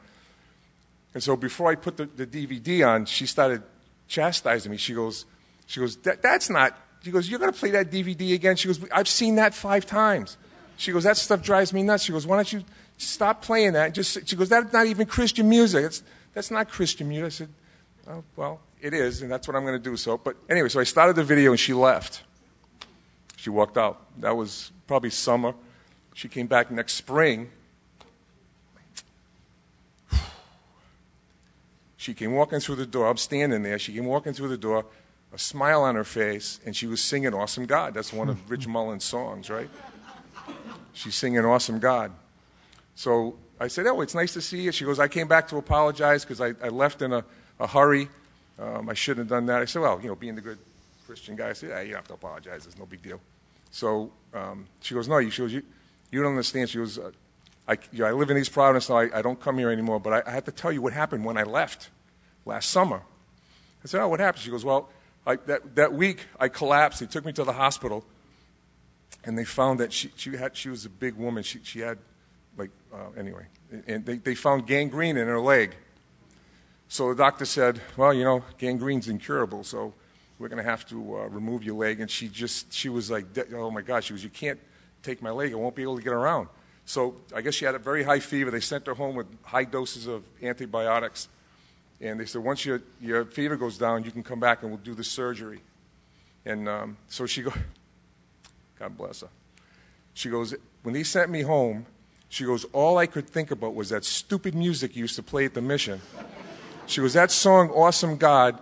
And 1.14 1.22
so 1.22 1.36
before 1.36 1.70
I 1.70 1.76
put 1.76 1.98
the, 1.98 2.06
the 2.06 2.26
DVD 2.26 2.88
on, 2.88 3.06
she 3.06 3.26
started 3.26 3.64
chastising 4.08 4.72
me. 4.72 4.78
She 4.78 4.94
goes, 4.94 5.26
she 5.66 5.80
goes, 5.80 5.98
that, 5.98 6.22
that's 6.22 6.50
not, 6.50 6.78
she 7.04 7.12
goes, 7.12 7.30
you're 7.30 7.40
going 7.40 7.52
to 7.52 7.58
play 7.58 7.72
that 7.72 7.92
DVD 7.92 8.34
again? 8.34 8.56
She 8.56 8.68
goes, 8.68 8.80
I've 8.92 9.08
seen 9.08 9.36
that 9.36 9.54
five 9.54 9.86
times. 9.86 10.38
She 10.78 10.92
goes, 10.92 11.04
that 11.06 11.18
stuff 11.18 11.42
drives 11.42 11.74
me 11.74 11.84
nuts. 11.84 12.04
She 12.04 12.12
goes, 12.12 12.28
why 12.28 12.36
don't 12.36 12.54
you 12.54 12.64
stop 12.98 13.42
playing 13.42 13.74
that? 13.74 13.94
Just, 13.94 14.28
she 14.28 14.36
goes, 14.36 14.50
that's 14.50 14.74
not 14.74 14.88
even 14.88 15.06
Christian 15.06 15.48
music. 15.48 15.84
That's, 15.84 16.04
that's 16.34 16.52
not 16.52 16.70
Christian 16.70 17.08
music. 17.08 17.26
I 17.26 17.30
said, 17.30 17.50
oh, 18.10 18.24
well, 18.36 18.60
it 18.82 18.94
is, 18.94 19.22
and 19.22 19.32
that's 19.32 19.48
what 19.48 19.56
I'm 19.56 19.64
going 19.64 19.82
to 19.82 19.90
do. 19.90 19.96
So, 19.98 20.18
but 20.18 20.36
anyway, 20.50 20.70
so 20.70 20.80
I 20.80 20.84
started 20.84 21.16
the 21.16 21.24
video 21.24 21.52
and 21.52 21.60
she 21.60 21.74
left. 21.74 22.24
She 23.38 23.50
walked 23.50 23.78
out. 23.78 24.02
That 24.20 24.36
was 24.36 24.72
probably 24.88 25.10
summer. 25.10 25.54
She 26.14 26.28
came 26.28 26.48
back 26.48 26.72
next 26.72 26.94
spring. 26.94 27.50
She 32.00 32.14
came 32.14 32.32
walking 32.34 32.62
through 32.62 32.76
the 32.76 32.86
door. 32.86 33.08
I'm 33.10 33.18
standing 33.18 33.64
there. 33.64 33.78
She 33.78 33.94
came 33.94 34.06
walking 34.06 34.32
through 34.32 34.48
the 34.48 34.58
door, 34.58 34.86
a 35.34 35.38
smile 35.38 35.82
on 35.82 35.96
her 35.96 36.06
face, 36.06 36.60
and 36.66 36.74
she 36.74 36.88
was 36.88 37.04
singing 37.04 37.34
Awesome 37.34 37.66
God. 37.66 37.94
That's 37.94 38.14
one 38.14 38.30
of 38.30 38.50
Rich 38.50 38.66
Mullins' 38.66 39.04
songs, 39.04 39.50
right? 39.50 39.70
She's 40.94 41.16
singing 41.16 41.44
Awesome 41.44 41.80
God. 41.80 42.14
So 42.98 43.38
I 43.60 43.68
said, 43.68 43.86
Oh, 43.86 44.02
it's 44.02 44.16
nice 44.16 44.34
to 44.34 44.42
see 44.42 44.60
you. 44.60 44.72
She 44.72 44.84
goes, 44.84 45.00
I 45.00 45.08
came 45.08 45.28
back 45.28 45.48
to 45.50 45.58
apologize 45.58 46.26
because 46.26 46.42
I, 46.42 46.56
I 46.66 46.70
left 46.70 47.04
in 47.04 47.14
a, 47.14 47.24
a 47.60 47.68
hurry. 47.68 48.10
Um, 48.58 48.90
I 48.90 48.96
shouldn't 48.96 49.30
have 49.30 49.38
done 49.38 49.46
that. 49.46 49.62
I 49.62 49.66
said, 49.66 49.84
Well, 49.84 50.00
you 50.02 50.08
know, 50.08 50.16
being 50.16 50.34
the 50.34 50.42
good 50.42 50.58
Christian 51.06 51.36
guy, 51.36 51.52
I 51.52 51.54
said, 51.54 51.70
Yeah, 51.70 51.82
you 51.82 51.90
don't 51.90 51.98
have 51.98 52.08
to 52.08 52.16
apologize. 52.16 52.66
It's 52.66 52.78
no 52.78 52.88
big 52.88 53.04
deal. 53.04 53.22
So 53.70 54.12
um, 54.34 54.66
she 54.82 54.96
goes, 54.96 55.08
No, 55.08 55.20
you, 55.20 55.30
she 55.30 55.44
goes, 55.44 55.54
you, 55.54 55.62
you 56.12 56.24
don't 56.24 56.32
understand. 56.32 56.72
She 56.72 56.80
goes, 56.80 56.98
uh, 56.98 57.12
I, 57.68 57.74
you 57.92 58.00
know, 58.00 58.06
I 58.06 58.14
live 58.14 58.32
in 58.32 58.38
East 58.38 58.52
Providence 58.52 58.90
now. 58.90 58.98
I, 58.98 59.20
I 59.20 59.22
don't 59.22 59.40
come 59.40 59.60
here 59.60 59.70
anymore, 59.70 60.00
but 60.00 60.14
I, 60.14 60.32
I 60.32 60.34
have 60.34 60.46
to 60.46 60.52
tell 60.52 60.72
you 60.72 60.82
what 60.82 60.94
happened 60.94 61.24
when 61.24 61.38
I 61.38 61.44
left 61.44 61.92
last 62.46 62.72
summer. 62.72 63.04
I 63.84 63.88
said, 63.88 64.02
Oh, 64.02 64.08
what 64.08 64.20
happened? 64.20 64.44
She 64.44 64.50
goes, 64.50 64.66
Well, 64.66 64.90
I, 65.28 65.36
that, 65.36 65.76
that 65.76 65.94
week 65.94 66.26
I 66.40 66.48
collapsed. 66.48 67.00
They 67.02 67.06
took 67.06 67.26
me 67.26 67.34
to 67.34 67.44
the 67.44 67.54
hospital, 67.54 68.04
and 69.24 69.38
they 69.38 69.46
found 69.46 69.82
that 69.82 69.94
she, 69.94 70.10
she, 70.16 70.36
had, 70.36 70.58
she 70.58 70.70
was 70.70 70.84
a 70.84 70.90
big 70.90 71.14
woman. 71.14 71.44
She, 71.44 71.60
she 71.62 71.82
had, 71.82 72.00
like, 72.58 72.72
uh, 72.94 73.12
anyway, 73.18 73.46
and 73.88 74.06
they, 74.06 74.18
they 74.18 74.36
found 74.36 74.68
gangrene 74.68 75.18
in 75.18 75.28
her 75.28 75.40
leg. 75.40 75.76
So 76.88 77.10
the 77.10 77.16
doctor 77.16 77.46
said, 77.46 77.82
Well, 77.96 78.14
you 78.14 78.24
know, 78.24 78.44
gangrene's 78.58 79.08
incurable, 79.08 79.64
so 79.64 79.94
we're 80.40 80.48
going 80.48 80.64
to 80.64 80.70
have 80.70 80.86
to 80.88 81.18
uh, 81.18 81.28
remove 81.28 81.64
your 81.64 81.76
leg. 81.76 82.00
And 82.00 82.10
she 82.10 82.28
just, 82.28 82.72
she 82.72 82.90
was 82.90 83.12
like, 83.12 83.26
Oh 83.54 83.72
my 83.72 83.82
gosh, 83.82 84.06
She 84.06 84.14
goes, 84.14 84.24
You 84.24 84.30
can't 84.30 84.60
take 85.04 85.22
my 85.22 85.32
leg. 85.32 85.52
I 85.52 85.56
won't 85.56 85.76
be 85.76 85.84
able 85.84 85.98
to 85.98 86.04
get 86.04 86.14
around. 86.14 86.48
So 86.86 87.16
I 87.36 87.42
guess 87.42 87.54
she 87.54 87.66
had 87.66 87.76
a 87.76 87.80
very 87.80 88.04
high 88.04 88.22
fever. 88.22 88.50
They 88.50 88.62
sent 88.62 88.88
her 88.88 88.94
home 88.94 89.16
with 89.16 89.28
high 89.44 89.66
doses 89.66 90.08
of 90.08 90.24
antibiotics. 90.42 91.28
And 92.00 92.20
they 92.20 92.26
said, 92.26 92.44
once 92.44 92.66
your, 92.66 92.82
your 93.02 93.26
fever 93.26 93.58
goes 93.58 93.78
down, 93.78 94.04
you 94.06 94.12
can 94.12 94.24
come 94.24 94.40
back 94.40 94.62
and 94.62 94.72
we'll 94.72 94.80
do 94.80 94.94
the 94.94 95.04
surgery. 95.04 95.60
And 96.46 96.70
um, 96.70 96.98
so 97.10 97.26
she 97.26 97.42
goes, 97.42 97.54
God 98.80 98.96
bless 98.96 99.22
her. 99.22 99.28
She 100.14 100.30
goes, 100.30 100.56
when 100.84 100.94
they 100.94 101.04
sent 101.04 101.30
me 101.30 101.42
home, 101.42 101.86
she 102.30 102.44
goes, 102.44 102.66
all 102.74 102.98
I 102.98 103.06
could 103.06 103.28
think 103.28 103.52
about 103.52 103.74
was 103.74 103.90
that 103.90 104.04
stupid 104.04 104.54
music 104.54 104.96
you 104.96 105.04
used 105.04 105.16
to 105.16 105.24
play 105.24 105.46
at 105.46 105.54
the 105.54 105.62
mission. 105.62 106.02
She 106.86 107.02
goes, 107.02 107.14
that 107.14 107.32
song, 107.32 107.70
Awesome 107.70 108.18
God, 108.18 108.60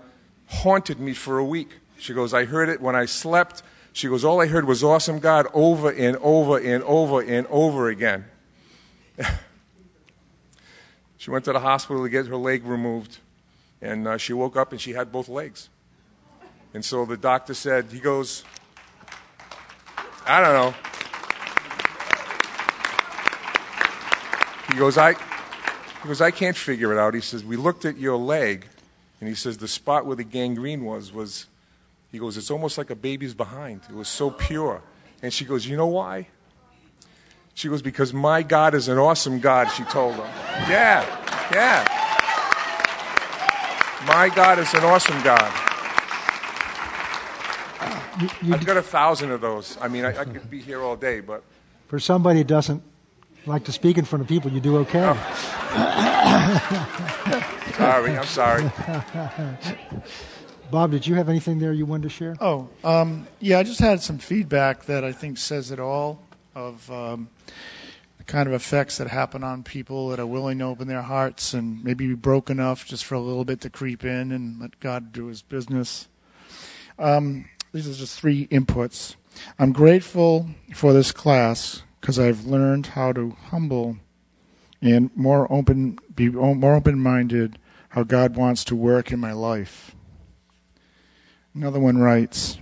haunted 0.47 0.99
me 0.99 1.13
for 1.13 1.37
a 1.39 1.45
week. 1.45 1.79
She 1.97 2.13
goes, 2.13 2.33
I 2.33 2.45
heard 2.45 2.69
it 2.69 2.81
when 2.81 2.95
I 2.95 3.05
slept. 3.05 3.63
She 3.93 4.07
goes, 4.07 4.23
all 4.23 4.41
I 4.41 4.47
heard 4.47 4.65
was 4.65 4.83
Awesome 4.83 5.19
God 5.19 5.47
over 5.53 5.89
and 5.89 6.17
over 6.17 6.57
and 6.57 6.83
over 6.83 7.21
and 7.21 7.47
over 7.47 7.89
again. 7.89 8.25
she 11.17 11.31
went 11.31 11.45
to 11.45 11.53
the 11.53 11.59
hospital 11.59 12.03
to 12.03 12.09
get 12.09 12.27
her 12.27 12.35
leg 12.35 12.65
removed. 12.65 13.17
And 13.81 14.07
uh, 14.07 14.17
she 14.17 14.33
woke 14.33 14.55
up 14.55 14.71
and 14.71 14.81
she 14.81 14.93
had 14.93 15.11
both 15.11 15.27
legs. 15.29 15.69
And 16.73 16.83
so 16.83 17.05
the 17.05 17.17
doctor 17.17 17.53
said, 17.53 17.85
he 17.91 17.99
goes, 17.99 18.43
I 20.25 20.41
don't 20.41 20.53
know. 20.53 20.94
He 24.75 24.79
goes, 24.79 24.97
I, 24.97 25.13
he 25.13 26.07
goes, 26.09 26.19
I 26.19 26.31
can't 26.31 26.57
figure 26.57 26.91
it 26.91 26.99
out. 26.99 27.13
He 27.13 27.21
says, 27.21 27.45
we 27.45 27.55
looked 27.55 27.85
at 27.85 27.97
your 27.97 28.17
leg, 28.17 28.67
and 29.21 29.29
he 29.29 29.33
says 29.33 29.57
the 29.57 29.69
spot 29.69 30.05
where 30.05 30.17
the 30.17 30.25
gangrene 30.25 30.83
was 30.83 31.13
was, 31.13 31.47
he 32.11 32.19
goes, 32.19 32.35
it's 32.35 32.51
almost 32.51 32.77
like 32.77 32.89
a 32.89 32.95
baby's 32.95 33.33
behind. 33.33 33.83
It 33.89 33.95
was 33.95 34.09
so 34.09 34.29
pure. 34.29 34.81
And 35.21 35.31
she 35.31 35.45
goes, 35.45 35.65
you 35.65 35.77
know 35.77 35.87
why? 35.87 36.27
She 37.53 37.69
goes, 37.69 37.81
because 37.81 38.13
my 38.13 38.43
God 38.43 38.75
is 38.75 38.89
an 38.89 38.97
awesome 38.97 39.39
God, 39.39 39.71
she 39.71 39.83
told 39.85 40.15
him. 40.15 40.27
Yeah, 40.67 41.05
yeah. 41.53 41.85
My 44.05 44.27
God 44.27 44.59
is 44.59 44.73
an 44.73 44.83
awesome 44.83 45.21
God. 45.23 45.53
You, 48.19 48.29
you, 48.41 48.53
I've 48.53 48.65
got 48.65 48.75
a 48.75 48.81
thousand 48.81 49.31
of 49.31 49.39
those. 49.39 49.77
I 49.79 49.87
mean, 49.87 50.03
I, 50.03 50.19
I 50.19 50.25
could 50.25 50.49
be 50.49 50.59
here 50.59 50.81
all 50.81 50.97
day, 50.97 51.21
but 51.21 51.43
for 51.87 51.97
somebody 51.97 52.39
who 52.39 52.43
doesn't 52.43 52.83
like 53.45 53.63
to 53.65 53.71
speak 53.71 53.97
in 53.97 54.05
front 54.05 54.21
of 54.21 54.27
people, 54.27 54.51
you 54.51 54.59
do 54.59 54.77
okay. 54.77 54.99
sorry, 57.75 58.17
I'm 58.17 58.25
sorry. 58.25 58.71
Bob, 60.71 60.91
did 60.91 61.05
you 61.05 61.15
have 61.15 61.29
anything 61.29 61.59
there 61.59 61.73
you 61.73 61.85
wanted 61.85 62.03
to 62.03 62.09
share? 62.09 62.35
Oh, 62.41 62.69
um, 62.83 63.27
yeah, 63.39 63.59
I 63.59 63.63
just 63.63 63.79
had 63.79 64.01
some 64.01 64.17
feedback 64.17 64.85
that 64.85 65.03
I 65.03 65.11
think 65.11 65.37
says 65.37 65.71
it 65.71 65.79
all 65.79 66.23
of 66.55 66.89
um, 66.89 67.29
the 68.17 68.23
kind 68.23 68.47
of 68.47 68.53
effects 68.53 68.97
that 68.97 69.07
happen 69.07 69.43
on 69.43 69.63
people 69.63 70.09
that 70.09 70.19
are 70.19 70.25
willing 70.25 70.59
to 70.59 70.65
open 70.65 70.87
their 70.87 71.03
hearts 71.03 71.53
and 71.53 71.83
maybe 71.83 72.07
be 72.07 72.15
broke 72.15 72.49
enough 72.49 72.85
just 72.85 73.05
for 73.05 73.15
a 73.15 73.19
little 73.19 73.45
bit 73.45 73.61
to 73.61 73.69
creep 73.69 74.03
in 74.03 74.31
and 74.31 74.59
let 74.59 74.79
God 74.79 75.13
do 75.13 75.27
his 75.27 75.43
business. 75.43 76.07
Um, 76.97 77.45
these 77.73 77.87
are 77.87 77.93
just 77.93 78.19
three 78.19 78.47
inputs. 78.47 79.15
I'm 79.59 79.73
grateful 79.73 80.49
for 80.73 80.93
this 80.93 81.11
class 81.11 81.83
because 82.05 82.19
I've 82.19 82.45
learned 82.45 82.85
how 82.85 83.13
to 83.13 83.31
humble 83.49 83.97
and 84.79 85.09
more 85.15 85.51
open, 85.51 85.97
be 86.13 86.29
more 86.29 86.75
open-minded. 86.75 87.57
How 87.89 88.03
God 88.03 88.35
wants 88.35 88.63
to 88.65 88.75
work 88.75 89.11
in 89.11 89.19
my 89.19 89.31
life. 89.31 89.95
Another 91.55 91.79
one 91.79 91.97
writes, 91.97 92.59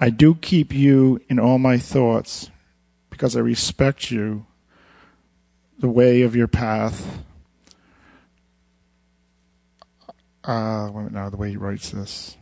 I 0.00 0.08
do 0.08 0.34
keep 0.34 0.72
you 0.72 1.20
in 1.28 1.38
all 1.38 1.58
my 1.58 1.76
thoughts 1.76 2.50
because 3.10 3.36
I 3.36 3.40
respect 3.40 4.10
you, 4.10 4.46
the 5.78 5.90
way 5.90 6.22
of 6.22 6.34
your 6.34 6.48
path. 6.48 7.22
Uh, 10.42 10.88
wait 10.90 11.12
now, 11.12 11.28
the 11.28 11.36
way 11.36 11.50
he 11.50 11.58
writes 11.58 11.90
this. 11.90 12.38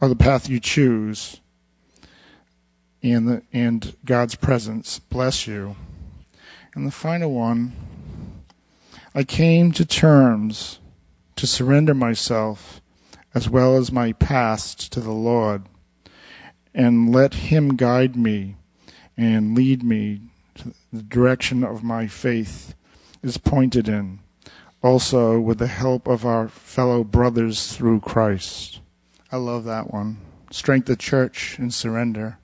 Or 0.00 0.08
the 0.08 0.14
path 0.14 0.48
you 0.48 0.60
choose 0.60 1.40
and, 3.12 3.28
the, 3.28 3.42
and 3.52 3.94
God's 4.04 4.34
presence 4.34 4.98
bless 4.98 5.46
you. 5.46 5.76
And 6.74 6.86
the 6.86 6.90
final 6.90 7.30
one, 7.32 7.72
I 9.14 9.22
came 9.24 9.72
to 9.72 9.84
terms 9.84 10.78
to 11.36 11.46
surrender 11.46 11.94
myself 11.94 12.80
as 13.34 13.48
well 13.48 13.76
as 13.76 13.92
my 13.92 14.12
past 14.12 14.92
to 14.92 15.00
the 15.00 15.12
Lord 15.12 15.64
and 16.74 17.12
let 17.12 17.34
Him 17.34 17.76
guide 17.76 18.16
me 18.16 18.56
and 19.16 19.54
lead 19.54 19.82
me 19.82 20.20
to 20.56 20.72
the 20.92 21.02
direction 21.02 21.62
of 21.62 21.84
my 21.84 22.06
faith 22.06 22.74
is 23.22 23.38
pointed 23.38 23.88
in. 23.88 24.20
also 24.82 25.40
with 25.40 25.58
the 25.58 25.66
help 25.66 26.06
of 26.06 26.26
our 26.26 26.46
fellow 26.46 27.02
brothers 27.02 27.72
through 27.74 27.98
Christ. 28.00 28.80
I 29.32 29.36
love 29.38 29.64
that 29.64 29.92
one. 29.92 30.18
Strength 30.50 30.90
of 30.90 30.98
church 30.98 31.58
and 31.58 31.72
surrender. 31.72 32.38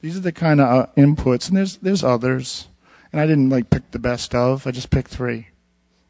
These 0.00 0.16
are 0.16 0.20
the 0.20 0.32
kind 0.32 0.60
of 0.60 0.68
uh, 0.68 0.86
inputs, 0.96 1.48
and 1.48 1.56
there's 1.56 1.78
there's 1.78 2.04
others, 2.04 2.68
and 3.12 3.20
I 3.20 3.26
didn't 3.26 3.50
like 3.50 3.70
pick 3.70 3.90
the 3.90 3.98
best 3.98 4.34
of. 4.34 4.66
I 4.66 4.70
just 4.70 4.90
picked 4.90 5.10
three. 5.10 5.48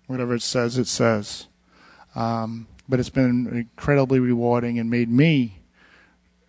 Whatever 0.07 0.35
it 0.35 0.43
says, 0.43 0.79
it 0.79 0.87
says. 0.87 1.47
Um, 2.15 2.69
but 2.89 3.01
it's 3.01 3.11
been 3.11 3.47
incredibly 3.49 4.21
rewarding 4.21 4.79
and 4.79 4.89
made 4.89 5.11
me 5.11 5.61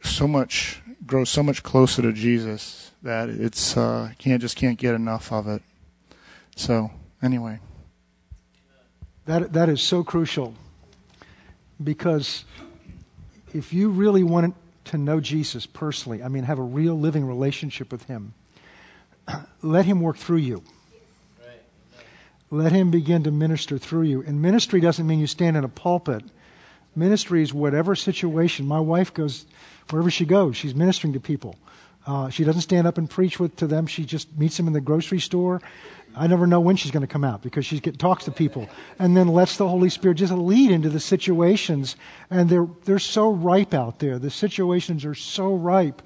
so 0.04 0.28
much 0.28 0.82
grow 1.06 1.24
so 1.24 1.42
much 1.42 1.64
closer 1.64 2.02
to 2.02 2.12
Jesus 2.14 2.92
that 3.02 3.30
it's 3.30 3.78
uh, 3.78 4.12
can't 4.18 4.42
just 4.42 4.56
can't 4.56 4.78
get 4.78 4.94
enough 4.94 5.32
of 5.32 5.48
it. 5.48 5.62
So 6.56 6.92
anyway, 7.22 7.60
that 9.26 9.54
that 9.54 9.70
is 9.70 9.82
so 9.82 10.04
crucial 10.04 10.54
because 11.84 12.46
if 13.54 13.74
you 13.74 13.90
really 13.90 14.24
want 14.24 14.56
to 14.88 14.98
know 14.98 15.20
Jesus 15.20 15.66
personally, 15.66 16.24
I 16.24 16.28
mean, 16.28 16.44
have 16.44 16.60
a 16.60 16.64
real 16.64 16.98
living 16.98 17.26
relationship 17.26 17.92
with 17.92 18.04
Him, 18.06 18.34
let 19.62 19.86
Him 19.86 20.02
work 20.02 20.18
through 20.18 20.38
you. 20.38 20.64
Let 22.50 22.72
Him 22.72 22.92
begin 22.92 23.24
to 23.24 23.32
minister 23.32 23.78
through 23.78 24.04
you. 24.04 24.22
And 24.22 24.42
ministry 24.42 24.80
doesn't 24.80 25.06
mean 25.06 25.20
you 25.20 25.28
stand 25.28 25.58
in 25.58 25.66
a 25.66 25.70
pulpit. 25.70 26.24
Ministry 26.96 27.44
is 27.44 27.54
whatever 27.54 27.94
situation. 27.94 28.66
My 28.66 28.80
wife 28.80 29.14
goes, 29.14 29.46
wherever 29.90 30.10
she 30.10 30.26
goes, 30.26 30.56
she's 30.56 30.74
ministering 30.74 31.14
to 31.14 31.20
people. 31.20 31.58
Uh, 32.08 32.30
she 32.30 32.46
doesn't 32.46 32.62
stand 32.62 32.88
up 32.88 32.98
and 32.98 33.10
preach 33.10 33.38
with 33.38 33.58
to 33.58 33.68
them. 33.68 33.86
She 33.86 34.06
just 34.06 34.36
meets 34.38 34.56
them 34.56 34.66
in 34.66 34.74
the 34.74 34.80
grocery 34.80 35.20
store. 35.20 35.62
I 36.18 36.28
never 36.28 36.48
know 36.48 36.60
when 36.60 36.76
she's 36.76 36.92
going 36.92 37.02
to 37.02 37.08
come 37.08 37.24
out 37.24 37.42
because 37.42 37.66
she 37.66 37.80
talks 37.80 38.26
to 38.26 38.32
people 38.32 38.70
and 39.00 39.16
then 39.16 39.28
lets 39.28 39.58
the 39.58 39.68
Holy 39.68 39.90
Spirit 39.90 40.16
just 40.16 40.34
lead 40.34 40.72
into 40.72 40.90
the 40.90 41.00
situations. 41.00 41.96
And 42.30 42.50
they're, 42.50 42.68
they're 42.86 43.00
so 43.00 43.32
ripe 43.32 43.74
out 43.74 44.00
there. 44.00 44.20
The 44.20 44.32
situations 44.32 45.06
are 45.06 45.16
so 45.16 45.56
ripe. 45.56 46.02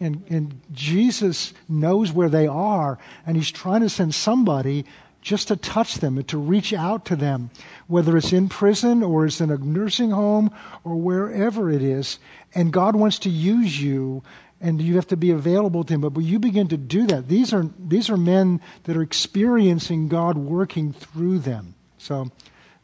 And, 0.00 0.24
and 0.28 0.60
Jesus 0.72 1.54
knows 1.68 2.12
where 2.12 2.28
they 2.28 2.48
are, 2.48 2.98
and 3.24 3.36
He's 3.36 3.52
trying 3.52 3.80
to 3.82 3.88
send 3.88 4.12
somebody 4.12 4.84
just 5.24 5.48
to 5.48 5.56
touch 5.56 5.96
them 5.96 6.18
and 6.18 6.28
to 6.28 6.36
reach 6.36 6.74
out 6.74 7.06
to 7.06 7.16
them, 7.16 7.50
whether 7.86 8.16
it's 8.16 8.32
in 8.32 8.48
prison 8.48 9.02
or 9.02 9.24
it's 9.24 9.40
in 9.40 9.50
a 9.50 9.56
nursing 9.56 10.10
home 10.10 10.50
or 10.84 10.96
wherever 10.96 11.70
it 11.70 11.82
is. 11.82 12.18
And 12.54 12.72
God 12.72 12.94
wants 12.94 13.18
to 13.20 13.30
use 13.30 13.80
you 13.80 14.22
and 14.60 14.80
you 14.80 14.96
have 14.96 15.08
to 15.08 15.16
be 15.16 15.30
available 15.30 15.84
to 15.84 15.94
him. 15.94 16.00
But 16.00 16.12
when 16.12 16.24
you 16.24 16.38
begin 16.38 16.68
to 16.68 16.76
do 16.76 17.06
that, 17.06 17.28
these 17.28 17.52
are 17.52 17.68
these 17.78 18.08
are 18.10 18.16
men 18.16 18.60
that 18.84 18.96
are 18.96 19.02
experiencing 19.02 20.08
God 20.08 20.38
working 20.38 20.92
through 20.92 21.40
them. 21.40 21.74
So, 21.98 22.30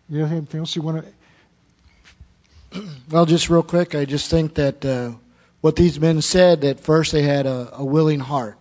you 0.08 0.20
have 0.20 0.32
anything 0.32 0.60
else 0.60 0.76
you 0.76 0.82
want 0.82 1.04
to? 2.72 2.82
Well, 3.10 3.26
just 3.26 3.50
real 3.50 3.62
quick, 3.62 3.94
I 3.94 4.04
just 4.04 4.30
think 4.30 4.54
that 4.54 4.84
uh, 4.84 5.12
what 5.60 5.76
these 5.76 5.98
men 5.98 6.22
said 6.22 6.60
that 6.62 6.80
first 6.80 7.12
they 7.12 7.22
had 7.22 7.46
a, 7.46 7.70
a 7.72 7.84
willing 7.84 8.20
heart. 8.20 8.56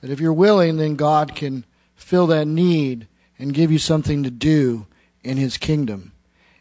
That 0.00 0.10
if 0.10 0.20
you're 0.20 0.32
willing, 0.32 0.76
then 0.76 0.96
God 0.96 1.34
can 1.34 1.64
fill 1.96 2.28
that 2.28 2.46
need 2.46 3.08
and 3.38 3.52
give 3.52 3.72
you 3.72 3.78
something 3.78 4.22
to 4.22 4.30
do 4.30 4.86
in 5.24 5.36
His 5.36 5.56
kingdom. 5.56 6.12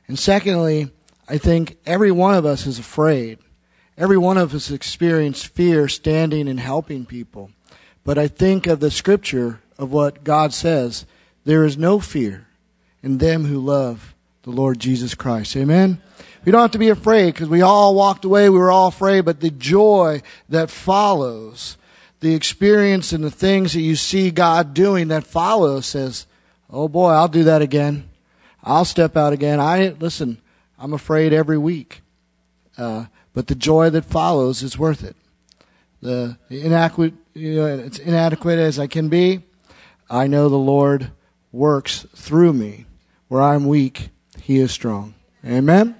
And 0.07 0.17
secondly, 0.17 0.91
I 1.27 1.37
think 1.37 1.77
every 1.85 2.11
one 2.11 2.33
of 2.33 2.45
us 2.45 2.65
is 2.65 2.79
afraid. 2.79 3.39
Every 3.97 4.17
one 4.17 4.37
of 4.37 4.53
us 4.53 4.69
experienced 4.69 5.47
fear 5.47 5.87
standing 5.87 6.47
and 6.47 6.59
helping 6.59 7.05
people. 7.05 7.49
But 8.03 8.17
I 8.17 8.27
think 8.27 8.67
of 8.67 8.79
the 8.79 8.91
scripture 8.91 9.59
of 9.77 9.91
what 9.91 10.23
God 10.23 10.53
says 10.53 11.05
there 11.45 11.65
is 11.65 11.77
no 11.77 11.99
fear 11.99 12.47
in 13.01 13.17
them 13.17 13.45
who 13.45 13.59
love 13.59 14.13
the 14.43 14.51
Lord 14.51 14.79
Jesus 14.79 15.15
Christ. 15.15 15.55
Amen? 15.57 16.01
We 16.45 16.51
don't 16.51 16.61
have 16.61 16.71
to 16.71 16.77
be 16.77 16.89
afraid 16.89 17.33
because 17.33 17.49
we 17.49 17.61
all 17.61 17.95
walked 17.95 18.23
away, 18.23 18.49
we 18.49 18.57
were 18.57 18.71
all 18.71 18.87
afraid, 18.87 19.25
but 19.25 19.39
the 19.39 19.49
joy 19.49 20.21
that 20.47 20.69
follows, 20.69 21.77
the 22.19 22.35
experience 22.35 23.11
and 23.11 23.23
the 23.23 23.31
things 23.31 23.73
that 23.73 23.81
you 23.81 23.95
see 23.95 24.31
God 24.31 24.73
doing 24.73 25.09
that 25.09 25.25
follows 25.25 25.85
says, 25.85 26.25
oh 26.69 26.87
boy, 26.87 27.09
I'll 27.09 27.27
do 27.27 27.45
that 27.45 27.61
again. 27.61 28.09
I'll 28.63 28.85
step 28.85 29.17
out 29.17 29.33
again. 29.33 29.59
I, 29.59 29.89
listen, 29.99 30.37
I'm 30.79 30.93
afraid 30.93 31.33
every 31.33 31.57
week. 31.57 32.01
Uh, 32.77 33.05
but 33.38 33.45
the 33.45 33.53
joy 33.53 33.88
that 33.91 34.03
follows 34.03 34.63
is 34.63 34.79
worth 34.79 35.03
it. 35.03 35.15
The, 36.01 36.39
the 36.49 36.61
inadequate, 36.61 37.13
you 37.35 37.57
know, 37.57 37.67
it's 37.67 37.99
inadequate 37.99 38.57
as 38.57 38.79
I 38.79 38.88
can 38.88 39.09
be. 39.09 39.43
I 40.09 40.25
know 40.25 40.49
the 40.49 40.55
Lord 40.55 41.11
works 41.51 42.07
through 42.15 42.53
me. 42.53 42.88
Where 43.27 43.43
I'm 43.43 43.67
weak, 43.67 44.09
He 44.41 44.57
is 44.57 44.71
strong. 44.71 45.13
Amen. 45.45 45.95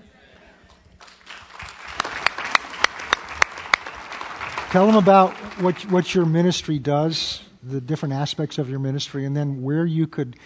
Tell 4.72 4.88
them 4.88 4.96
about 4.96 5.36
what 5.62 5.80
what 5.92 6.16
your 6.16 6.26
ministry 6.26 6.80
does, 6.80 7.44
the 7.62 7.80
different 7.80 8.16
aspects 8.16 8.58
of 8.58 8.68
your 8.68 8.80
ministry, 8.80 9.26
and 9.26 9.38
then 9.38 9.62
where 9.62 9.86
you 9.86 10.08
could 10.08 10.38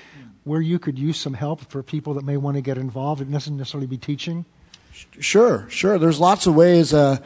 where 0.43 0.59
you 0.59 0.77
could 0.77 0.99
use 0.99 1.17
some 1.17 1.35
help 1.35 1.71
for 1.71 1.83
people 1.83 2.15
that 2.15 2.25
may 2.25 2.35
want 2.35 2.55
to 2.55 2.61
get 2.61 2.77
involved. 2.77 3.21
It 3.21 3.31
doesn't 3.31 3.55
necessarily 3.55 3.87
be 3.87 3.97
teaching. 3.97 4.43
Sure, 5.19 5.67
sure. 5.69 5.97
There's 5.97 6.19
lots 6.19 6.47
of 6.47 6.55
ways. 6.55 6.93
Uh, 6.93 7.17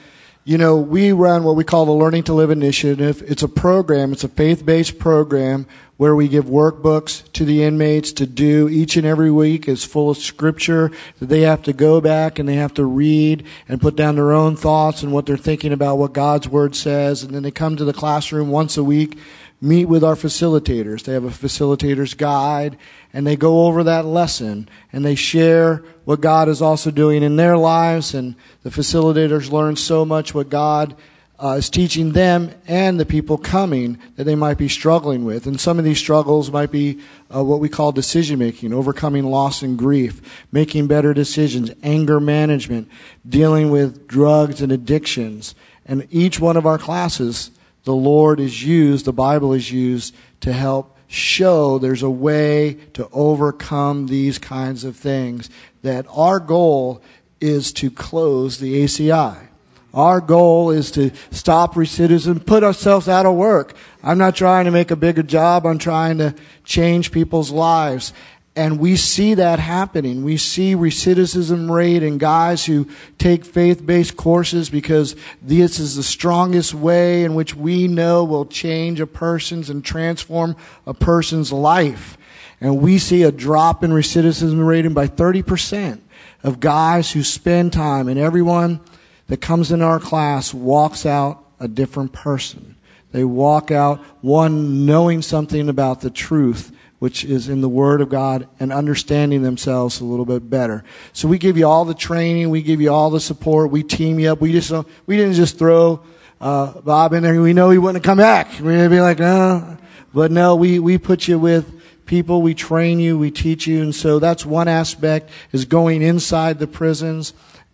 you 0.44 0.60
know, 0.60 0.78
we 0.78 1.12
run 1.12 1.44
what 1.44 1.56
we 1.56 1.64
call 1.64 1.86
the 1.86 1.92
Learning 1.92 2.24
to 2.24 2.34
Live 2.34 2.52
Initiative. 2.52 3.24
It's 3.26 3.42
a 3.42 3.48
program, 3.48 4.12
it's 4.12 4.24
a 4.24 4.28
faith 4.28 4.66
based 4.66 5.00
program 5.00 5.66
where 5.98 6.16
we 6.16 6.28
give 6.28 6.46
workbooks 6.46 7.32
to 7.32 7.46
the 7.46 7.64
inmates 7.64 8.12
to 8.12 8.28
do 8.28 8.68
each 8.68 8.98
and 8.98 9.08
every 9.08 9.32
week 9.32 9.68
is 9.68 9.86
full 9.86 10.10
of 10.10 10.18
scripture 10.18 10.92
that 11.20 11.28
they 11.28 11.42
have 11.42 11.64
to 11.64 11.72
go 11.72 12.02
back 12.02 12.38
and 12.38 12.50
they 12.50 12.56
have 12.56 12.74
to 12.74 12.84
read 12.84 13.46
and 13.70 13.82
put 13.82 13.96
down 13.96 14.16
their 14.16 14.34
own 14.34 14.56
thoughts 14.58 15.04
and 15.04 15.14
what 15.14 15.26
they're 15.26 15.38
thinking 15.38 15.72
about 15.72 15.98
what 15.98 16.12
God's 16.12 16.50
Word 16.50 16.76
says. 16.76 17.24
And 17.24 17.34
then 17.34 17.44
they 17.44 17.52
come 17.52 17.78
to 17.78 17.86
the 17.86 17.94
classroom 17.94 18.50
once 18.50 18.76
a 18.76 18.84
week 18.84 19.18
meet 19.62 19.86
with 19.86 20.04
our 20.04 20.16
facilitators. 20.16 21.04
They 21.04 21.14
have 21.14 21.24
a 21.24 21.30
facilitator's 21.30 22.14
guide 22.14 22.78
and 23.14 23.26
they 23.26 23.36
go 23.36 23.66
over 23.66 23.84
that 23.84 24.06
lesson 24.06 24.70
and 24.92 25.04
they 25.04 25.16
share 25.16 25.84
what 26.04 26.22
God 26.22 26.50
is 26.50 26.62
also 26.62 26.92
doing 26.92 27.24
in 27.24 27.36
their 27.36 27.58
lives 27.58 28.14
and 28.14 28.36
the 28.64 28.70
facilitators 28.70 29.52
learn 29.52 29.76
so 29.76 30.06
much 30.06 30.34
what 30.34 30.50
God 30.50 30.96
uh, 31.38 31.56
is 31.58 31.70
teaching 31.70 32.14
them 32.14 32.52
and 32.68 33.00
the 33.00 33.06
people 33.06 33.38
coming 33.38 34.00
that 34.16 34.24
they 34.24 34.36
might 34.36 34.58
be 34.58 34.70
struggling 34.70 35.26
with. 35.26 35.46
And 35.48 35.60
some 35.60 35.78
of 35.78 35.86
these 35.86 35.98
struggles 35.98 36.52
might 36.52 36.72
be 36.72 37.02
uh, 37.34 37.44
what 37.44 37.60
we 37.60 37.68
call 37.68 37.92
decision 37.92 38.40
making, 38.40 38.74
overcoming 38.74 39.26
loss 39.26 39.62
and 39.62 39.78
grief, 39.78 40.46
making 40.52 40.88
better 40.88 41.14
decisions, 41.14 41.72
anger 41.84 42.20
management, 42.20 42.90
dealing 43.28 43.70
with 43.70 44.08
drugs 44.08 44.62
and 44.62 44.72
addictions. 44.72 45.56
And 45.86 46.08
each 46.10 46.40
one 46.40 46.58
of 46.58 46.66
our 46.66 46.78
classes 46.78 47.52
the 47.86 47.96
Lord 47.96 48.40
is 48.40 48.64
used, 48.64 49.06
the 49.06 49.14
Bible 49.14 49.54
is 49.54 49.72
used 49.72 50.14
to 50.42 50.52
help 50.52 50.98
show 51.08 51.78
there's 51.78 52.04
a 52.04 52.10
way 52.10 52.74
to 52.94 53.08
overcome 53.14 54.08
these 54.08 54.38
kinds 54.38 54.84
of 54.84 54.96
things. 54.96 55.50
That 55.84 56.06
our 56.10 56.40
goal 56.40 57.02
is 57.40 57.72
to 57.74 57.90
close 57.92 58.58
the 58.58 58.84
ACI. 58.84 59.48
Our 59.94 60.20
goal 60.20 60.72
is 60.72 60.92
to 60.92 61.12
stop 61.32 61.76
recidivism, 61.76 62.46
put 62.46 62.64
ourselves 62.64 63.08
out 63.08 63.26
of 63.26 63.36
work. 63.36 63.76
I'm 64.04 64.18
not 64.18 64.36
trying 64.36 64.66
to 64.66 64.72
make 64.72 64.92
a 64.92 64.96
bigger 64.98 65.24
job. 65.24 65.66
I'm 65.66 65.78
trying 65.78 66.18
to 66.18 66.36
change 66.66 67.14
people's 67.14 67.50
lives. 67.50 68.12
And 68.58 68.80
we 68.80 68.96
see 68.96 69.34
that 69.34 69.60
happening. 69.60 70.24
We 70.24 70.38
see 70.38 70.76
recidivism 70.76 71.70
rate 71.70 72.04
in 72.04 72.18
guys 72.18 72.66
who 72.66 72.88
take 73.18 73.44
faith-based 73.44 74.16
courses 74.16 74.70
because 74.70 75.18
this 75.42 75.78
is 75.78 75.98
the 75.98 76.04
strongest 76.04 76.74
way 76.74 77.26
in 77.26 77.36
which 77.36 77.54
we 77.54 77.90
know 77.90 78.24
will 78.24 78.46
change 78.46 79.02
a 79.02 79.08
person's 79.08 79.70
and 79.70 79.84
transform 79.84 80.56
a 80.88 80.94
person's 80.94 81.52
life. 81.52 82.18
And 82.62 82.82
we 82.82 82.98
see 82.98 83.24
a 83.24 83.32
drop 83.32 83.84
in 83.84 83.92
recidivism 83.92 84.66
rating 84.66 84.94
by 84.94 85.08
30% 85.08 86.00
of 86.42 86.62
guys 86.62 87.12
who 87.12 87.24
spend 87.24 87.74
time 87.74 88.08
and 88.08 88.18
everyone 88.18 88.80
that 89.28 89.42
comes 89.42 89.70
in 89.72 89.82
our 89.82 90.00
class 90.00 90.54
walks 90.54 91.06
out 91.06 91.44
a 91.60 91.68
different 91.68 92.14
person. 92.14 92.76
They 93.12 93.26
walk 93.26 93.70
out 93.72 94.00
one 94.22 94.86
knowing 94.86 95.22
something 95.22 95.68
about 95.68 96.02
the 96.02 96.10
truth 96.10 96.72
which 97.00 97.26
is 97.26 97.50
in 97.50 97.62
the 97.62 97.70
Word 97.70 98.02
of 98.02 98.10
God, 98.10 98.48
and 98.60 98.72
understanding 98.72 99.42
themselves 99.42 100.00
a 100.00 100.06
little 100.06 100.26
bit 100.26 100.50
better. 100.50 100.84
So 101.14 101.28
we 101.28 101.38
give 101.38 101.58
you 101.58 101.68
all 101.68 101.86
the 101.86 101.94
training, 101.94 102.50
we 102.50 102.62
give 102.62 102.82
you 102.82 102.92
all 102.92 103.10
the 103.10 103.20
support, 103.20 103.72
we 103.72 103.84
team 103.84 104.20
you 104.20 104.32
up. 104.32 104.42
We 104.42 104.52
just 104.52 104.72
we 105.06 105.18
didn't 105.18 105.34
just 105.34 105.60
throw 105.60 106.02
uh, 106.40 106.82
Bob 106.82 107.14
in 107.14 107.24
there. 107.24 107.42
We 107.42 107.54
know 107.54 107.70
he 107.70 107.78
wouldn't 107.78 108.04
come 108.04 108.18
back. 108.18 108.60
We'd 108.60 108.90
be 108.90 109.02
like, 109.02 109.20
no, 109.20 109.78
but 110.14 110.32
no, 110.32 110.56
we 110.56 110.80
we 110.80 110.98
put 110.98 111.28
you 111.28 111.38
with 111.38 111.72
people, 112.06 112.42
we 112.42 112.54
train 112.54 113.00
you, 113.00 113.18
we 113.18 113.32
teach 113.32 113.68
you, 113.68 113.82
and 113.82 113.94
so 113.94 114.20
that's 114.20 114.46
one 114.46 114.68
aspect 114.68 115.30
is 115.52 115.66
going 115.66 116.02
inside 116.02 116.60
the 116.60 116.68
prisons 116.68 117.34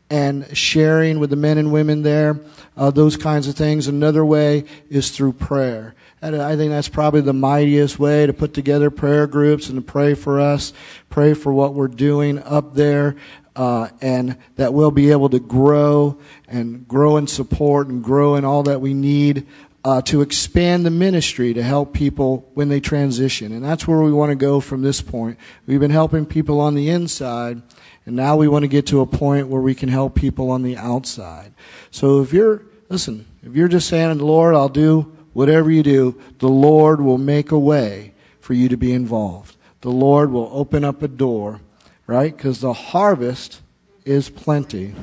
and 0.10 0.58
sharing 0.58 1.20
with 1.20 1.30
the 1.30 1.36
men 1.36 1.58
and 1.58 1.72
women 1.72 2.02
there, 2.02 2.40
uh, 2.76 2.92
those 2.92 3.16
kinds 3.16 3.48
of 3.48 3.56
things. 3.56 3.88
Another 3.88 4.26
way 4.26 4.66
is 4.90 5.12
through 5.12 5.34
prayer. 5.34 5.96
I 6.22 6.56
think 6.56 6.70
that's 6.70 6.88
probably 6.88 7.22
the 7.22 7.34
mightiest 7.34 7.98
way 7.98 8.28
to 8.28 8.34
put 8.34 8.54
together 8.54 8.92
prayer 8.92 9.26
groups 9.26 9.70
and 9.70 9.78
to 9.78 9.82
pray 9.82 10.14
for 10.14 10.40
us, 10.40 10.72
pray 11.10 11.34
for 11.34 11.52
what 11.52 11.74
we're 11.74 11.88
doing 11.88 12.38
up 12.44 12.76
there, 12.76 13.16
uh, 13.56 13.90
and 14.02 14.38
that 14.56 14.74
we'll 14.74 14.92
be 14.92 15.10
able 15.10 15.30
to 15.30 15.40
grow 15.40 16.20
and 16.48 16.88
grow 16.88 17.18
in 17.18 17.26
support 17.26 17.88
and 17.88 18.04
grow 18.04 18.36
in 18.36 18.46
all 18.46 18.62
that 18.64 18.82
we 18.82 18.94
need 18.94 19.48
uh, 19.84 20.00
to 20.04 20.22
expand 20.22 20.86
the 20.86 20.92
ministry 20.92 21.56
to 21.56 21.64
help 21.64 21.92
people 21.92 22.48
when 22.54 22.70
they 22.70 22.80
transition. 22.80 23.52
And 23.52 23.66
that's 23.66 23.88
where 23.88 24.02
we 24.02 24.14
want 24.14 24.30
to 24.30 24.36
go 24.36 24.60
from 24.60 24.84
this 24.84 25.02
point. 25.02 25.40
We've 25.66 25.80
been 25.80 25.90
helping 25.90 26.28
people 26.28 26.60
on 26.60 26.76
the 26.76 26.90
inside, 26.90 27.64
and 28.06 28.16
now 28.16 28.36
we 28.36 28.48
want 28.48 28.62
to 28.62 28.68
get 28.68 28.86
to 28.88 29.02
a 29.02 29.08
point 29.08 29.48
where 29.48 29.62
we 29.62 29.74
can 29.74 29.90
help 29.90 30.14
people 30.14 30.52
on 30.52 30.62
the 30.62 30.78
outside. 30.78 31.54
So 31.90 32.22
if 32.22 32.32
you're, 32.32 32.62
listen, 32.90 33.26
if 33.42 33.56
you're 33.56 33.68
just 33.68 33.90
saying, 33.90 34.16
the 34.20 34.26
Lord, 34.26 34.54
I'll 34.54 34.70
do 34.70 35.12
whatever 35.34 35.72
you 35.72 35.84
do, 35.84 36.22
the 36.40 36.50
Lord 36.50 37.02
will 37.02 37.18
make 37.18 37.52
a 37.52 37.60
way 37.60 38.14
for 38.40 38.54
you 38.54 38.70
to 38.70 38.78
be 38.78 38.94
involved. 38.94 39.56
The 39.82 39.90
Lord 39.90 40.32
will 40.32 40.50
open 40.54 40.84
up 40.84 41.02
a 41.02 41.08
door, 41.08 41.62
right? 42.08 42.36
Because 42.36 42.62
the 42.62 42.74
harvest 42.74 43.62
is 44.06 44.30
plenty. 44.30 44.94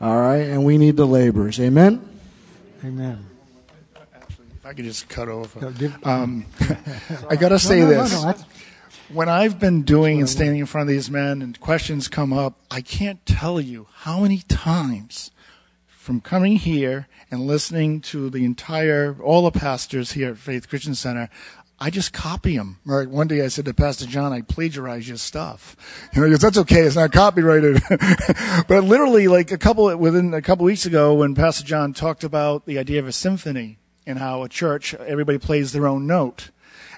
All 0.00 0.18
right? 0.20 0.42
And 0.48 0.64
we 0.64 0.78
need 0.78 0.96
the 0.96 1.06
laborers. 1.06 1.60
Amen? 1.60 2.06
Amen. 2.84 3.26
If 4.54 4.64
I 4.64 4.72
could 4.72 4.84
just 4.84 5.08
cut 5.08 5.28
over. 5.28 5.74
Um, 6.02 6.46
I 7.30 7.36
got 7.36 7.50
to 7.50 7.58
say 7.58 7.80
no, 7.80 7.86
no, 7.86 7.90
no, 7.92 8.02
this. 8.02 8.12
no, 8.12 8.22
that's- 8.26 8.44
when 9.12 9.28
I've 9.28 9.58
been 9.58 9.82
doing 9.82 10.20
and 10.20 10.28
standing 10.28 10.60
in 10.60 10.66
front 10.66 10.88
of 10.88 10.94
these 10.94 11.10
men 11.10 11.42
and 11.42 11.58
questions 11.58 12.06
come 12.06 12.32
up, 12.32 12.60
I 12.70 12.80
can't 12.80 13.24
tell 13.26 13.60
you 13.60 13.88
how 13.92 14.20
many 14.20 14.38
times 14.48 15.32
from 16.00 16.18
coming 16.18 16.56
here 16.56 17.06
and 17.30 17.42
listening 17.42 18.00
to 18.00 18.30
the 18.30 18.42
entire, 18.42 19.14
all 19.22 19.42
the 19.42 19.50
pastors 19.50 20.12
here 20.12 20.30
at 20.30 20.38
Faith 20.38 20.66
Christian 20.66 20.94
Center, 20.94 21.28
I 21.78 21.90
just 21.90 22.14
copy 22.14 22.56
them. 22.56 22.78
Right? 22.86 23.06
One 23.06 23.28
day 23.28 23.44
I 23.44 23.48
said 23.48 23.66
to 23.66 23.74
Pastor 23.74 24.06
John, 24.06 24.32
I 24.32 24.40
plagiarize 24.40 25.06
your 25.06 25.18
stuff. 25.18 25.76
You 26.14 26.22
know, 26.22 26.26
he 26.26 26.32
goes, 26.32 26.40
that's 26.40 26.56
okay. 26.56 26.80
It's 26.80 26.96
not 26.96 27.12
copyrighted. 27.12 27.82
but 28.66 28.82
literally, 28.84 29.28
like 29.28 29.52
a 29.52 29.58
couple, 29.58 29.94
within 29.98 30.32
a 30.32 30.40
couple 30.40 30.64
weeks 30.64 30.86
ago, 30.86 31.12
when 31.12 31.34
Pastor 31.34 31.64
John 31.64 31.92
talked 31.92 32.24
about 32.24 32.64
the 32.64 32.78
idea 32.78 32.98
of 32.98 33.06
a 33.06 33.12
symphony 33.12 33.78
and 34.06 34.18
how 34.18 34.42
a 34.42 34.48
church, 34.48 34.94
everybody 34.94 35.36
plays 35.36 35.72
their 35.72 35.86
own 35.86 36.06
note. 36.06 36.50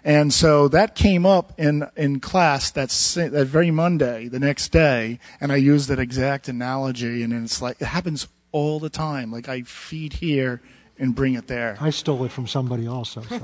And 0.05 0.33
so 0.33 0.69
that 0.69 0.95
came 0.95 1.27
up 1.27 1.59
in, 1.59 1.89
in 1.97 2.21
class 2.21 2.71
that, 2.71 2.91
that 3.33 3.47
very 3.49 3.73
Monday, 3.73 4.29
the 4.29 4.39
next 4.39 4.69
day, 4.69 5.19
and 5.41 5.51
I 5.51 5.57
used 5.57 5.89
that 5.89 5.99
exact 5.99 6.47
analogy, 6.47 7.25
and 7.25 7.33
it's 7.33 7.61
like, 7.61 7.81
it 7.81 7.87
happens 7.87 8.29
all 8.53 8.79
the 8.79 8.91
time. 8.91 9.33
Like 9.33 9.49
I 9.49 9.63
feed 9.63 10.15
here 10.15 10.63
and 10.99 11.15
bring 11.15 11.35
it 11.35 11.49
there. 11.49 11.77
I 11.81 11.91
stole 11.91 12.25
it 12.25 12.31
from 12.31 12.47
somebody 12.47 12.87
also. 12.87 13.23
So. 13.23 13.41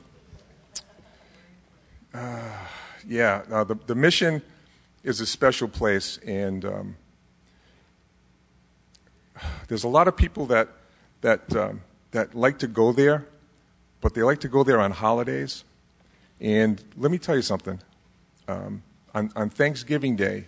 Yeah, 3.07 3.43
uh, 3.51 3.63
the, 3.63 3.75
the 3.85 3.93
mission 3.93 4.41
is 5.03 5.21
a 5.21 5.25
special 5.27 5.67
place, 5.67 6.17
and 6.25 6.65
um, 6.65 6.97
there's 9.67 9.83
a 9.83 9.87
lot 9.87 10.07
of 10.07 10.17
people 10.17 10.47
that, 10.47 10.69
that, 11.21 11.55
um, 11.55 11.81
that 12.11 12.33
like 12.33 12.57
to 12.59 12.67
go 12.67 12.91
there, 12.91 13.27
but 14.01 14.15
they 14.15 14.23
like 14.23 14.39
to 14.39 14.47
go 14.47 14.63
there 14.63 14.79
on 14.79 14.91
holidays. 14.91 15.63
And 16.39 16.83
let 16.97 17.11
me 17.11 17.19
tell 17.19 17.35
you 17.35 17.43
something. 17.43 17.79
Um, 18.47 18.81
on, 19.13 19.31
on 19.35 19.49
Thanksgiving 19.49 20.15
Day, 20.15 20.47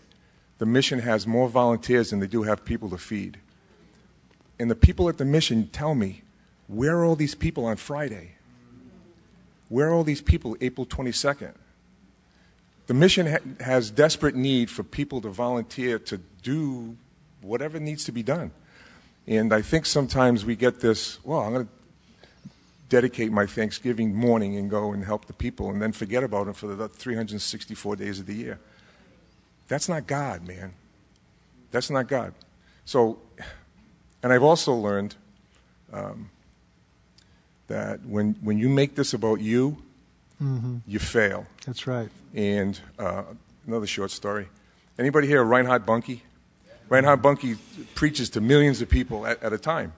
the 0.58 0.66
mission 0.66 1.00
has 1.00 1.28
more 1.28 1.50
volunteers 1.50 2.10
than 2.10 2.20
they 2.20 2.28
do 2.28 2.44
have 2.44 2.66
people 2.66 2.90
to 2.90 2.98
feed. 2.98 3.40
And 4.60 4.72
the 4.72 4.76
people 4.76 5.08
at 5.10 5.18
the 5.18 5.26
mission 5.26 5.68
tell 5.68 5.94
me, 5.94 6.24
where 6.68 6.98
are 6.98 7.06
all 7.06 7.16
these 7.16 7.36
people 7.36 7.66
on 7.66 7.78
Friday? 7.78 8.32
Where 9.70 9.90
are 9.90 9.94
all 9.94 10.04
these 10.04 10.22
people 10.22 10.58
April 10.62 10.86
22nd? 10.86 11.54
The 12.88 12.94
mission 12.94 13.28
ha- 13.28 13.64
has 13.64 13.92
desperate 13.92 14.36
need 14.36 14.70
for 14.70 14.84
people 14.84 15.22
to 15.22 15.30
volunteer 15.30 16.00
to 16.00 16.20
do 16.42 16.96
whatever 17.42 17.80
needs 17.80 18.06
to 18.06 18.12
be 18.12 18.24
done. 18.24 18.52
And 19.28 19.54
I 19.54 19.62
think 19.62 19.86
sometimes 19.86 20.46
we 20.46 20.56
get 20.56 20.80
this, 20.80 21.24
well, 21.24 21.42
I'm 21.42 21.54
going 21.54 21.66
to 21.66 21.72
dedicate 22.88 23.32
my 23.32 23.46
Thanksgiving 23.46 24.16
morning 24.16 24.56
and 24.56 24.70
go 24.70 24.94
and 24.94 25.04
help 25.04 25.26
the 25.26 25.34
people 25.34 25.70
and 25.70 25.82
then 25.82 25.92
forget 25.92 26.24
about 26.24 26.46
them 26.46 26.54
for 26.54 26.68
the 26.68 26.88
364 26.88 27.98
days 27.98 28.20
of 28.20 28.26
the 28.26 28.34
year. 28.34 28.60
That's 29.68 29.90
not 29.90 30.08
God, 30.08 30.48
man. 30.48 30.74
That's 31.72 31.90
not 31.90 32.08
God. 32.08 32.34
So, 32.86 33.20
and 34.24 34.32
I've 34.32 34.44
also 34.44 34.74
learned 34.74 35.16
um, 35.92 36.30
that 37.68 38.06
when, 38.06 38.36
when 38.42 38.58
you 38.58 38.70
make 38.70 38.96
this 38.96 39.14
about 39.14 39.42
you, 39.42 39.78
you 40.88 41.00
fail. 41.00 41.46
That's 41.66 41.88
right. 41.88 42.10
And 42.34 42.80
uh, 43.00 43.24
another 43.66 43.88
short 43.88 44.12
story. 44.12 44.48
Anybody 45.00 45.28
here 45.28 45.44
Reinhard 45.44 45.86
Bonnke? 45.86 46.22
Reinhard 46.90 47.22
Bonnke 47.22 47.58
preaches 47.96 48.30
to 48.32 48.42
millions 48.42 48.82
of 48.82 48.90
people 48.90 49.26
at, 49.28 49.42
at 49.44 49.52
a 49.52 49.58
time. 49.58 49.94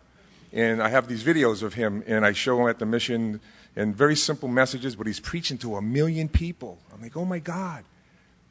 And 0.52 0.82
I 0.82 0.90
have 0.90 1.08
these 1.08 1.24
videos 1.24 1.62
of 1.62 1.76
him, 1.76 2.04
and 2.08 2.26
I 2.26 2.32
show 2.32 2.60
him 2.60 2.68
at 2.68 2.80
the 2.80 2.86
mission, 2.86 3.40
and 3.76 3.96
very 3.96 4.16
simple 4.16 4.50
messages, 4.50 4.96
but 4.96 5.06
he's 5.06 5.20
preaching 5.20 5.58
to 5.60 5.76
a 5.76 5.82
million 5.82 6.28
people. 6.28 6.80
I'm 6.94 7.02
like, 7.02 7.16
oh 7.16 7.26
my 7.26 7.40
God, 7.40 7.84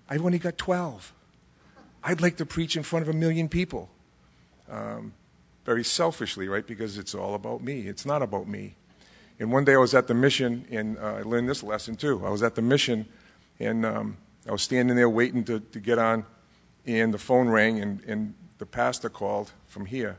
I've 0.09 0.24
only 0.24 0.38
got 0.38 0.56
12. 0.56 1.12
I'd 2.02 2.20
like 2.20 2.36
to 2.36 2.46
preach 2.46 2.76
in 2.76 2.82
front 2.82 3.06
of 3.06 3.14
a 3.14 3.16
million 3.16 3.48
people. 3.48 3.90
Um, 4.70 5.12
very 5.64 5.84
selfishly, 5.84 6.48
right? 6.48 6.66
Because 6.66 6.96
it's 6.96 7.14
all 7.14 7.34
about 7.34 7.62
me. 7.62 7.80
It's 7.82 8.06
not 8.06 8.22
about 8.22 8.48
me. 8.48 8.74
And 9.38 9.52
one 9.52 9.64
day 9.64 9.74
I 9.74 9.78
was 9.78 9.94
at 9.94 10.06
the 10.06 10.14
mission, 10.14 10.66
and 10.70 10.98
uh, 10.98 11.16
I 11.18 11.22
learned 11.22 11.48
this 11.48 11.62
lesson 11.62 11.94
too. 11.94 12.24
I 12.24 12.30
was 12.30 12.42
at 12.42 12.54
the 12.54 12.62
mission, 12.62 13.06
and 13.61 13.84
um, 13.84 14.16
I 14.48 14.52
was 14.52 14.62
standing 14.62 14.96
there 14.96 15.11
waiting 15.11 15.44
to, 15.44 15.61
to 15.61 15.78
get 15.78 15.98
on, 15.98 16.24
and 16.86 17.12
the 17.12 17.18
phone 17.18 17.48
rang, 17.48 17.80
and, 17.80 18.02
and 18.04 18.34
the 18.56 18.66
pastor 18.66 19.11
called 19.11 19.52
from 19.66 19.84
here, 19.86 20.16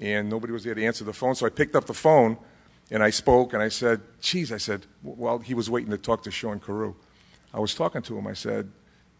and 0.00 0.30
nobody 0.30 0.52
was 0.52 0.64
there 0.64 0.74
to 0.74 0.84
answer 0.84 1.04
the 1.04 1.12
phone. 1.12 1.34
So 1.34 1.44
I 1.44 1.50
picked 1.50 1.76
up 1.76 1.84
the 1.84 1.94
phone, 1.94 2.38
and 2.90 3.02
I 3.02 3.10
spoke, 3.10 3.52
and 3.52 3.62
I 3.62 3.68
said, 3.68 4.00
"Geez," 4.20 4.50
I 4.50 4.56
said, 4.56 4.86
while 5.02 5.38
he 5.38 5.52
was 5.52 5.68
waiting 5.68 5.90
to 5.90 5.98
talk 5.98 6.22
to 6.22 6.30
Sean 6.30 6.58
Carew, 6.58 6.94
I 7.52 7.60
was 7.60 7.74
talking 7.74 8.02
to 8.02 8.18
him. 8.18 8.26
I 8.26 8.32
said, 8.32 8.70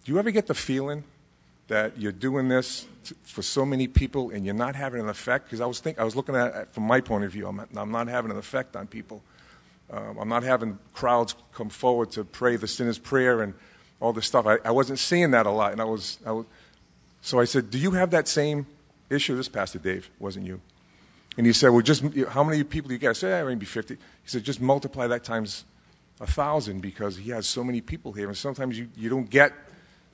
"Do 0.08 0.14
you 0.14 0.18
ever 0.18 0.30
get 0.30 0.46
the 0.46 0.54
feeling 0.54 1.04
that 1.66 1.98
you're 2.00 2.12
doing 2.12 2.48
this 2.48 2.86
t- 3.04 3.14
for 3.24 3.42
so 3.42 3.66
many 3.66 3.86
people 3.86 4.30
and 4.30 4.42
you're 4.42 4.54
not 4.54 4.74
having 4.74 5.02
an 5.02 5.10
effect?" 5.10 5.44
Because 5.44 5.60
I 5.60 5.66
was 5.66 5.80
think 5.80 5.98
I 5.98 6.04
was 6.04 6.16
looking 6.16 6.34
at 6.34 6.54
it 6.56 6.70
from 6.70 6.84
my 6.84 7.02
point 7.02 7.24
of 7.24 7.32
view. 7.32 7.46
I'm 7.46 7.56
not, 7.56 7.68
I'm 7.76 7.90
not 7.90 8.08
having 8.08 8.30
an 8.30 8.38
effect 8.38 8.74
on 8.74 8.86
people. 8.86 9.22
Um, 9.90 10.16
I'm 10.18 10.28
not 10.30 10.44
having 10.44 10.78
crowds 10.94 11.34
come 11.52 11.68
forward 11.68 12.10
to 12.12 12.24
pray 12.24 12.56
the 12.56 12.66
sinner's 12.66 12.96
prayer 12.96 13.42
and 13.42 13.52
all 14.00 14.14
this 14.14 14.24
stuff. 14.24 14.46
I, 14.46 14.56
I 14.64 14.70
wasn't 14.70 14.98
seeing 14.98 15.30
that 15.32 15.44
a 15.44 15.50
lot, 15.50 15.72
and 15.72 15.80
I 15.82 15.84
was, 15.84 16.16
I 16.24 16.32
was. 16.32 16.46
So 17.20 17.38
I 17.38 17.44
said, 17.44 17.70
"Do 17.70 17.76
you 17.76 17.90
have 17.90 18.10
that 18.12 18.28
same 18.28 18.66
issue?" 19.10 19.36
This 19.36 19.50
Pastor 19.50 19.78
Dave 19.78 20.08
wasn't 20.18 20.46
you. 20.46 20.62
And 21.36 21.46
he 21.46 21.52
said, 21.52 21.68
"Well, 21.68 21.82
just 21.82 22.02
how 22.30 22.44
many 22.44 22.64
people 22.64 22.88
do 22.88 22.94
you 22.94 22.98
get?" 22.98 23.10
I 23.10 23.12
said, 23.12 23.28
"Yeah, 23.28 23.44
maybe 23.44 23.66
50." 23.66 23.92
He 23.92 24.00
said, 24.24 24.42
"Just 24.42 24.62
multiply 24.62 25.06
that 25.06 25.22
times 25.22 25.66
a 26.18 26.26
thousand 26.26 26.80
because 26.80 27.18
he 27.18 27.30
has 27.32 27.46
so 27.46 27.62
many 27.62 27.82
people 27.82 28.14
here, 28.14 28.28
and 28.28 28.36
sometimes 28.38 28.78
you, 28.78 28.88
you 28.96 29.10
don't 29.10 29.28
get 29.28 29.52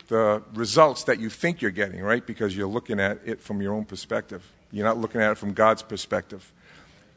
the 0.08 0.42
results 0.54 1.04
that 1.04 1.20
you 1.20 1.30
think 1.30 1.62
you're 1.62 1.70
getting, 1.70 2.00
right? 2.02 2.24
Because 2.24 2.56
you're 2.56 2.68
looking 2.68 3.00
at 3.00 3.20
it 3.24 3.40
from 3.40 3.62
your 3.62 3.74
own 3.74 3.84
perspective. 3.84 4.42
You're 4.70 4.86
not 4.86 4.98
looking 4.98 5.20
at 5.20 5.32
it 5.32 5.38
from 5.38 5.52
God's 5.52 5.82
perspective." 5.82 6.52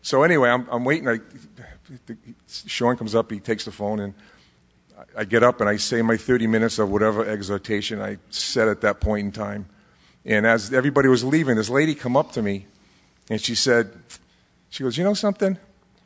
So 0.01 0.23
anyway, 0.23 0.49
I'm, 0.49 0.67
I'm 0.71 0.85
waiting. 0.85 1.09
I, 1.09 1.19
Sean 2.47 2.95
comes 2.95 3.13
up, 3.13 3.31
he 3.31 3.39
takes 3.39 3.65
the 3.65 3.71
phone, 3.71 3.99
and 3.99 4.13
I, 5.15 5.25
get 5.25 5.43
up 5.43 5.59
and 5.59 5.69
I 5.69 5.77
say 5.77 6.01
my 6.01 6.17
30 6.17 6.47
minutes 6.47 6.79
of 6.79 6.89
whatever 6.89 7.25
exhortation 7.25 8.01
I 8.01 8.17
said 8.29 8.67
at 8.67 8.81
that 8.81 8.99
point 8.99 9.25
in 9.25 9.31
time. 9.31 9.65
And 10.25 10.45
as 10.45 10.73
everybody 10.73 11.07
was 11.07 11.23
leaving, 11.23 11.55
this 11.55 11.69
lady 11.69 11.95
come 11.95 12.15
up 12.17 12.31
to 12.33 12.41
me, 12.41 12.67
and 13.29 13.41
she 13.41 13.55
said, 13.55 13.91
she 14.69 14.83
goes, 14.83 14.97
you 14.97 15.03
know 15.03 15.13
something? 15.13 15.57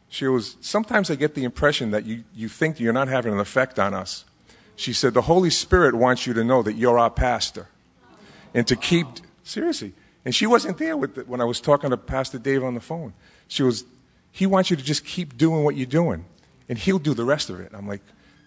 She 0.09 0.25
goes, 0.25 0.57
sometimes 0.61 1.09
I 1.09 1.15
get 1.15 1.35
the 1.35 1.43
impression 1.43 1.91
that 1.91 2.05
you, 2.05 2.23
you 2.35 2.49
think 2.49 2.79
you're 2.79 2.93
not 2.93 3.07
having 3.07 3.33
an 3.33 3.39
effect 3.39 3.79
on 3.79 3.93
us. 3.93 4.25
She 4.81 4.93
said, 4.93 5.13
the 5.13 5.21
Holy 5.21 5.51
Spirit 5.51 5.93
wants 5.93 6.25
you 6.25 6.33
to 6.33 6.43
know 6.43 6.63
that 6.63 6.73
you're 6.73 6.97
our 6.97 7.11
pastor. 7.11 7.67
And 8.51 8.65
to 8.65 8.75
keep, 8.75 9.05
seriously. 9.43 9.93
And 10.25 10.33
she 10.33 10.47
wasn't 10.47 10.79
there 10.79 10.97
with 10.97 11.13
the, 11.13 11.21
when 11.21 11.39
I 11.39 11.43
was 11.43 11.61
talking 11.61 11.91
to 11.91 11.97
Pastor 11.97 12.39
Dave 12.39 12.63
on 12.63 12.73
the 12.73 12.79
phone. 12.81 13.13
She 13.47 13.61
was, 13.61 13.85
he 14.31 14.47
wants 14.47 14.71
you 14.71 14.75
to 14.75 14.81
just 14.81 15.05
keep 15.05 15.37
doing 15.37 15.63
what 15.63 15.75
you're 15.75 15.85
doing, 15.85 16.25
and 16.67 16.79
he'll 16.79 16.97
do 16.97 17.13
the 17.13 17.23
rest 17.23 17.51
of 17.51 17.59
it. 17.59 17.71
I'm 17.75 17.87
like, 17.87 18.01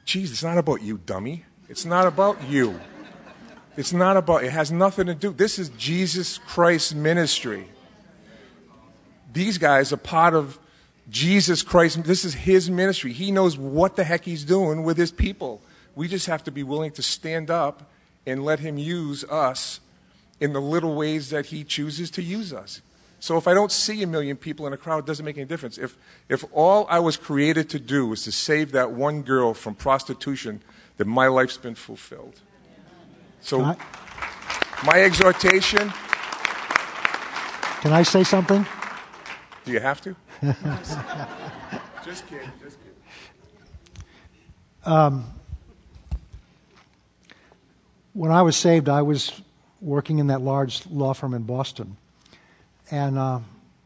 geez, 0.07 0.33
it's 0.33 0.43
not 0.43 0.59
about 0.59 0.83
you, 0.83 0.99
dummy. 1.07 1.45
It's 1.69 1.85
not 1.85 2.05
about 2.05 2.43
you. 2.49 2.81
It's 3.77 3.93
not 3.93 4.17
about, 4.17 4.43
it 4.43 4.51
has 4.51 4.73
nothing 4.73 5.07
to 5.07 5.15
do. 5.15 5.33
This 5.33 5.61
is 5.61 5.69
Jesus 5.79 6.39
Christ's 6.39 6.95
ministry. 6.95 7.69
These 9.33 9.59
guys 9.59 9.93
are 9.93 9.99
part 9.99 10.35
of 10.35 10.59
Jesus 11.09 11.63
Christ. 11.63 12.03
This 12.03 12.25
is 12.25 12.35
his 12.35 12.69
ministry. 12.69 13.13
He 13.13 13.31
knows 13.31 13.57
what 13.57 13.95
the 13.95 14.03
heck 14.03 14.25
he's 14.25 14.45
doing 14.45 14.83
with 14.83 14.97
his 14.97 15.13
people. 15.13 15.63
We 15.95 16.09
just 16.09 16.27
have 16.27 16.45
to 16.45 16.51
be 16.51 16.63
willing 16.63 16.93
to 16.93 17.03
stand 17.03 17.51
up 17.51 17.91
and 18.27 18.45
let 18.45 18.61
him 18.61 18.79
use 18.79 19.25
us 19.25 19.81
in 20.41 20.53
the 20.53 20.61
little 20.61 20.95
ways 20.95 21.31
that 21.31 21.47
He 21.47 21.65
chooses 21.65 22.11
to 22.13 22.23
use 22.23 22.53
us. 22.53 22.83
So 23.21 23.39
if 23.39 23.49
I 23.49 23.55
don't 23.55 23.73
see 23.73 24.03
a 24.03 24.07
million 24.07 24.37
people 24.37 24.67
in 24.67 24.75
a 24.75 24.77
crowd, 24.77 24.99
it 24.99 25.07
doesn't 25.07 25.25
make 25.25 25.39
any 25.39 25.47
difference. 25.47 25.79
If, 25.79 25.97
if 26.29 26.45
all 26.53 26.87
I 26.91 26.99
was 26.99 27.17
created 27.17 27.71
to 27.71 27.79
do 27.79 28.07
was 28.07 28.25
to 28.25 28.33
save 28.33 28.73
that 28.73 28.91
one 28.91 29.23
girl 29.23 29.55
from 29.55 29.75
prostitution, 29.75 30.61
then 30.99 31.09
my 31.09 31.29
life's 31.29 31.57
been 31.57 31.75
fulfilled. 31.75 32.41
So, 33.41 33.61
Can 33.61 33.77
my 34.85 35.03
exhortation 35.03 35.93
Can 37.81 37.93
I 37.93 38.03
say 38.03 38.25
something? 38.25 38.67
do 39.65 39.73
you 39.73 39.81
have 39.81 40.03
to? 40.03 40.15
just 42.05 42.27
kidding, 42.27 42.51
just 42.63 42.77
kidding. 42.79 42.93
Um, 44.85 45.25
When 48.15 48.31
I 48.31 48.43
was 48.43 48.55
saved, 48.55 48.89
I 48.89 49.03
was 49.03 49.33
working 49.81 50.21
in 50.21 50.29
that 50.29 50.41
large 50.41 50.87
law 50.87 51.15
firm 51.15 51.35
in 51.35 51.43
Boston. 51.43 51.97
And 52.89 53.19
uh, 53.19 53.41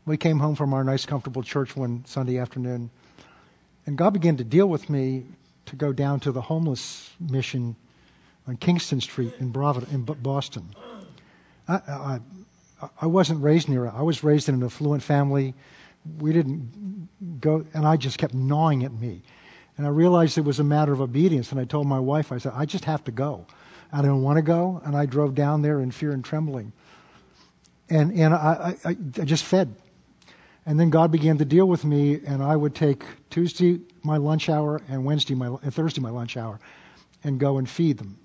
we 0.05 0.19
came 0.19 0.39
home 0.39 0.55
from 0.55 0.75
our 0.75 0.85
nice, 0.85 1.07
comfortable 1.07 1.43
church 1.43 1.75
one 1.75 2.05
Sunday 2.05 2.37
afternoon. 2.37 2.91
And 3.87 3.97
God 3.97 4.11
began 4.11 4.37
to 4.37 4.45
deal 4.45 4.69
with 4.69 4.91
me 4.91 5.25
to 5.65 5.77
go 5.77 5.95
down 5.95 6.21
to 6.21 6.31
the 6.31 6.43
homeless 6.43 7.11
mission 7.19 7.75
on 8.47 8.59
Kingston 8.59 9.01
Street 9.01 9.33
in, 9.41 9.47
in 9.47 10.03
Boston. 10.03 10.75
I, 11.67 11.75
I, 11.75 12.21
I 13.01 13.07
wasn't 13.07 13.43
raised 13.43 13.71
near 13.71 13.87
it. 13.87 13.95
I 13.95 14.03
was 14.03 14.23
raised 14.23 14.51
in 14.51 14.57
an 14.57 14.63
affluent 14.63 15.03
family. 15.03 15.55
We 16.19 16.35
didn't 16.35 17.09
go, 17.41 17.65
and 17.73 17.87
I 17.87 17.97
just 17.97 18.19
kept 18.19 18.35
gnawing 18.35 18.85
at 18.85 18.93
me. 18.93 19.23
And 19.79 19.87
I 19.87 19.91
realized 19.91 20.37
it 20.37 20.43
was 20.43 20.61
a 20.61 20.65
matter 20.65 20.93
of 20.93 21.01
obedience. 21.01 21.51
And 21.51 21.59
I 21.59 21.65
told 21.65 21.87
my 21.87 21.99
wife, 21.99 22.31
I 22.31 22.37
said, 22.37 22.53
I 22.55 22.67
just 22.67 22.85
have 22.85 23.03
to 23.05 23.11
go. 23.11 23.47
I 23.93 24.03
don't 24.03 24.23
want 24.23 24.37
to 24.37 24.43
go. 24.43 24.81
And 24.85 24.97
I 24.97 25.07
drove 25.07 25.35
down 25.35 25.63
there 25.63 25.81
in 25.81 25.91
fear 25.91 26.13
and 26.13 26.25
trembling. 26.25 26.73
And, 27.89 28.13
and 28.13 28.35
I, 28.35 28.77
I, 28.85 28.91
I 28.91 29.25
just 29.25 29.45
fed. 29.45 29.75
And 30.67 30.79
then 30.79 30.91
God 30.91 31.11
began 31.11 31.39
to 31.39 31.47
deal 31.47 31.67
with 31.67 31.87
me, 31.87 32.21
and 32.27 32.43
I 32.43 32.55
would 32.55 32.75
take 32.75 33.03
Tuesday 33.31 33.81
my 34.03 34.19
lunch 34.19 34.51
hour 34.51 34.83
and 34.91 35.03
Wednesday 35.03 35.35
my 35.35 35.47
and 35.63 35.73
Thursday 35.73 36.03
my 36.03 36.11
lunch 36.11 36.37
hour, 36.37 36.61
and 37.25 37.41
go 37.41 37.57
and 37.57 37.67
feed 37.67 37.97
them. 37.97 38.19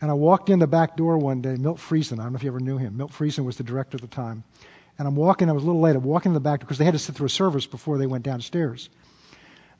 And 0.00 0.10
I 0.10 0.14
walked 0.14 0.48
in 0.48 0.58
the 0.58 0.66
back 0.66 0.96
door 0.96 1.18
one 1.18 1.42
day, 1.42 1.56
Milt 1.56 1.76
Friesen. 1.76 2.14
I 2.14 2.22
don't 2.22 2.32
know 2.32 2.36
if 2.36 2.42
you 2.42 2.48
ever 2.48 2.60
knew 2.60 2.78
him. 2.78 2.96
Milt 2.96 3.12
Friesen 3.12 3.44
was 3.44 3.58
the 3.58 3.62
director 3.62 3.96
at 3.96 4.00
the 4.00 4.06
time. 4.06 4.44
And 4.98 5.06
I'm 5.06 5.16
walking, 5.16 5.50
I 5.50 5.52
was 5.52 5.62
a 5.62 5.66
little 5.66 5.82
late. 5.82 5.96
I'm 5.96 6.02
walking 6.02 6.30
in 6.30 6.34
the 6.34 6.40
back 6.40 6.60
door 6.60 6.66
because 6.66 6.78
they 6.78 6.86
had 6.86 6.94
to 6.94 6.98
sit 6.98 7.14
through 7.14 7.26
a 7.26 7.30
service 7.30 7.66
before 7.66 7.98
they 7.98 8.06
went 8.06 8.24
downstairs. 8.24 8.88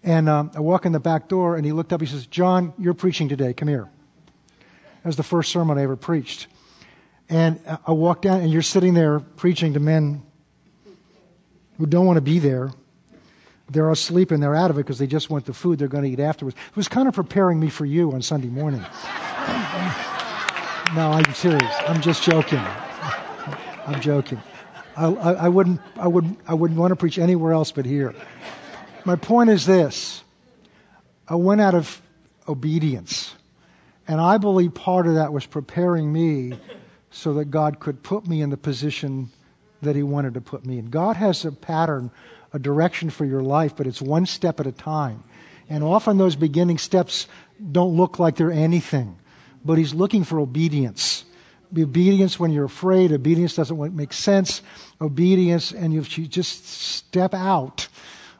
And 0.02 0.28
um, 0.28 0.50
I 0.54 0.60
walk 0.60 0.84
in 0.84 0.92
the 0.92 1.00
back 1.00 1.28
door, 1.28 1.56
and 1.56 1.64
he 1.64 1.72
looked 1.72 1.94
up. 1.94 2.02
He 2.02 2.06
says, 2.06 2.26
John, 2.26 2.74
you're 2.78 2.92
preaching 2.92 3.28
today. 3.30 3.54
Come 3.54 3.68
here. 3.68 3.88
That 5.02 5.08
was 5.08 5.16
the 5.16 5.22
first 5.22 5.50
sermon 5.50 5.78
I 5.78 5.82
ever 5.82 5.96
preached. 5.96 6.46
And 7.28 7.60
I 7.86 7.92
walked 7.92 8.22
down, 8.22 8.40
and 8.40 8.50
you're 8.50 8.60
sitting 8.60 8.92
there 8.92 9.20
preaching 9.20 9.74
to 9.74 9.80
men 9.80 10.22
who 11.78 11.86
don't 11.86 12.04
want 12.04 12.18
to 12.18 12.22
be 12.22 12.38
there. 12.38 12.70
They're 13.70 13.90
asleep 13.90 14.32
and 14.32 14.42
they're 14.42 14.56
out 14.56 14.70
of 14.70 14.76
it 14.76 14.80
because 14.80 14.98
they 14.98 15.06
just 15.06 15.30
want 15.30 15.46
the 15.46 15.54
food 15.54 15.78
they're 15.78 15.88
going 15.88 16.04
to 16.04 16.10
eat 16.10 16.18
afterwards. 16.18 16.56
It 16.68 16.76
was 16.76 16.88
kind 16.88 17.06
of 17.06 17.14
preparing 17.14 17.60
me 17.60 17.70
for 17.70 17.86
you 17.86 18.12
on 18.12 18.20
Sunday 18.20 18.48
morning. 18.48 18.80
no, 20.94 21.12
I'm 21.12 21.32
serious. 21.34 21.72
I'm 21.86 22.02
just 22.02 22.24
joking. 22.24 22.58
I'm 22.58 24.00
joking. 24.00 24.42
I, 24.96 25.06
I, 25.06 25.32
I, 25.32 25.48
wouldn't, 25.48 25.80
I, 25.96 26.08
wouldn't, 26.08 26.38
I 26.48 26.54
wouldn't 26.54 26.78
want 26.78 26.90
to 26.90 26.96
preach 26.96 27.16
anywhere 27.16 27.52
else 27.52 27.70
but 27.70 27.86
here. 27.86 28.12
My 29.04 29.16
point 29.16 29.50
is 29.50 29.66
this 29.66 30.24
I 31.28 31.36
went 31.36 31.60
out 31.60 31.76
of 31.76 32.02
obedience. 32.48 33.36
And 34.10 34.20
I 34.20 34.38
believe 34.38 34.74
part 34.74 35.06
of 35.06 35.14
that 35.14 35.32
was 35.32 35.46
preparing 35.46 36.12
me 36.12 36.58
so 37.12 37.34
that 37.34 37.44
God 37.44 37.78
could 37.78 38.02
put 38.02 38.26
me 38.26 38.42
in 38.42 38.50
the 38.50 38.56
position 38.56 39.28
that 39.82 39.94
He 39.94 40.02
wanted 40.02 40.34
to 40.34 40.40
put 40.40 40.66
me 40.66 40.78
in. 40.78 40.90
God 40.90 41.14
has 41.14 41.44
a 41.44 41.52
pattern, 41.52 42.10
a 42.52 42.58
direction 42.58 43.10
for 43.10 43.24
your 43.24 43.40
life, 43.40 43.76
but 43.76 43.86
it's 43.86 44.02
one 44.02 44.26
step 44.26 44.58
at 44.58 44.66
a 44.66 44.72
time. 44.72 45.22
And 45.68 45.84
often 45.84 46.18
those 46.18 46.34
beginning 46.34 46.78
steps 46.78 47.28
don't 47.70 47.96
look 47.96 48.18
like 48.18 48.34
they're 48.34 48.50
anything, 48.50 49.16
but 49.64 49.78
He's 49.78 49.94
looking 49.94 50.24
for 50.24 50.40
obedience. 50.40 51.24
Obedience 51.78 52.36
when 52.36 52.50
you're 52.50 52.64
afraid, 52.64 53.12
obedience 53.12 53.54
doesn't 53.54 53.94
make 53.94 54.12
sense, 54.12 54.60
obedience, 55.00 55.70
and 55.70 55.94
if 55.94 56.18
you 56.18 56.26
just 56.26 56.66
step 56.66 57.32
out, 57.32 57.86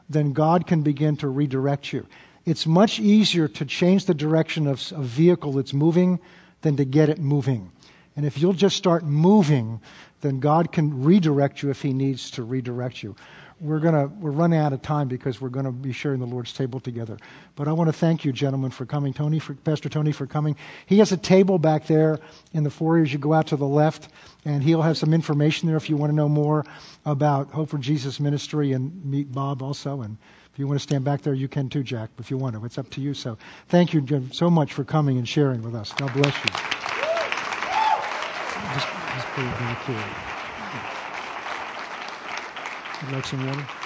then 0.09 0.33
God 0.33 0.67
can 0.67 0.81
begin 0.81 1.15
to 1.15 1.29
redirect 1.29 1.93
you. 1.93 2.07
It's 2.45 2.65
much 2.65 2.99
easier 2.99 3.47
to 3.47 3.65
change 3.65 4.05
the 4.05 4.13
direction 4.13 4.67
of 4.67 4.91
a 4.95 5.01
vehicle 5.01 5.53
that's 5.53 5.73
moving 5.73 6.19
than 6.61 6.75
to 6.77 6.85
get 6.85 7.09
it 7.09 7.19
moving. 7.19 7.71
And 8.15 8.25
if 8.25 8.39
you'll 8.39 8.53
just 8.53 8.75
start 8.75 9.03
moving, 9.03 9.79
then 10.21 10.39
God 10.39 10.71
can 10.71 11.03
redirect 11.03 11.61
you 11.61 11.69
if 11.69 11.81
He 11.81 11.93
needs 11.93 12.31
to 12.31 12.43
redirect 12.43 13.03
you. 13.03 13.15
We're 13.59 13.79
gonna 13.79 14.07
we're 14.07 14.31
running 14.31 14.57
out 14.57 14.73
of 14.73 14.81
time 14.81 15.07
because 15.07 15.39
we're 15.39 15.49
going 15.49 15.65
to 15.65 15.71
be 15.71 15.93
sharing 15.93 16.19
the 16.19 16.25
Lord's 16.25 16.51
table 16.51 16.79
together. 16.79 17.17
But 17.55 17.67
I 17.67 17.73
want 17.73 17.89
to 17.89 17.93
thank 17.93 18.25
you, 18.25 18.33
gentlemen, 18.33 18.71
for 18.71 18.87
coming. 18.87 19.13
Tony, 19.13 19.37
for 19.37 19.53
Pastor 19.53 19.87
Tony, 19.87 20.11
for 20.11 20.25
coming. 20.25 20.55
He 20.87 20.97
has 20.97 21.11
a 21.11 21.17
table 21.17 21.59
back 21.59 21.85
there 21.85 22.19
in 22.53 22.63
the 22.63 22.71
foyer 22.71 23.03
as 23.03 23.13
you 23.13 23.19
go 23.19 23.33
out 23.33 23.45
to 23.47 23.55
the 23.55 23.67
left, 23.67 24.09
and 24.45 24.63
he'll 24.63 24.81
have 24.81 24.97
some 24.97 25.13
information 25.13 25.67
there 25.67 25.77
if 25.77 25.91
you 25.91 25.95
want 25.95 26.09
to 26.09 26.15
know 26.15 26.27
more 26.27 26.65
about 27.05 27.51
Hope 27.51 27.69
for 27.69 27.77
Jesus 27.77 28.19
Ministry 28.19 28.71
and 28.71 29.05
meet 29.05 29.31
Bob 29.31 29.61
also. 29.61 30.01
And 30.01 30.17
if 30.53 30.59
you 30.59 30.67
want 30.67 30.79
to 30.79 30.83
stand 30.83 31.03
back 31.05 31.21
there, 31.21 31.33
you 31.33 31.47
can 31.47 31.69
too, 31.69 31.83
Jack. 31.83 32.09
If 32.19 32.29
you 32.29 32.37
want 32.37 32.55
to, 32.55 32.65
it's 32.65 32.77
up 32.77 32.89
to 32.91 33.01
you. 33.01 33.13
So 33.13 33.37
thank 33.67 33.93
you 33.93 34.29
so 34.31 34.49
much 34.49 34.73
for 34.73 34.83
coming 34.83 35.17
and 35.17 35.27
sharing 35.27 35.61
with 35.61 35.75
us. 35.75 35.93
God 35.93 36.11
bless 36.13 36.35
you. 36.35 36.51
Just, 38.73 38.87
just 39.15 39.27
put 39.27 39.45
it 39.45 39.59
back 39.59 39.85
here. 39.85 40.03
Would 43.01 43.15
like 43.15 43.25
some 43.25 43.47
water? 43.47 43.80